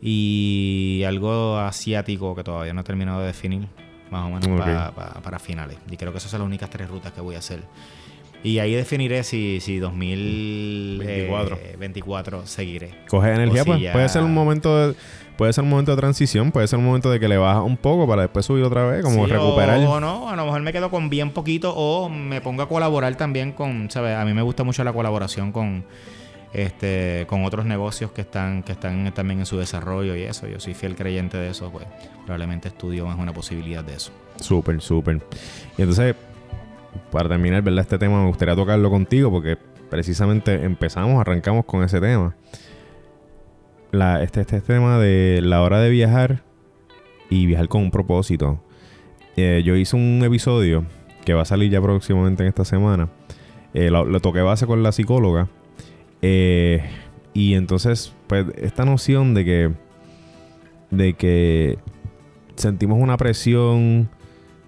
Y 0.00 1.02
algo 1.06 1.58
asiático 1.58 2.34
que 2.36 2.44
todavía 2.44 2.72
no 2.74 2.82
he 2.82 2.84
terminado 2.84 3.20
de 3.20 3.26
definir, 3.28 3.66
más 4.10 4.24
o 4.26 4.28
menos 4.38 4.46
Ok. 4.46 4.58
pa- 4.66 4.92
pa- 4.94 5.20
para 5.22 5.38
finales. 5.38 5.78
Y 5.90 5.96
creo 5.96 6.12
que 6.12 6.18
esas 6.18 6.30
son 6.30 6.40
las 6.40 6.46
únicas 6.46 6.70
tres 6.70 6.88
rutas 6.88 7.12
que 7.12 7.20
voy 7.20 7.34
a 7.34 7.38
hacer. 7.38 7.60
Y 8.44 8.58
ahí 8.58 8.74
definiré 8.74 9.24
si, 9.24 9.58
si 9.60 9.78
2024 9.78 11.58
24. 11.78 12.46
seguiré. 12.46 12.90
Coge 13.08 13.32
energía, 13.32 13.62
si 13.64 13.70
pues. 13.70 13.80
ya- 13.80 13.92
Puede 13.92 14.08
ser 14.08 14.22
un 14.22 14.34
momento 14.34 14.88
de. 14.88 14.94
Puede 15.36 15.52
ser 15.52 15.64
un 15.64 15.70
momento 15.70 15.90
de 15.90 15.98
transición, 15.98 16.50
puede 16.50 16.66
ser 16.66 16.78
un 16.78 16.86
momento 16.86 17.10
de 17.10 17.20
que 17.20 17.28
le 17.28 17.36
bajas 17.36 17.62
un 17.62 17.76
poco 17.76 18.08
para 18.08 18.22
después 18.22 18.46
subir 18.46 18.64
otra 18.64 18.86
vez, 18.86 19.02
como 19.02 19.26
Sí, 19.26 19.32
recuperar. 19.32 19.78
O, 19.80 19.92
o 19.92 20.00
no, 20.00 20.30
a 20.30 20.36
lo 20.36 20.44
mejor 20.46 20.62
me 20.62 20.72
quedo 20.72 20.90
con 20.90 21.10
bien 21.10 21.30
poquito 21.30 21.74
o 21.76 22.08
me 22.08 22.40
pongo 22.40 22.62
a 22.62 22.68
colaborar 22.68 23.14
también 23.16 23.52
con, 23.52 23.90
¿sabes? 23.90 24.16
A 24.16 24.24
mí 24.24 24.32
me 24.32 24.42
gusta 24.42 24.64
mucho 24.64 24.82
la 24.82 24.92
colaboración 24.92 25.52
con 25.52 25.84
este 26.52 27.26
con 27.28 27.44
otros 27.44 27.66
negocios 27.66 28.12
que 28.12 28.22
están 28.22 28.62
que 28.62 28.72
están 28.72 29.12
también 29.12 29.40
en 29.40 29.46
su 29.46 29.58
desarrollo 29.58 30.16
y 30.16 30.22
eso. 30.22 30.46
Yo 30.46 30.58
soy 30.58 30.72
fiel 30.72 30.96
creyente 30.96 31.36
de 31.36 31.50
eso, 31.50 31.70
pues 31.70 31.84
probablemente 32.24 32.68
estudio 32.68 33.06
más 33.06 33.18
una 33.18 33.34
posibilidad 33.34 33.84
de 33.84 33.94
eso. 33.94 34.12
Súper, 34.40 34.80
súper. 34.80 35.20
Y 35.76 35.82
entonces, 35.82 36.14
para 37.10 37.28
terminar, 37.28 37.62
¿verdad? 37.62 37.82
Este 37.82 37.98
tema 37.98 38.22
me 38.22 38.28
gustaría 38.28 38.54
tocarlo 38.54 38.88
contigo 38.90 39.30
porque 39.30 39.58
precisamente 39.90 40.64
empezamos, 40.64 41.20
arrancamos 41.20 41.66
con 41.66 41.82
ese 41.84 42.00
tema. 42.00 42.34
La, 43.96 44.22
este, 44.22 44.42
este 44.42 44.60
tema 44.60 44.98
de 44.98 45.40
la 45.42 45.62
hora 45.62 45.80
de 45.80 45.88
viajar 45.88 46.42
y 47.30 47.46
viajar 47.46 47.68
con 47.68 47.80
un 47.80 47.90
propósito. 47.90 48.60
Eh, 49.38 49.62
yo 49.64 49.74
hice 49.74 49.96
un 49.96 50.22
episodio 50.22 50.84
que 51.24 51.32
va 51.32 51.42
a 51.42 51.44
salir 51.46 51.70
ya 51.70 51.80
próximamente 51.80 52.42
en 52.42 52.50
esta 52.50 52.66
semana. 52.66 53.08
Eh, 53.72 53.88
lo, 53.90 54.04
lo 54.04 54.20
toqué 54.20 54.42
base 54.42 54.66
con 54.66 54.82
la 54.82 54.92
psicóloga. 54.92 55.48
Eh, 56.20 56.84
y 57.32 57.54
entonces, 57.54 58.14
pues, 58.26 58.44
esta 58.56 58.84
noción 58.84 59.32
de 59.32 59.44
que. 59.46 59.72
de 60.90 61.14
que 61.14 61.78
sentimos 62.56 62.98
una 63.00 63.16
presión 63.16 64.10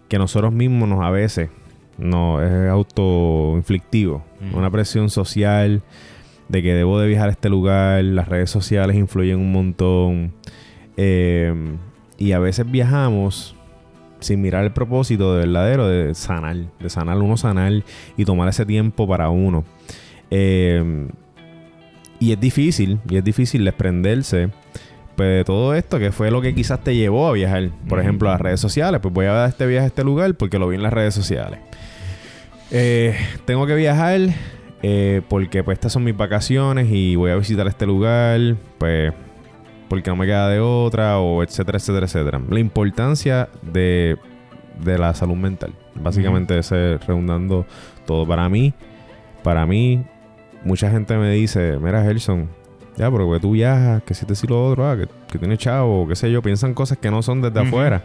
que 0.08 0.18
nosotros 0.18 0.54
mismos 0.54 0.88
nos 0.88 1.04
a 1.04 1.10
veces 1.10 1.50
no 1.98 2.42
es 2.42 2.70
autoinflictivo. 2.70 4.24
Una 4.54 4.70
presión 4.70 5.10
social 5.10 5.82
de 6.48 6.62
que 6.62 6.74
debo 6.74 6.98
de 6.98 7.08
viajar 7.08 7.28
a 7.28 7.32
este 7.32 7.48
lugar, 7.48 8.02
las 8.04 8.28
redes 8.28 8.50
sociales 8.50 8.96
influyen 8.96 9.38
un 9.38 9.52
montón. 9.52 10.32
Eh, 10.96 11.54
y 12.16 12.32
a 12.32 12.38
veces 12.38 12.68
viajamos 12.70 13.54
sin 14.20 14.40
mirar 14.40 14.64
el 14.64 14.72
propósito 14.72 15.34
de 15.34 15.46
verdadero 15.46 15.86
de 15.86 16.14
sanar, 16.14 16.56
de 16.80 16.90
sanar 16.90 17.18
uno 17.18 17.36
sanar 17.36 17.84
y 18.16 18.24
tomar 18.24 18.48
ese 18.48 18.66
tiempo 18.66 19.06
para 19.06 19.30
uno. 19.30 19.64
Eh, 20.30 21.08
y 22.20 22.32
es 22.32 22.40
difícil, 22.40 22.98
y 23.08 23.16
es 23.16 23.24
difícil 23.24 23.64
desprenderse 23.64 24.50
pues, 25.14 25.28
de 25.28 25.44
todo 25.44 25.74
esto, 25.74 25.98
que 25.98 26.10
fue 26.10 26.30
lo 26.30 26.40
que 26.40 26.54
quizás 26.54 26.82
te 26.82 26.96
llevó 26.96 27.28
a 27.28 27.32
viajar. 27.32 27.70
Por 27.88 28.00
ejemplo, 28.00 28.28
a 28.28 28.32
las 28.32 28.40
redes 28.40 28.60
sociales. 28.60 29.00
Pues 29.00 29.14
voy 29.14 29.26
a 29.26 29.32
dar 29.32 29.48
este 29.48 29.66
viaje 29.66 29.84
a 29.84 29.88
este 29.88 30.04
lugar 30.04 30.34
porque 30.34 30.58
lo 30.58 30.68
vi 30.68 30.76
en 30.76 30.82
las 30.82 30.92
redes 30.92 31.14
sociales. 31.14 31.60
Eh, 32.70 33.16
tengo 33.44 33.66
que 33.66 33.74
viajar 33.74 34.20
eh, 34.82 35.22
porque 35.28 35.64
pues 35.64 35.76
estas 35.76 35.92
son 35.92 36.04
mis 36.04 36.16
vacaciones 36.16 36.88
y 36.90 37.16
voy 37.16 37.30
a 37.30 37.36
visitar 37.36 37.66
este 37.66 37.86
lugar, 37.86 38.40
pues 38.78 39.12
porque 39.88 40.10
no 40.10 40.16
me 40.16 40.26
queda 40.26 40.48
de 40.48 40.60
otra, 40.60 41.18
o 41.18 41.42
etcétera, 41.42 41.78
etcétera, 41.78 42.06
etcétera. 42.06 42.40
La 42.50 42.60
importancia 42.60 43.48
de, 43.62 44.18
de 44.84 44.98
la 44.98 45.14
salud 45.14 45.36
mental. 45.36 45.72
Básicamente 45.94 46.58
ese 46.58 46.98
redundando 46.98 47.66
todo. 48.06 48.26
Para 48.26 48.48
mí, 48.48 48.74
para 49.42 49.66
mí, 49.66 50.04
mucha 50.62 50.90
gente 50.90 51.16
me 51.16 51.30
dice, 51.32 51.78
mira 51.78 52.02
Gerson, 52.02 52.48
ya, 52.96 53.10
pero 53.10 53.32
que 53.32 53.40
tú 53.40 53.52
viajas, 53.52 54.02
que 54.02 54.14
si 54.14 54.26
te 54.26 54.34
si 54.34 54.46
lo 54.46 54.64
otro, 54.64 54.88
ah, 54.88 54.96
que, 54.96 55.08
que 55.30 55.38
tienes 55.38 55.58
chavo, 55.58 56.06
qué 56.06 56.16
sé 56.16 56.30
yo, 56.30 56.42
piensan 56.42 56.74
cosas 56.74 56.98
que 56.98 57.10
no 57.10 57.22
son 57.22 57.40
desde 57.40 57.60
afuera. 57.60 58.04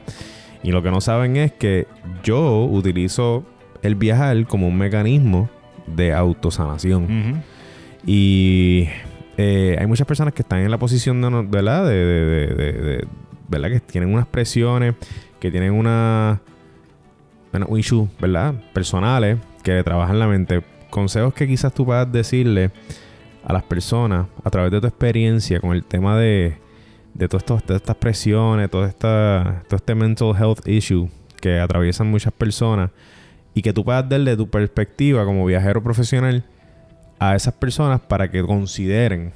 Y 0.63 0.71
lo 0.71 0.81
que 0.81 0.91
no 0.91 1.01
saben 1.01 1.35
es 1.35 1.51
que 1.51 1.87
yo 2.23 2.63
utilizo 2.63 3.43
el 3.81 3.95
viajar 3.95 4.47
como 4.47 4.67
un 4.67 4.77
mecanismo 4.77 5.49
de 5.87 6.13
autosanación. 6.13 7.43
Y 8.05 8.87
eh, 9.37 9.77
hay 9.79 9.87
muchas 9.87 10.05
personas 10.05 10.33
que 10.33 10.41
están 10.41 10.59
en 10.59 10.71
la 10.71 10.77
posición 10.77 11.21
de, 11.21 11.29
¿verdad? 11.49 11.87
De, 11.87 13.07
¿verdad? 13.47 13.69
Que 13.69 13.79
tienen 13.79 14.13
unas 14.13 14.27
presiones, 14.27 14.95
que 15.39 15.51
tienen 15.51 15.73
una, 15.73 16.41
bueno, 17.51 17.67
un 17.69 17.79
issue, 17.79 18.07
¿verdad? 18.19 18.53
Personales, 18.73 19.37
que 19.63 19.83
trabajan 19.83 20.19
la 20.19 20.27
mente. 20.27 20.63
Consejos 20.89 21.33
que 21.33 21.47
quizás 21.47 21.73
tú 21.73 21.85
puedas 21.85 22.11
decirle 22.11 22.71
a 23.43 23.51
las 23.51 23.63
personas 23.63 24.27
a 24.43 24.49
través 24.49 24.71
de 24.71 24.79
tu 24.79 24.87
experiencia 24.87 25.59
con 25.59 25.71
el 25.71 25.83
tema 25.83 26.17
de, 26.17 26.57
de, 27.13 27.27
de 27.27 27.75
estas 27.75 27.95
presiones, 27.95 28.69
todo, 28.69 28.85
esta, 28.85 29.63
todo 29.67 29.77
este 29.77 29.95
mental 29.95 30.35
health 30.37 30.67
issue 30.67 31.09
que 31.41 31.59
atraviesan 31.59 32.09
muchas 32.09 32.31
personas 32.31 32.91
y 33.53 33.61
que 33.61 33.73
tú 33.73 33.83
puedas 33.83 34.07
darle 34.07 34.35
tu 34.35 34.49
perspectiva 34.49 35.25
como 35.25 35.45
viajero 35.45 35.83
profesional 35.83 36.43
a 37.19 37.35
esas 37.35 37.53
personas 37.53 38.01
para 38.01 38.29
que 38.29 38.41
consideren 38.41 39.33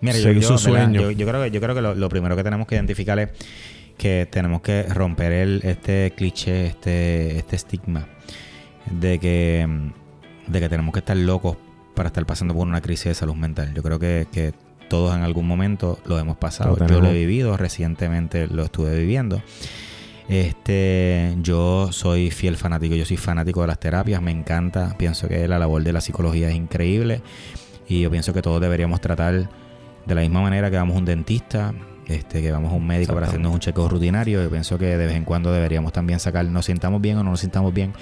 Mira, 0.00 0.16
yo, 0.16 0.22
seguir 0.22 0.42
yo, 0.42 0.58
su 0.58 0.70
¿verdad? 0.70 0.86
sueño. 0.86 1.00
yo, 1.02 1.10
yo 1.12 1.26
creo 1.26 1.42
que, 1.42 1.50
yo 1.50 1.60
creo 1.60 1.74
que 1.74 1.80
lo, 1.80 1.94
lo 1.94 2.08
primero 2.08 2.36
que 2.36 2.44
tenemos 2.44 2.66
que 2.66 2.74
identificar 2.74 3.18
es 3.18 3.30
que 3.96 4.28
tenemos 4.30 4.60
que 4.60 4.82
romper 4.84 5.32
el, 5.32 5.60
este 5.64 6.12
cliché, 6.16 6.66
este, 6.66 7.38
este 7.38 7.56
estigma 7.56 8.06
de 8.90 9.18
que, 9.18 9.66
de 10.46 10.60
que 10.60 10.68
tenemos 10.68 10.92
que 10.92 10.98
estar 10.98 11.16
locos 11.16 11.56
para 11.94 12.08
estar 12.08 12.26
pasando 12.26 12.54
por 12.54 12.66
una 12.66 12.80
crisis 12.80 13.06
de 13.06 13.14
salud 13.14 13.34
mental. 13.34 13.72
Yo 13.74 13.82
creo 13.82 13.98
que, 13.98 14.26
que 14.30 14.52
todos 14.88 15.16
en 15.16 15.22
algún 15.22 15.46
momento 15.46 15.98
lo 16.04 16.18
hemos 16.18 16.36
pasado. 16.36 16.76
Lo 16.76 16.86
yo 16.86 17.00
lo 17.00 17.08
he 17.08 17.14
vivido, 17.14 17.56
recientemente 17.56 18.46
lo 18.46 18.64
estuve 18.64 18.96
viviendo. 18.98 19.42
Este, 20.28 21.36
yo 21.40 21.92
soy 21.92 22.30
fiel 22.30 22.56
fanático, 22.56 22.94
yo 22.94 23.04
soy 23.04 23.16
fanático 23.16 23.60
de 23.60 23.68
las 23.68 23.78
terapias, 23.78 24.20
me 24.20 24.32
encanta, 24.32 24.96
pienso 24.98 25.28
que 25.28 25.46
la 25.46 25.58
labor 25.58 25.84
de 25.84 25.92
la 25.92 26.00
psicología 26.00 26.48
es 26.48 26.56
increíble 26.56 27.22
y 27.88 28.00
yo 28.00 28.10
pienso 28.10 28.32
que 28.32 28.42
todos 28.42 28.60
deberíamos 28.60 29.00
tratar 29.00 29.48
de 30.04 30.14
la 30.14 30.20
misma 30.20 30.40
manera 30.40 30.70
que 30.70 30.76
vamos 30.76 30.96
a 30.96 30.98
un 30.98 31.04
dentista, 31.04 31.72
este, 32.06 32.42
que 32.42 32.50
vamos 32.50 32.72
a 32.72 32.76
un 32.76 32.86
médico 32.86 33.14
para 33.14 33.26
hacernos 33.26 33.52
un 33.52 33.60
chequeo 33.60 33.88
rutinario. 33.88 34.42
Yo 34.42 34.50
pienso 34.50 34.78
que 34.78 34.96
de 34.96 35.06
vez 35.06 35.14
en 35.14 35.24
cuando 35.24 35.52
deberíamos 35.52 35.92
también 35.92 36.20
sacar, 36.20 36.44
nos 36.46 36.66
sintamos 36.66 37.00
bien 37.00 37.18
o 37.18 37.24
no 37.24 37.30
nos 37.30 37.40
sintamos 37.40 37.72
bien, 37.72 37.92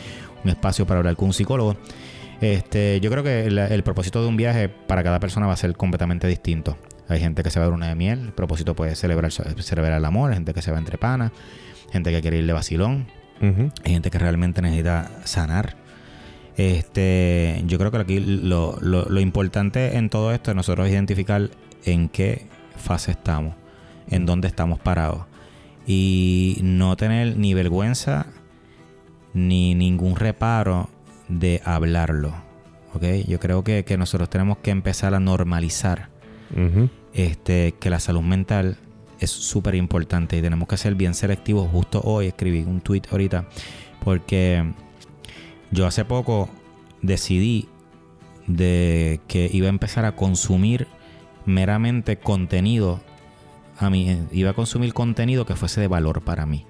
un 0.42 0.50
espacio 0.50 0.86
para 0.86 1.00
hablar 1.00 1.16
con 1.16 1.26
un 1.26 1.34
psicólogo. 1.34 1.76
Este, 2.40 3.00
yo 3.00 3.10
creo 3.10 3.22
que 3.22 3.46
el, 3.46 3.58
el 3.58 3.82
propósito 3.82 4.22
de 4.22 4.28
un 4.28 4.36
viaje 4.36 4.68
para 4.68 5.02
cada 5.02 5.20
persona 5.20 5.46
va 5.46 5.54
a 5.54 5.56
ser 5.56 5.74
completamente 5.76 6.26
distinto. 6.26 6.76
Hay 7.08 7.20
gente 7.20 7.42
que 7.42 7.50
se 7.50 7.58
va 7.58 7.66
a 7.66 7.68
dar 7.68 7.74
una 7.74 7.88
de 7.88 7.94
miel, 7.94 8.20
el 8.20 8.32
propósito 8.32 8.74
puede 8.74 8.94
celebrar, 8.96 9.30
celebrar 9.30 9.98
el 9.98 10.04
amor, 10.04 10.30
hay 10.30 10.36
gente 10.36 10.54
que 10.54 10.62
se 10.62 10.72
va 10.72 10.78
entre 10.78 10.96
panas, 10.98 11.32
gente 11.94 12.10
que 12.12 12.20
quiere 12.20 12.36
ir 12.38 12.46
de 12.46 12.52
vacilón, 12.52 13.06
hay 13.84 13.92
gente 13.92 14.10
que 14.10 14.18
realmente 14.18 14.60
necesita 14.62 15.10
sanar. 15.24 15.76
Este, 16.56 17.62
yo 17.66 17.78
creo 17.78 17.90
que 17.90 17.96
aquí 17.98 18.20
lo, 18.20 18.78
lo- 18.80 19.06
lo 19.06 19.20
importante 19.20 19.96
en 19.96 20.08
todo 20.08 20.32
esto 20.32 20.50
es 20.50 20.56
nosotros 20.56 20.88
identificar 20.88 21.50
en 21.84 22.08
qué 22.08 22.46
fase 22.76 23.10
estamos, 23.10 23.54
en 24.08 24.24
dónde 24.26 24.48
estamos 24.48 24.78
parados. 24.78 25.24
Y 25.86 26.58
no 26.62 26.96
tener 26.96 27.36
ni 27.36 27.54
vergüenza 27.54 28.26
ni 29.34 29.74
ningún 29.74 30.16
reparo 30.16 30.88
de 31.28 31.60
hablarlo. 31.64 32.34
¿ok? 32.94 33.02
Yo 33.26 33.40
creo 33.40 33.64
que, 33.64 33.84
que 33.84 33.98
nosotros 33.98 34.30
tenemos 34.30 34.58
que 34.58 34.70
empezar 34.70 35.14
a 35.14 35.20
normalizar 35.20 36.08
este, 37.14 37.74
que 37.80 37.90
la 37.90 37.98
salud 38.00 38.22
mental 38.22 38.76
es 39.24 39.30
súper 39.30 39.74
importante 39.74 40.36
y 40.36 40.42
tenemos 40.42 40.68
que 40.68 40.76
ser 40.76 40.94
bien 40.94 41.14
selectivos. 41.14 41.70
Justo 41.70 42.00
hoy 42.04 42.28
escribí 42.28 42.60
un 42.60 42.80
tweet 42.80 43.02
ahorita 43.10 43.46
porque 44.04 44.72
yo 45.70 45.86
hace 45.86 46.04
poco 46.04 46.48
decidí 47.02 47.68
de 48.46 49.20
que 49.26 49.50
iba 49.52 49.66
a 49.66 49.70
empezar 49.70 50.04
a 50.04 50.14
consumir 50.14 50.86
meramente 51.46 52.18
contenido 52.18 53.00
a 53.78 53.90
mí 53.90 54.26
iba 54.32 54.50
a 54.50 54.54
consumir 54.54 54.94
contenido 54.94 55.46
que 55.46 55.56
fuese 55.56 55.80
de 55.80 55.88
valor 55.88 56.22
para 56.22 56.46
mí 56.46 56.66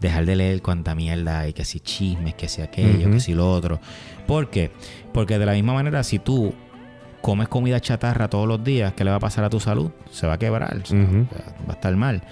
dejar 0.00 0.26
de 0.26 0.36
leer 0.36 0.62
cuanta 0.62 0.94
mierda 0.94 1.40
hay 1.40 1.52
que 1.52 1.64
si 1.64 1.80
chismes 1.80 2.34
que 2.34 2.48
si 2.48 2.62
aquello 2.62 3.10
que 3.10 3.20
si 3.20 3.34
lo 3.34 3.50
otro 3.50 3.80
¿por 4.26 4.50
qué? 4.50 4.70
porque 5.12 5.38
de 5.38 5.46
la 5.46 5.52
misma 5.52 5.74
manera 5.74 6.04
si 6.04 6.18
tú 6.18 6.54
comes 7.24 7.48
comida 7.48 7.80
chatarra 7.80 8.28
todos 8.28 8.46
los 8.46 8.62
días, 8.62 8.92
¿qué 8.92 9.02
le 9.02 9.08
va 9.10 9.16
a 9.16 9.20
pasar 9.20 9.44
a 9.44 9.48
tu 9.48 9.58
salud? 9.58 9.90
Se 10.10 10.26
va 10.26 10.34
a 10.34 10.38
quebrar, 10.38 10.76
o 10.76 10.84
sea, 10.84 11.00
Ujú. 11.02 11.26
va 11.66 11.70
a 11.70 11.72
estar 11.72 11.96
mal. 11.96 12.22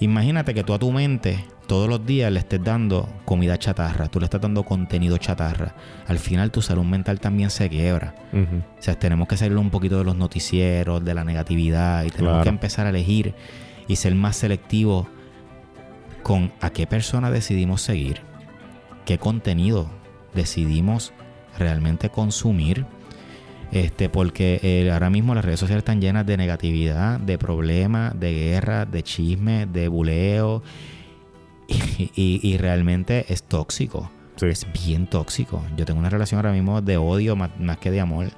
Imagínate 0.00 0.52
que 0.52 0.62
tú 0.64 0.74
a 0.74 0.78
tu 0.78 0.92
mente 0.92 1.42
todos 1.66 1.88
los 1.88 2.04
días 2.04 2.30
le 2.30 2.38
estés 2.40 2.62
dando 2.62 3.08
comida 3.24 3.56
chatarra, 3.58 4.08
tú 4.08 4.20
le 4.20 4.26
estás 4.26 4.42
dando 4.42 4.64
contenido 4.64 5.16
chatarra. 5.16 5.74
Al 6.06 6.18
final 6.18 6.50
tu 6.50 6.60
salud 6.60 6.84
mental 6.84 7.20
también 7.20 7.48
se 7.48 7.70
quiebra. 7.70 8.14
Ujú. 8.34 8.56
O 8.58 8.82
sea, 8.82 8.98
tenemos 8.98 9.28
que 9.28 9.38
salir 9.38 9.56
un 9.56 9.70
poquito 9.70 9.96
de 9.96 10.04
los 10.04 10.14
noticieros, 10.14 11.02
de 11.02 11.14
la 11.14 11.24
negatividad 11.24 12.04
y 12.04 12.10
tenemos 12.10 12.32
Claro. 12.32 12.42
que 12.42 12.48
empezar 12.50 12.86
a 12.86 12.90
elegir 12.90 13.34
y 13.86 13.96
ser 13.96 14.14
más 14.14 14.36
selectivos 14.36 15.06
con 16.22 16.52
a 16.60 16.68
qué 16.70 16.86
persona 16.86 17.30
decidimos 17.30 17.80
seguir, 17.80 18.20
qué 19.06 19.16
contenido 19.18 19.88
decidimos 20.34 21.12
realmente 21.58 22.10
consumir. 22.10 22.84
Este, 23.70 24.08
porque 24.08 24.60
eh, 24.62 24.90
ahora 24.90 25.10
mismo 25.10 25.34
las 25.34 25.44
redes 25.44 25.60
sociales 25.60 25.82
están 25.82 26.00
llenas 26.00 26.24
de 26.24 26.36
negatividad, 26.38 27.20
de 27.20 27.36
problemas, 27.36 28.18
de 28.18 28.32
guerra, 28.32 28.86
de 28.86 29.02
chisme, 29.02 29.66
de 29.66 29.88
buleo. 29.88 30.62
Y, 31.68 32.10
y- 32.16 32.40
y 32.42 32.56
realmente 32.56 33.26
es 33.28 33.42
tóxico. 33.42 34.10
Sí. 34.36 34.46
Es 34.46 34.66
bien 34.86 35.06
tóxico. 35.06 35.62
Yo 35.76 35.84
tengo 35.84 36.00
una 36.00 36.08
relación 36.08 36.38
ahora 36.38 36.52
mismo 36.52 36.80
de 36.80 36.96
odio 36.96 37.36
más, 37.36 37.50
más 37.60 37.76
que 37.76 37.90
de 37.90 38.00
amor 38.00 38.28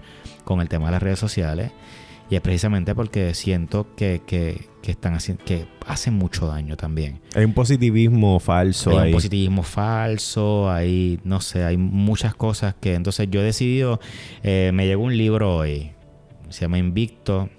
con 0.44 0.60
el 0.60 0.68
tema 0.68 0.86
de 0.86 0.92
las 0.92 1.02
redes 1.02 1.20
sociales. 1.20 1.70
Y 2.30 2.36
es 2.36 2.40
precisamente 2.40 2.94
porque 2.94 3.34
siento 3.34 3.88
que, 3.96 4.22
que, 4.24 4.68
que 4.82 4.92
están 4.92 5.14
haciendo, 5.14 5.44
que 5.44 5.66
hacen 5.84 6.14
mucho 6.14 6.46
daño 6.46 6.76
también. 6.76 7.20
Hay 7.34 7.44
un 7.44 7.54
positivismo 7.54 8.38
falso 8.38 8.92
hay 8.92 8.98
ahí. 8.98 9.08
un 9.08 9.16
positivismo 9.16 9.62
falso, 9.64 10.70
hay, 10.70 11.18
no 11.24 11.40
sé, 11.40 11.64
hay 11.64 11.76
muchas 11.76 12.34
cosas 12.36 12.74
que... 12.80 12.94
Entonces 12.94 13.28
yo 13.30 13.40
he 13.40 13.44
decidido, 13.44 13.98
eh, 14.44 14.70
me 14.72 14.86
llegó 14.86 15.02
un 15.02 15.16
libro 15.16 15.56
hoy, 15.56 15.90
se 16.50 16.60
llama 16.62 16.78
Invicto, 16.78 17.50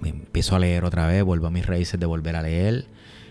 me 0.00 0.10
empiezo 0.10 0.54
a 0.54 0.60
leer 0.60 0.84
otra 0.84 1.08
vez, 1.08 1.24
vuelvo 1.24 1.48
a 1.48 1.50
mis 1.50 1.66
raíces 1.66 1.98
de 1.98 2.06
volver 2.06 2.36
a 2.36 2.42
leer, 2.42 2.86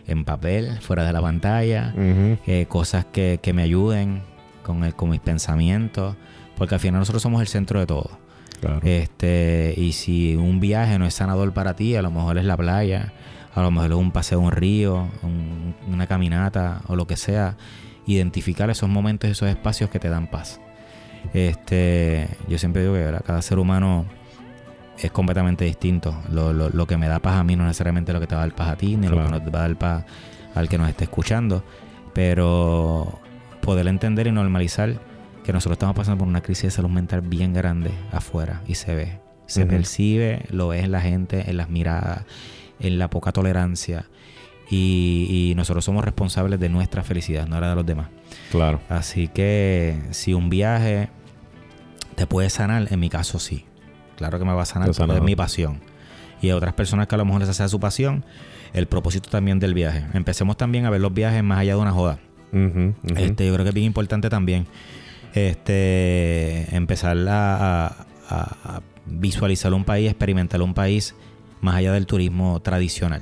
en 0.05 0.23
papel, 0.25 0.79
fuera 0.81 1.05
de 1.05 1.13
la 1.13 1.21
pantalla, 1.21 1.93
eh, 1.97 2.65
cosas 2.67 3.05
que, 3.05 3.39
que 3.41 3.53
me 3.53 3.61
ayuden 3.61 4.21
con, 4.63 4.83
el, 4.83 4.95
con 4.95 5.09
mis 5.09 5.19
pensamientos, 5.19 6.15
porque 6.57 6.75
al 6.75 6.81
final 6.81 6.99
nosotros 6.99 7.21
somos 7.21 7.41
el 7.41 7.47
centro 7.47 7.79
de 7.79 7.85
todo. 7.85 8.26
Claro. 8.61 8.79
Este, 8.83 9.73
y 9.77 9.91
si 9.93 10.35
un 10.35 10.59
viaje 10.59 10.97
no 10.99 11.05
es 11.05 11.13
sanador 11.13 11.53
para 11.53 11.75
ti, 11.75 11.95
a 11.95 12.01
lo 12.01 12.11
mejor 12.11 12.37
es 12.37 12.45
la 12.45 12.57
playa, 12.57 13.13
a 13.53 13.61
lo 13.61 13.71
mejor 13.71 13.91
es 13.91 13.97
un 13.97 14.11
paseo 14.11 14.39
a 14.39 14.41
un 14.43 14.51
río, 14.51 15.07
un- 15.23 15.75
una 15.87 16.07
caminata 16.07 16.81
o 16.87 16.95
lo 16.95 17.05
que 17.07 17.17
sea, 17.17 17.55
identificar 18.07 18.69
esos 18.69 18.89
momentos 18.89 19.27
y 19.27 19.31
esos 19.31 19.49
espacios 19.49 19.89
que 19.89 19.99
te 19.99 20.09
dan 20.09 20.27
paz. 20.27 20.59
Este, 21.33 22.27
yo 22.47 22.57
siempre 22.57 22.81
digo 22.83 22.93
que 22.93 23.01
¿verdad? 23.01 23.21
cada 23.25 23.41
ser 23.41 23.59
humano 23.59 24.05
es 24.97 25.11
completamente 25.11 25.65
distinto. 25.65 26.15
Lo, 26.31 26.53
lo- 26.53 26.69
lo 26.69 26.87
que 26.87 26.97
me 26.97 27.07
da 27.07 27.19
paz 27.19 27.35
a 27.35 27.43
mí 27.43 27.55
no 27.55 27.63
necesariamente 27.65 28.11
es 28.11 28.13
lo 28.13 28.19
que 28.21 28.27
te 28.27 28.35
va 28.35 28.41
a 28.41 28.45
dar 28.47 28.55
paz 28.55 28.69
a 28.69 28.75
ti, 28.77 28.95
ni 28.95 29.07
lo 29.07 29.23
que 29.23 29.29
nos 29.29 29.41
va 29.41 29.59
a 29.59 29.67
dar 29.67 29.75
paz 29.77 30.05
al 30.55 30.67
que 30.69 30.77
nos 30.77 30.89
esté 30.89 31.03
escuchando. 31.03 31.63
Pero 32.13 33.19
poder 33.61 33.87
entender 33.87 34.25
y 34.27 34.31
normalizar 34.31 34.95
que 35.47 35.53
nosotros 35.53 35.75
estamos 35.75 35.95
pasando 35.95 36.17
por 36.17 36.27
una 36.27 36.41
crisis 36.41 36.63
de 36.63 36.71
salud 36.71 36.89
mental 36.89 37.21
bien 37.21 37.53
grande 37.53 37.89
afuera 38.11 38.61
y 38.67 38.75
se 38.75 38.93
ve. 38.93 39.21
Se 39.45 39.65
percibe, 39.65 40.45
lo 40.49 40.67
ves 40.67 40.83
en 40.83 40.91
la 40.91 40.99
gente, 40.99 41.49
en 41.49 41.55
las 41.55 41.69
miradas, 41.69 42.25
en 42.81 42.99
la 42.99 43.09
poca 43.09 43.31
tolerancia. 43.31 44.07
Y, 44.69 45.27
y 45.29 45.55
nosotros 45.55 45.85
somos 45.85 46.03
responsables 46.03 46.59
de 46.59 46.67
nuestra 46.67 47.01
felicidad, 47.01 47.47
no 47.47 47.61
la 47.61 47.69
de 47.69 47.75
los 47.75 47.85
demás. 47.85 48.07
Claro. 48.51 48.81
Así 48.89 49.29
que 49.29 49.97
si 50.11 50.33
un 50.33 50.49
viaje 50.49 51.07
te 52.15 52.27
puede 52.27 52.49
sanar, 52.49 52.85
en 52.91 52.99
mi 52.99 53.09
caso 53.09 53.39
sí. 53.39 53.63
Claro 54.17 54.39
que 54.39 54.43
me 54.43 54.51
va 54.51 54.63
a 54.63 54.65
sanar 54.65 54.91
porque 54.91 55.15
es 55.15 55.23
mi 55.23 55.37
pasión. 55.37 55.79
Y 56.41 56.49
a 56.49 56.57
otras 56.57 56.73
personas 56.73 57.07
que 57.07 57.15
a 57.15 57.19
lo 57.19 57.23
mejor 57.23 57.39
les 57.39 57.49
hace 57.49 57.69
su 57.69 57.79
pasión, 57.79 58.25
el 58.73 58.87
propósito 58.87 59.29
también 59.29 59.59
del 59.59 59.73
viaje. 59.73 60.07
Empecemos 60.13 60.57
también 60.57 60.85
a 60.85 60.89
ver 60.89 60.99
los 60.99 61.13
viajes 61.13 61.41
más 61.41 61.59
allá 61.59 61.75
de 61.75 61.79
una 61.79 61.93
joda. 61.93 62.19
Este, 63.15 63.47
yo 63.47 63.53
creo 63.53 63.63
que 63.63 63.69
es 63.69 63.75
bien 63.75 63.87
importante 63.87 64.29
también 64.29 64.67
este, 65.37 66.75
empezar 66.75 67.17
a, 67.29 67.87
a- 67.87 67.95
a- 68.29 68.75
a 68.77 68.81
visualizar 69.05 69.73
un 69.73 69.83
país, 69.85 70.09
experimentar 70.09 70.61
un 70.61 70.73
país 70.73 71.15
más 71.61 71.75
allá 71.75 71.93
del 71.93 72.05
turismo 72.05 72.59
tradicional. 72.61 73.21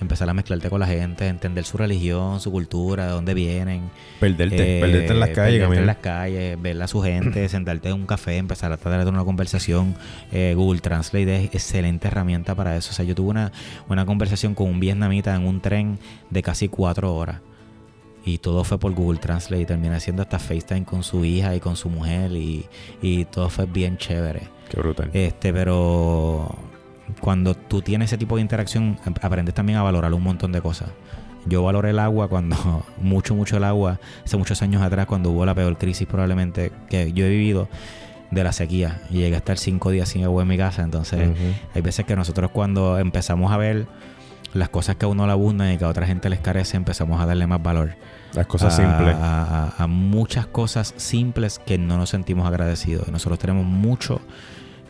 Empezar 0.00 0.30
a 0.30 0.34
mezclarte 0.34 0.70
con 0.70 0.78
la 0.78 0.86
gente, 0.86 1.26
entender 1.26 1.64
su 1.64 1.76
religión, 1.76 2.38
su 2.40 2.52
cultura, 2.52 3.06
de 3.06 3.10
dónde 3.10 3.34
vienen. 3.34 3.90
Perderte, 4.20 4.78
Eh, 4.78 4.80
perderte 4.80 5.12
en 5.12 5.18
las 5.20 5.28
calles, 5.30 5.36
perderte 5.36 5.62
caminar. 5.64 5.80
en 5.82 5.86
las 5.86 5.96
calles, 5.96 6.62
ver 6.62 6.80
a 6.82 6.86
su 6.86 7.02
gente, 7.02 7.48
sentarte 7.48 7.88
en 7.88 7.94
un 7.96 8.06
café, 8.06 8.36
empezar 8.36 8.70
a 8.72 8.76
tratar 8.76 9.00
de 9.00 9.04
tener 9.06 9.14
una 9.14 9.24
conversación. 9.24 9.96
Eh, 10.30 10.54
Google 10.56 10.80
Translate 10.80 11.36
es 11.44 11.44
excelente 11.52 12.06
herramienta 12.06 12.54
para 12.54 12.76
eso. 12.76 12.90
O 12.90 12.94
sea, 12.94 13.04
yo 13.04 13.16
tuve 13.16 13.30
una, 13.30 13.50
una 13.88 14.06
conversación 14.06 14.54
con 14.54 14.68
un 14.68 14.78
vietnamita 14.78 15.34
en 15.34 15.44
un 15.44 15.60
tren 15.60 15.98
de 16.30 16.42
casi 16.42 16.68
cuatro 16.68 17.12
horas. 17.16 17.40
Y 18.28 18.38
todo 18.38 18.62
fue 18.64 18.78
por 18.78 18.92
Google 18.92 19.18
Translate. 19.18 19.62
Y 19.62 19.66
terminé 19.66 19.94
haciendo 19.94 20.22
hasta 20.22 20.38
FaceTime 20.38 20.84
con 20.84 21.02
su 21.02 21.24
hija 21.24 21.54
y 21.54 21.60
con 21.60 21.76
su 21.76 21.88
mujer. 21.88 22.32
Y, 22.32 22.66
y 23.00 23.24
todo 23.24 23.48
fue 23.48 23.64
bien 23.66 23.96
chévere. 23.96 24.42
Qué 24.70 24.80
brutal. 24.80 25.10
Este, 25.14 25.52
pero 25.52 26.54
cuando 27.20 27.54
tú 27.54 27.80
tienes 27.80 28.10
ese 28.10 28.18
tipo 28.18 28.36
de 28.36 28.42
interacción, 28.42 28.98
ap- 29.04 29.24
aprendes 29.24 29.54
también 29.54 29.78
a 29.78 29.82
valorar 29.82 30.12
un 30.12 30.22
montón 30.22 30.52
de 30.52 30.60
cosas. 30.60 30.90
Yo 31.46 31.62
valoré 31.62 31.90
el 31.90 31.98
agua 31.98 32.28
cuando, 32.28 32.84
mucho, 33.00 33.34
mucho 33.34 33.56
el 33.56 33.64
agua, 33.64 33.98
hace 34.24 34.36
muchos 34.36 34.60
años 34.60 34.82
atrás, 34.82 35.06
cuando 35.06 35.30
hubo 35.30 35.46
la 35.46 35.54
peor 35.54 35.78
crisis 35.78 36.06
probablemente 36.06 36.70
que 36.90 37.12
yo 37.12 37.24
he 37.24 37.30
vivido 37.30 37.68
de 38.30 38.44
la 38.44 38.52
sequía. 38.52 39.00
Y 39.10 39.18
llegué 39.20 39.36
a 39.36 39.38
estar 39.38 39.56
cinco 39.56 39.90
días 39.90 40.10
sin 40.10 40.24
agua 40.24 40.42
en 40.42 40.48
mi 40.48 40.58
casa. 40.58 40.82
Entonces, 40.82 41.30
hay 41.74 41.80
veces 41.80 42.04
que 42.04 42.14
nosotros 42.14 42.50
cuando 42.50 42.98
empezamos 42.98 43.50
a 43.52 43.56
ver 43.56 43.86
las 44.52 44.68
cosas 44.68 44.96
que 44.96 45.06
a 45.06 45.08
uno 45.08 45.24
le 45.26 45.32
abundan 45.32 45.72
y 45.72 45.78
que 45.78 45.84
a 45.84 45.88
otra 45.88 46.06
gente 46.06 46.28
les 46.28 46.40
carece, 46.40 46.76
empezamos 46.76 47.20
a 47.20 47.26
darle 47.26 47.46
más 47.46 47.62
valor. 47.62 47.94
Las 48.34 48.46
cosas 48.46 48.74
a, 48.74 48.76
simples. 48.76 49.16
A, 49.18 49.86
muchas 49.88 50.46
cosas 50.46 50.94
simples 50.96 51.60
que 51.64 51.78
no 51.78 51.96
nos 51.96 52.10
sentimos 52.10 52.46
agradecidos. 52.46 53.08
Nosotros 53.08 53.38
tenemos 53.38 53.64
mucho, 53.64 54.20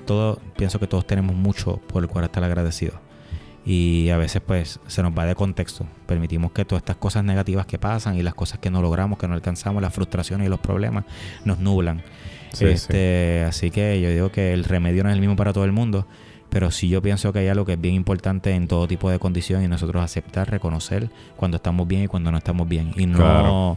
todo, 0.07 0.41
pienso 0.57 0.79
que 0.79 0.87
todos 0.87 1.07
tenemos 1.07 1.35
mucho 1.37 1.77
por 1.87 2.03
el 2.03 2.09
cual 2.09 2.25
estar 2.25 2.43
agradecidos. 2.43 2.97
Y 3.65 4.09
a 4.11 4.17
veces 4.17 4.41
pues 4.45 4.81
se 4.87 5.03
nos 5.03 5.13
va 5.17 5.27
de 5.27 5.35
contexto. 5.35 5.87
Permitimos 6.07 6.53
que 6.53 6.65
todas 6.65 6.81
estas 6.81 6.97
cosas 6.97 7.23
negativas 7.25 7.67
que 7.67 7.79
pasan 7.79 8.17
y 8.17 8.23
las 8.23 8.35
cosas 8.35 8.59
que 8.61 8.71
no 8.71 8.81
logramos, 8.81 9.19
que 9.19 9.29
no 9.29 9.35
alcanzamos, 9.35 9.83
las 9.83 9.93
frustraciones 9.93 10.47
y 10.47 10.51
los 10.51 10.61
problemas 10.61 11.05
nos 11.45 11.59
nublan. 11.59 12.03
Sí, 12.53 12.65
este, 12.65 13.45
Así 13.47 13.71
que 13.71 14.01
yo 14.01 14.09
digo 14.09 14.33
que 14.33 14.55
el 14.55 14.65
remedio 14.65 15.05
no 15.05 15.11
es 15.11 15.15
el 15.15 15.21
mismo 15.21 15.37
para 15.37 15.53
todo 15.53 15.65
el 15.65 15.73
mundo. 15.73 16.07
Pero 16.51 16.71
sí 16.71 16.89
yo 16.89 17.03
pienso 17.03 17.33
que 17.33 17.41
hay 17.41 17.49
algo 17.49 17.65
que 17.67 17.75
es 17.75 17.81
bien 17.81 17.95
importante 17.95 18.53
en 18.53 18.69
todo 18.69 18.89
tipo 18.89 19.11
de 19.11 19.19
condición 19.19 19.63
y 19.63 19.69
nosotros 19.69 20.03
aceptar, 20.03 20.51
reconocer 20.51 21.11
cuando 21.37 21.57
estamos 21.59 21.87
bien 21.87 22.05
y 22.05 22.07
cuando 22.07 22.31
no 22.31 22.39
estamos 22.39 22.67
bien. 22.67 22.93
Y 22.97 23.07
no, 23.07 23.19
Claro. 23.19 23.77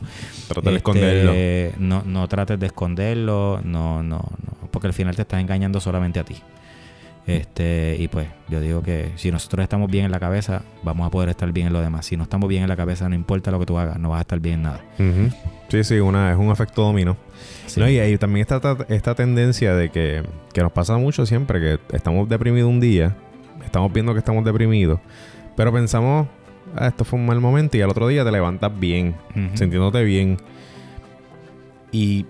De 0.63 0.75
esconderlo. 0.77 1.31
este, 1.31 1.75
No, 1.79 2.03
no 2.05 2.27
trates 2.27 2.59
de 2.59 2.67
esconderlo, 2.67 3.59
no, 3.63 4.01
no, 4.03 4.19
no, 4.19 4.69
porque 4.71 4.87
al 4.87 4.93
final 4.93 5.15
te 5.15 5.23
estás 5.23 5.41
engañando 5.41 5.79
solamente 5.81 6.19
a 6.19 6.23
ti. 6.23 6.35
Este, 7.27 7.95
y 7.99 8.07
pues 8.07 8.27
yo 8.49 8.59
digo 8.59 8.81
que 8.81 9.11
si 9.15 9.31
nosotros 9.31 9.63
estamos 9.63 9.89
bien 9.89 10.05
en 10.05 10.11
la 10.11 10.19
cabeza, 10.19 10.63
vamos 10.83 11.07
a 11.07 11.11
poder 11.11 11.29
estar 11.29 11.51
bien 11.51 11.67
en 11.67 11.73
lo 11.73 11.81
demás. 11.81 12.05
Si 12.05 12.17
no 12.17 12.23
estamos 12.23 12.49
bien 12.49 12.63
en 12.63 12.69
la 12.69 12.75
cabeza, 12.75 13.07
no 13.09 13.15
importa 13.15 13.51
lo 13.51 13.59
que 13.59 13.65
tú 13.65 13.77
hagas, 13.77 13.99
no 13.99 14.09
vas 14.09 14.19
a 14.19 14.21
estar 14.21 14.39
bien 14.39 14.55
en 14.55 14.61
nada. 14.63 14.81
Sí, 15.69 15.83
sí, 15.83 15.99
una, 15.99 16.31
es 16.31 16.37
un 16.37 16.49
efecto 16.49 16.81
dominó. 16.81 17.15
Sí. 17.67 17.79
No, 17.79 17.87
y 17.87 17.99
hay 17.99 18.17
también 18.17 18.45
esta, 18.49 18.77
esta 18.89 19.15
tendencia 19.15 19.75
de 19.75 19.89
que, 19.89 20.23
que 20.53 20.61
nos 20.61 20.71
pasa 20.71 20.97
mucho 20.97 21.25
siempre, 21.25 21.59
que 21.59 21.95
estamos 21.95 22.27
deprimidos 22.27 22.69
un 22.69 22.79
día, 22.79 23.15
estamos 23.63 23.93
viendo 23.93 24.13
que 24.13 24.19
estamos 24.19 24.43
deprimidos, 24.43 24.99
pero 25.55 25.71
pensamos, 25.71 26.27
ah, 26.75 26.87
esto 26.87 27.05
fue 27.05 27.19
un 27.19 27.25
mal 27.25 27.39
momento 27.39 27.77
y 27.77 27.81
al 27.81 27.89
otro 27.89 28.07
día 28.07 28.25
te 28.25 28.31
levantas 28.31 28.77
bien, 28.77 29.15
sintiéndote 29.53 30.03
bien. 30.03 30.37
¿Y 31.91 32.25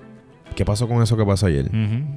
qué 0.56 0.66
pasó 0.66 0.88
con 0.88 1.02
eso 1.02 1.16
que 1.18 1.26
pasó 1.26 1.45
ayer? 1.47 1.70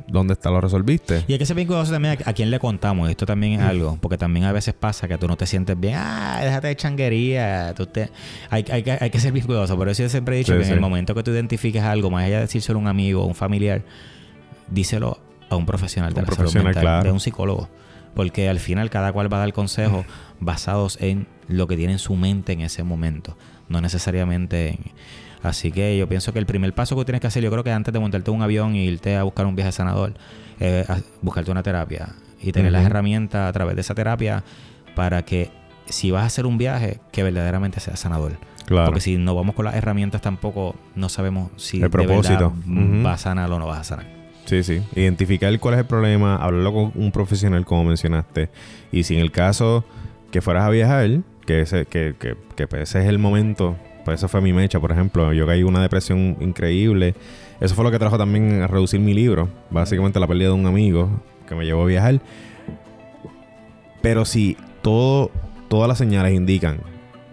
¿Dónde 0.08 0.32
está? 0.34 0.50
¿Lo 0.50 0.60
resolviste? 0.60 1.24
Y 1.28 1.32
hay 1.32 1.38
que 1.38 1.46
ser 1.46 1.56
bien 1.56 1.66
cuidadoso 1.66 1.92
también 1.92 2.18
a, 2.24 2.30
a 2.30 2.32
quién 2.32 2.50
le 2.50 2.58
contamos. 2.58 3.08
Esto 3.10 3.26
también 3.26 3.54
es 3.54 3.60
algo. 3.60 3.98
Porque 4.00 4.18
también 4.18 4.44
a 4.46 4.52
veces 4.52 4.74
pasa 4.74 5.08
que 5.08 5.16
tú 5.18 5.26
no 5.28 5.36
te 5.36 5.46
sientes 5.46 5.78
bien. 5.78 5.94
Ah, 5.96 6.40
déjate 6.42 6.68
de 6.68 6.76
changuería. 6.76 7.72
Tú 7.76 7.86
te... 7.86 8.10
hay, 8.50 8.64
hay, 8.70 8.82
que- 8.82 8.98
hay 9.00 9.10
que 9.10 9.20
ser 9.20 9.32
bien 9.32 9.46
cuidadoso. 9.46 9.76
Por 9.76 9.88
eso 9.88 10.02
yo 10.02 10.08
siempre 10.08 10.34
he 10.36 10.38
dicho 10.38 10.52
Sí, 10.52 10.58
que 10.58 10.64
sí. 10.64 10.70
en 10.70 10.76
el 10.76 10.80
momento 10.80 11.14
que 11.14 11.22
tú 11.22 11.30
identifiques 11.30 11.82
algo, 11.82 12.10
más 12.10 12.24
allá 12.24 12.36
de 12.36 12.42
decírselo 12.42 12.78
a 12.78 12.82
un 12.82 12.88
amigo 12.88 13.22
o 13.22 13.26
un 13.26 13.34
familiar, 13.34 13.82
díselo 14.70 15.18
a 15.50 15.56
un 15.56 15.66
profesional 15.66 16.12
de 16.12 16.20
Un 16.20 16.26
la 16.26 16.26
salud 16.26 16.36
profesional, 16.38 16.64
mental, 16.66 16.82
claro. 16.82 17.04
de 17.04 17.12
un 17.12 17.20
psicólogo. 17.20 17.68
Porque 18.14 18.48
al 18.48 18.60
final 18.60 18.90
cada 18.90 19.12
cual 19.12 19.32
va 19.32 19.38
a 19.38 19.40
dar 19.40 19.52
consejos 19.52 20.06
basados 20.40 20.98
en 21.00 21.26
lo 21.48 21.66
que 21.66 21.76
tiene 21.76 21.94
en 21.94 21.98
su 21.98 22.14
mente 22.14 22.52
en 22.52 22.60
ese 22.60 22.82
momento. 22.84 23.36
No 23.68 23.80
necesariamente 23.80 24.68
en... 24.68 24.78
Así 25.44 25.70
que 25.70 25.96
yo 25.96 26.08
pienso 26.08 26.32
que 26.32 26.38
el 26.40 26.46
primer 26.46 26.72
paso 26.74 26.96
que 26.96 27.04
tienes 27.04 27.20
que 27.20 27.26
hacer, 27.28 27.42
yo 27.42 27.50
creo 27.50 27.62
que 27.62 27.70
antes 27.70 27.92
de 27.94 28.00
montarte 28.00 28.30
un 28.32 28.42
avión 28.42 28.74
y 28.74 28.84
irte 28.86 29.14
a 29.16 29.22
buscar 29.22 29.46
un 29.46 29.54
viaje 29.54 29.70
sanador, 29.72 30.14
es 30.58 30.88
a- 30.90 31.00
buscarte 31.22 31.50
una 31.52 31.62
terapia 31.62 32.08
y 32.42 32.50
tener 32.50 32.72
las 32.72 32.84
herramientas 32.84 33.48
a 33.48 33.52
través 33.52 33.74
de 33.76 33.82
esa 33.82 33.94
terapia 33.94 34.42
para 34.96 35.24
que 35.24 35.50
si 35.86 36.10
vas 36.10 36.22
a 36.22 36.26
hacer 36.26 36.46
un 36.46 36.56
viaje, 36.58 36.98
que 37.12 37.22
verdaderamente 37.22 37.78
sea 37.78 37.94
sanador. 37.96 38.32
Claro. 38.66 38.86
Porque 38.86 39.00
si 39.02 39.18
no 39.18 39.34
vamos 39.34 39.54
con 39.54 39.66
las 39.66 39.74
herramientas 39.74 40.22
tampoco 40.22 40.74
no 40.94 41.10
sabemos 41.10 41.50
si 41.56 41.76
El 41.76 41.82
de 41.84 41.90
propósito. 41.90 42.54
Ujú. 42.66 43.04
va 43.04 43.12
a 43.12 43.18
sanar 43.18 43.52
o 43.52 43.58
no 43.58 43.66
vas 43.66 43.80
a 43.80 43.84
sanar. 43.84 44.06
Sí, 44.46 44.62
sí. 44.62 44.82
Identificar 44.94 45.58
cuál 45.60 45.74
es 45.74 45.80
el 45.80 45.86
problema, 45.86 46.36
hablarlo 46.36 46.72
con 46.72 46.92
un 46.94 47.12
profesional, 47.12 47.64
como 47.66 47.84
mencionaste. 47.84 48.48
Y 48.92 49.02
si 49.04 49.14
en 49.16 49.20
el 49.20 49.30
caso 49.30 49.84
que 50.30 50.40
fueras 50.40 50.64
a 50.64 50.70
viajar, 50.70 51.20
que 51.46 51.60
ese, 51.60 51.84
que, 51.86 52.14
que, 52.18 52.36
que 52.56 52.66
pues 52.66 52.82
ese 52.82 53.00
es 53.02 53.06
el 53.08 53.18
momento, 53.18 53.76
pues 54.04 54.20
eso 54.20 54.28
fue 54.28 54.40
mi 54.40 54.52
mecha, 54.52 54.80
por 54.80 54.92
ejemplo. 54.92 55.32
Yo 55.32 55.46
caí 55.46 55.62
una 55.62 55.80
depresión 55.80 56.36
increíble. 56.40 57.14
Eso 57.60 57.74
fue 57.74 57.84
lo 57.84 57.90
que 57.90 57.98
trajo 57.98 58.18
también 58.18 58.62
a 58.62 58.66
reducir 58.66 59.00
mi 59.00 59.14
libro. 59.14 59.48
Básicamente 59.70 60.20
la 60.20 60.26
pérdida 60.26 60.48
de 60.48 60.54
un 60.54 60.66
amigo 60.66 61.08
que 61.48 61.54
me 61.54 61.64
llevó 61.64 61.82
a 61.82 61.86
viajar. 61.86 62.20
Pero 64.02 64.24
si 64.24 64.56
todo, 64.82 65.30
todas 65.68 65.88
las 65.88 65.98
señales 65.98 66.34
indican, 66.34 66.80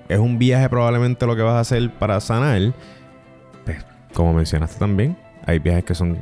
es 0.08 0.20
un 0.20 0.38
viaje 0.40 0.70
probablemente 0.70 1.26
lo 1.26 1.36
que 1.36 1.42
vas 1.42 1.56
a 1.56 1.60
hacer 1.60 1.90
para 1.92 2.20
sanar, 2.20 2.74
pues, 3.66 3.86
como 4.14 4.34
mencionaste 4.34 4.80
también, 4.80 5.18
hay 5.46 5.60
viajes 5.60 5.84
que 5.84 5.96
son 5.96 6.18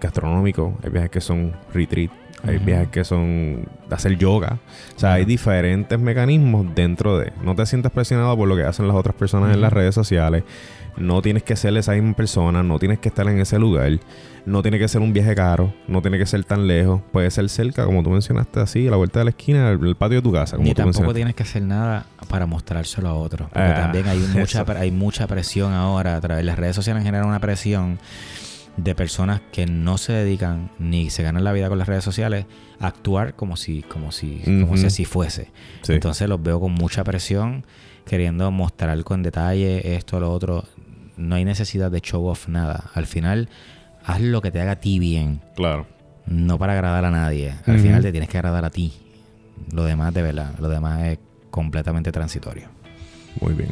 gastronómicos, 0.00 0.74
hay 0.82 0.90
viajes 0.90 1.10
que 1.10 1.20
son 1.20 1.54
retreat, 1.72 2.10
hay 2.44 2.58
viajes 2.58 2.88
que 2.88 3.04
son 3.04 3.66
de 3.88 3.94
hacer 3.94 4.16
yoga. 4.18 4.58
O 4.96 4.98
sea, 5.00 5.14
hay 5.14 5.24
diferentes 5.24 5.98
mecanismos 5.98 6.66
dentro 6.74 7.18
de. 7.18 7.32
No 7.42 7.54
te 7.54 7.66
sientas 7.66 7.92
presionado 7.92 8.36
por 8.36 8.48
lo 8.48 8.56
que 8.56 8.64
hacen 8.64 8.86
las 8.88 8.96
otras 8.96 9.14
personas 9.14 9.54
en 9.54 9.60
las 9.60 9.72
redes 9.72 9.94
sociales. 9.94 10.44
No 10.96 11.20
tienes 11.20 11.42
que 11.42 11.56
ser 11.56 11.76
esa 11.76 11.92
misma 11.92 12.14
persona, 12.14 12.62
no 12.62 12.78
tienes 12.78 12.98
que 13.00 13.08
estar 13.08 13.26
en 13.28 13.38
ese 13.38 13.58
lugar. 13.58 13.98
No 14.46 14.62
tiene 14.62 14.78
que 14.78 14.88
ser 14.88 15.02
un 15.02 15.12
viaje 15.12 15.34
caro, 15.34 15.74
no 15.88 16.00
tiene 16.00 16.16
que 16.18 16.24
ser 16.24 16.42
tan 16.44 16.66
lejos. 16.66 17.02
Puede 17.12 17.30
ser 17.30 17.48
cerca, 17.50 17.84
como 17.84 18.02
tú 18.02 18.10
mencionaste, 18.10 18.60
así, 18.60 18.86
a 18.86 18.92
la 18.92 18.96
vuelta 18.96 19.18
de 19.18 19.24
la 19.26 19.30
esquina, 19.30 19.70
el, 19.70 19.96
patio 19.96 20.18
de 20.18 20.22
tu 20.22 20.32
casa. 20.32 20.56
Como 20.56 20.68
Ni 20.68 20.72
tú 20.74 20.82
tampoco 20.82 21.12
tienes 21.12 21.34
que 21.34 21.42
hacer 21.42 21.62
nada 21.62 22.06
para 22.28 22.46
mostrárselo 22.46 23.08
a 23.08 23.14
otros. 23.14 23.48
Porque 23.52 23.68
Ah, 23.68 23.74
también 23.82 24.06
hay 24.08 24.18
mucha, 24.34 24.62
eso. 24.62 24.72
hay 24.72 24.90
mucha 24.90 25.26
presión 25.26 25.72
ahora. 25.74 26.16
A 26.16 26.20
través 26.20 26.38
de 26.38 26.44
las 26.46 26.58
redes 26.58 26.76
sociales 26.76 27.02
generan 27.02 27.26
una 27.28 27.40
presión 27.40 27.98
de 28.76 28.94
personas 28.94 29.40
que 29.52 29.66
no 29.66 29.96
se 29.98 30.12
dedican 30.12 30.70
ni 30.78 31.08
se 31.10 31.22
ganan 31.22 31.44
la 31.44 31.52
vida 31.52 31.68
con 31.68 31.78
las 31.78 31.88
redes 31.88 32.04
sociales 32.04 32.46
a 32.78 32.88
actuar 32.88 33.34
como 33.34 33.56
si, 33.56 33.82
como 33.82 34.12
si, 34.12 34.40
como 34.44 34.76
si 34.76 34.86
así 34.86 35.04
fuese. 35.04 35.50
Sí. 35.82 35.94
Entonces 35.94 36.28
los 36.28 36.42
veo 36.42 36.60
con 36.60 36.72
mucha 36.72 37.02
presión, 37.04 37.64
queriendo 38.04 38.50
mostrar 38.50 39.02
con 39.04 39.22
detalle 39.22 39.96
esto, 39.96 40.20
lo 40.20 40.30
otro. 40.32 40.64
No 41.16 41.36
hay 41.36 41.44
necesidad 41.46 41.90
de 41.90 42.00
show 42.02 42.26
off 42.26 42.48
nada. 42.48 42.90
Al 42.94 43.06
final, 43.06 43.48
haz 44.04 44.20
lo 44.20 44.42
que 44.42 44.50
te 44.50 44.60
haga 44.60 44.72
a 44.72 44.80
ti 44.80 44.98
bien, 44.98 45.40
Claro. 45.54 45.86
no 46.26 46.58
para 46.58 46.74
agradar 46.74 47.06
a 47.06 47.10
nadie. 47.10 47.54
Al 47.66 47.78
final 47.80 48.02
te 48.02 48.10
tienes 48.12 48.28
que 48.28 48.36
agradar 48.36 48.64
a 48.66 48.70
ti. 48.70 48.92
Lo 49.72 49.84
demás, 49.84 50.12
de 50.12 50.20
verdad, 50.20 50.52
lo 50.58 50.68
demás 50.68 51.02
es 51.04 51.18
completamente 51.50 52.12
transitorio. 52.12 52.68
Muy 53.40 53.54
bien. 53.54 53.70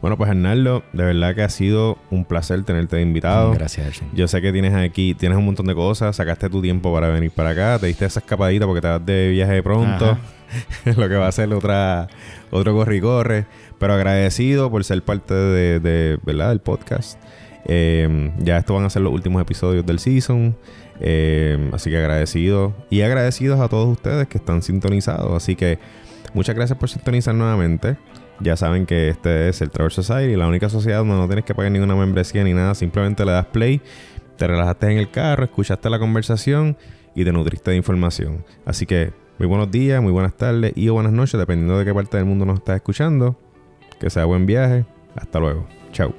Bueno, 0.00 0.16
pues 0.16 0.30
Arnaldo, 0.30 0.82
de 0.94 1.04
verdad 1.04 1.34
que 1.34 1.42
ha 1.42 1.50
sido 1.50 1.98
un 2.10 2.24
placer 2.24 2.64
tenerte 2.64 2.96
de 2.96 3.02
invitado. 3.02 3.52
Gracias, 3.52 3.86
Elson. 3.86 4.08
Yo 4.14 4.28
sé 4.28 4.40
que 4.40 4.50
tienes 4.50 4.74
aquí, 4.74 5.14
tienes 5.14 5.36
un 5.36 5.44
montón 5.44 5.66
de 5.66 5.74
cosas, 5.74 6.16
sacaste 6.16 6.48
tu 6.48 6.62
tiempo 6.62 6.92
para 6.92 7.08
venir 7.08 7.30
para 7.30 7.50
acá, 7.50 7.78
te 7.78 7.86
diste 7.86 8.06
esa 8.06 8.20
escapadita 8.20 8.66
porque 8.66 8.80
te 8.80 8.88
vas 8.88 9.04
de 9.04 9.28
viaje 9.28 9.62
pronto, 9.62 10.16
lo 10.96 11.08
que 11.08 11.16
va 11.16 11.28
a 11.28 11.32
ser 11.32 11.52
otra, 11.52 12.08
otro 12.50 12.72
corre 12.72 12.96
y 12.96 13.00
corre, 13.02 13.46
pero 13.78 13.92
agradecido 13.92 14.70
por 14.70 14.84
ser 14.84 15.02
parte 15.02 15.34
de, 15.34 15.80
de, 15.80 16.18
¿verdad? 16.24 16.48
del 16.48 16.60
podcast. 16.60 17.20
Eh, 17.66 18.32
ya 18.38 18.56
estos 18.56 18.74
van 18.74 18.86
a 18.86 18.90
ser 18.90 19.02
los 19.02 19.12
últimos 19.12 19.42
episodios 19.42 19.84
del 19.84 19.98
season, 19.98 20.56
eh, 21.00 21.70
así 21.74 21.90
que 21.90 21.98
agradecido 21.98 22.74
y 22.88 23.02
agradecidos 23.02 23.60
a 23.60 23.68
todos 23.68 23.88
ustedes 23.88 24.28
que 24.28 24.38
están 24.38 24.62
sintonizados, 24.62 25.30
así 25.34 25.56
que 25.56 25.78
muchas 26.32 26.54
gracias 26.54 26.78
por 26.78 26.88
sintonizar 26.88 27.34
nuevamente. 27.34 27.98
Ya 28.40 28.56
saben 28.56 28.86
que 28.86 29.08
este 29.08 29.48
es 29.48 29.60
el 29.60 29.70
Travel 29.70 29.92
Society, 29.92 30.34
la 30.34 30.48
única 30.48 30.68
sociedad 30.68 30.98
donde 30.98 31.14
no 31.14 31.26
tienes 31.26 31.44
que 31.44 31.54
pagar 31.54 31.70
ninguna 31.72 31.94
membresía 31.94 32.42
ni 32.42 32.54
nada. 32.54 32.74
Simplemente 32.74 33.24
le 33.24 33.32
das 33.32 33.46
play, 33.46 33.80
te 34.36 34.46
relajaste 34.46 34.90
en 34.90 34.98
el 34.98 35.10
carro, 35.10 35.44
escuchaste 35.44 35.90
la 35.90 35.98
conversación 35.98 36.76
y 37.14 37.24
te 37.24 37.32
nutriste 37.32 37.70
de 37.70 37.76
información. 37.76 38.44
Así 38.64 38.86
que 38.86 39.12
muy 39.38 39.46
buenos 39.46 39.70
días, 39.70 40.02
muy 40.02 40.12
buenas 40.12 40.34
tardes 40.36 40.72
y 40.74 40.88
o 40.88 40.94
buenas 40.94 41.12
noches, 41.12 41.38
dependiendo 41.38 41.78
de 41.78 41.84
qué 41.84 41.94
parte 41.94 42.16
del 42.16 42.26
mundo 42.26 42.46
nos 42.46 42.58
estás 42.58 42.76
escuchando. 42.76 43.38
Que 43.98 44.08
sea 44.08 44.24
buen 44.24 44.46
viaje. 44.46 44.86
Hasta 45.16 45.38
luego. 45.38 45.66
Chao. 45.92 46.14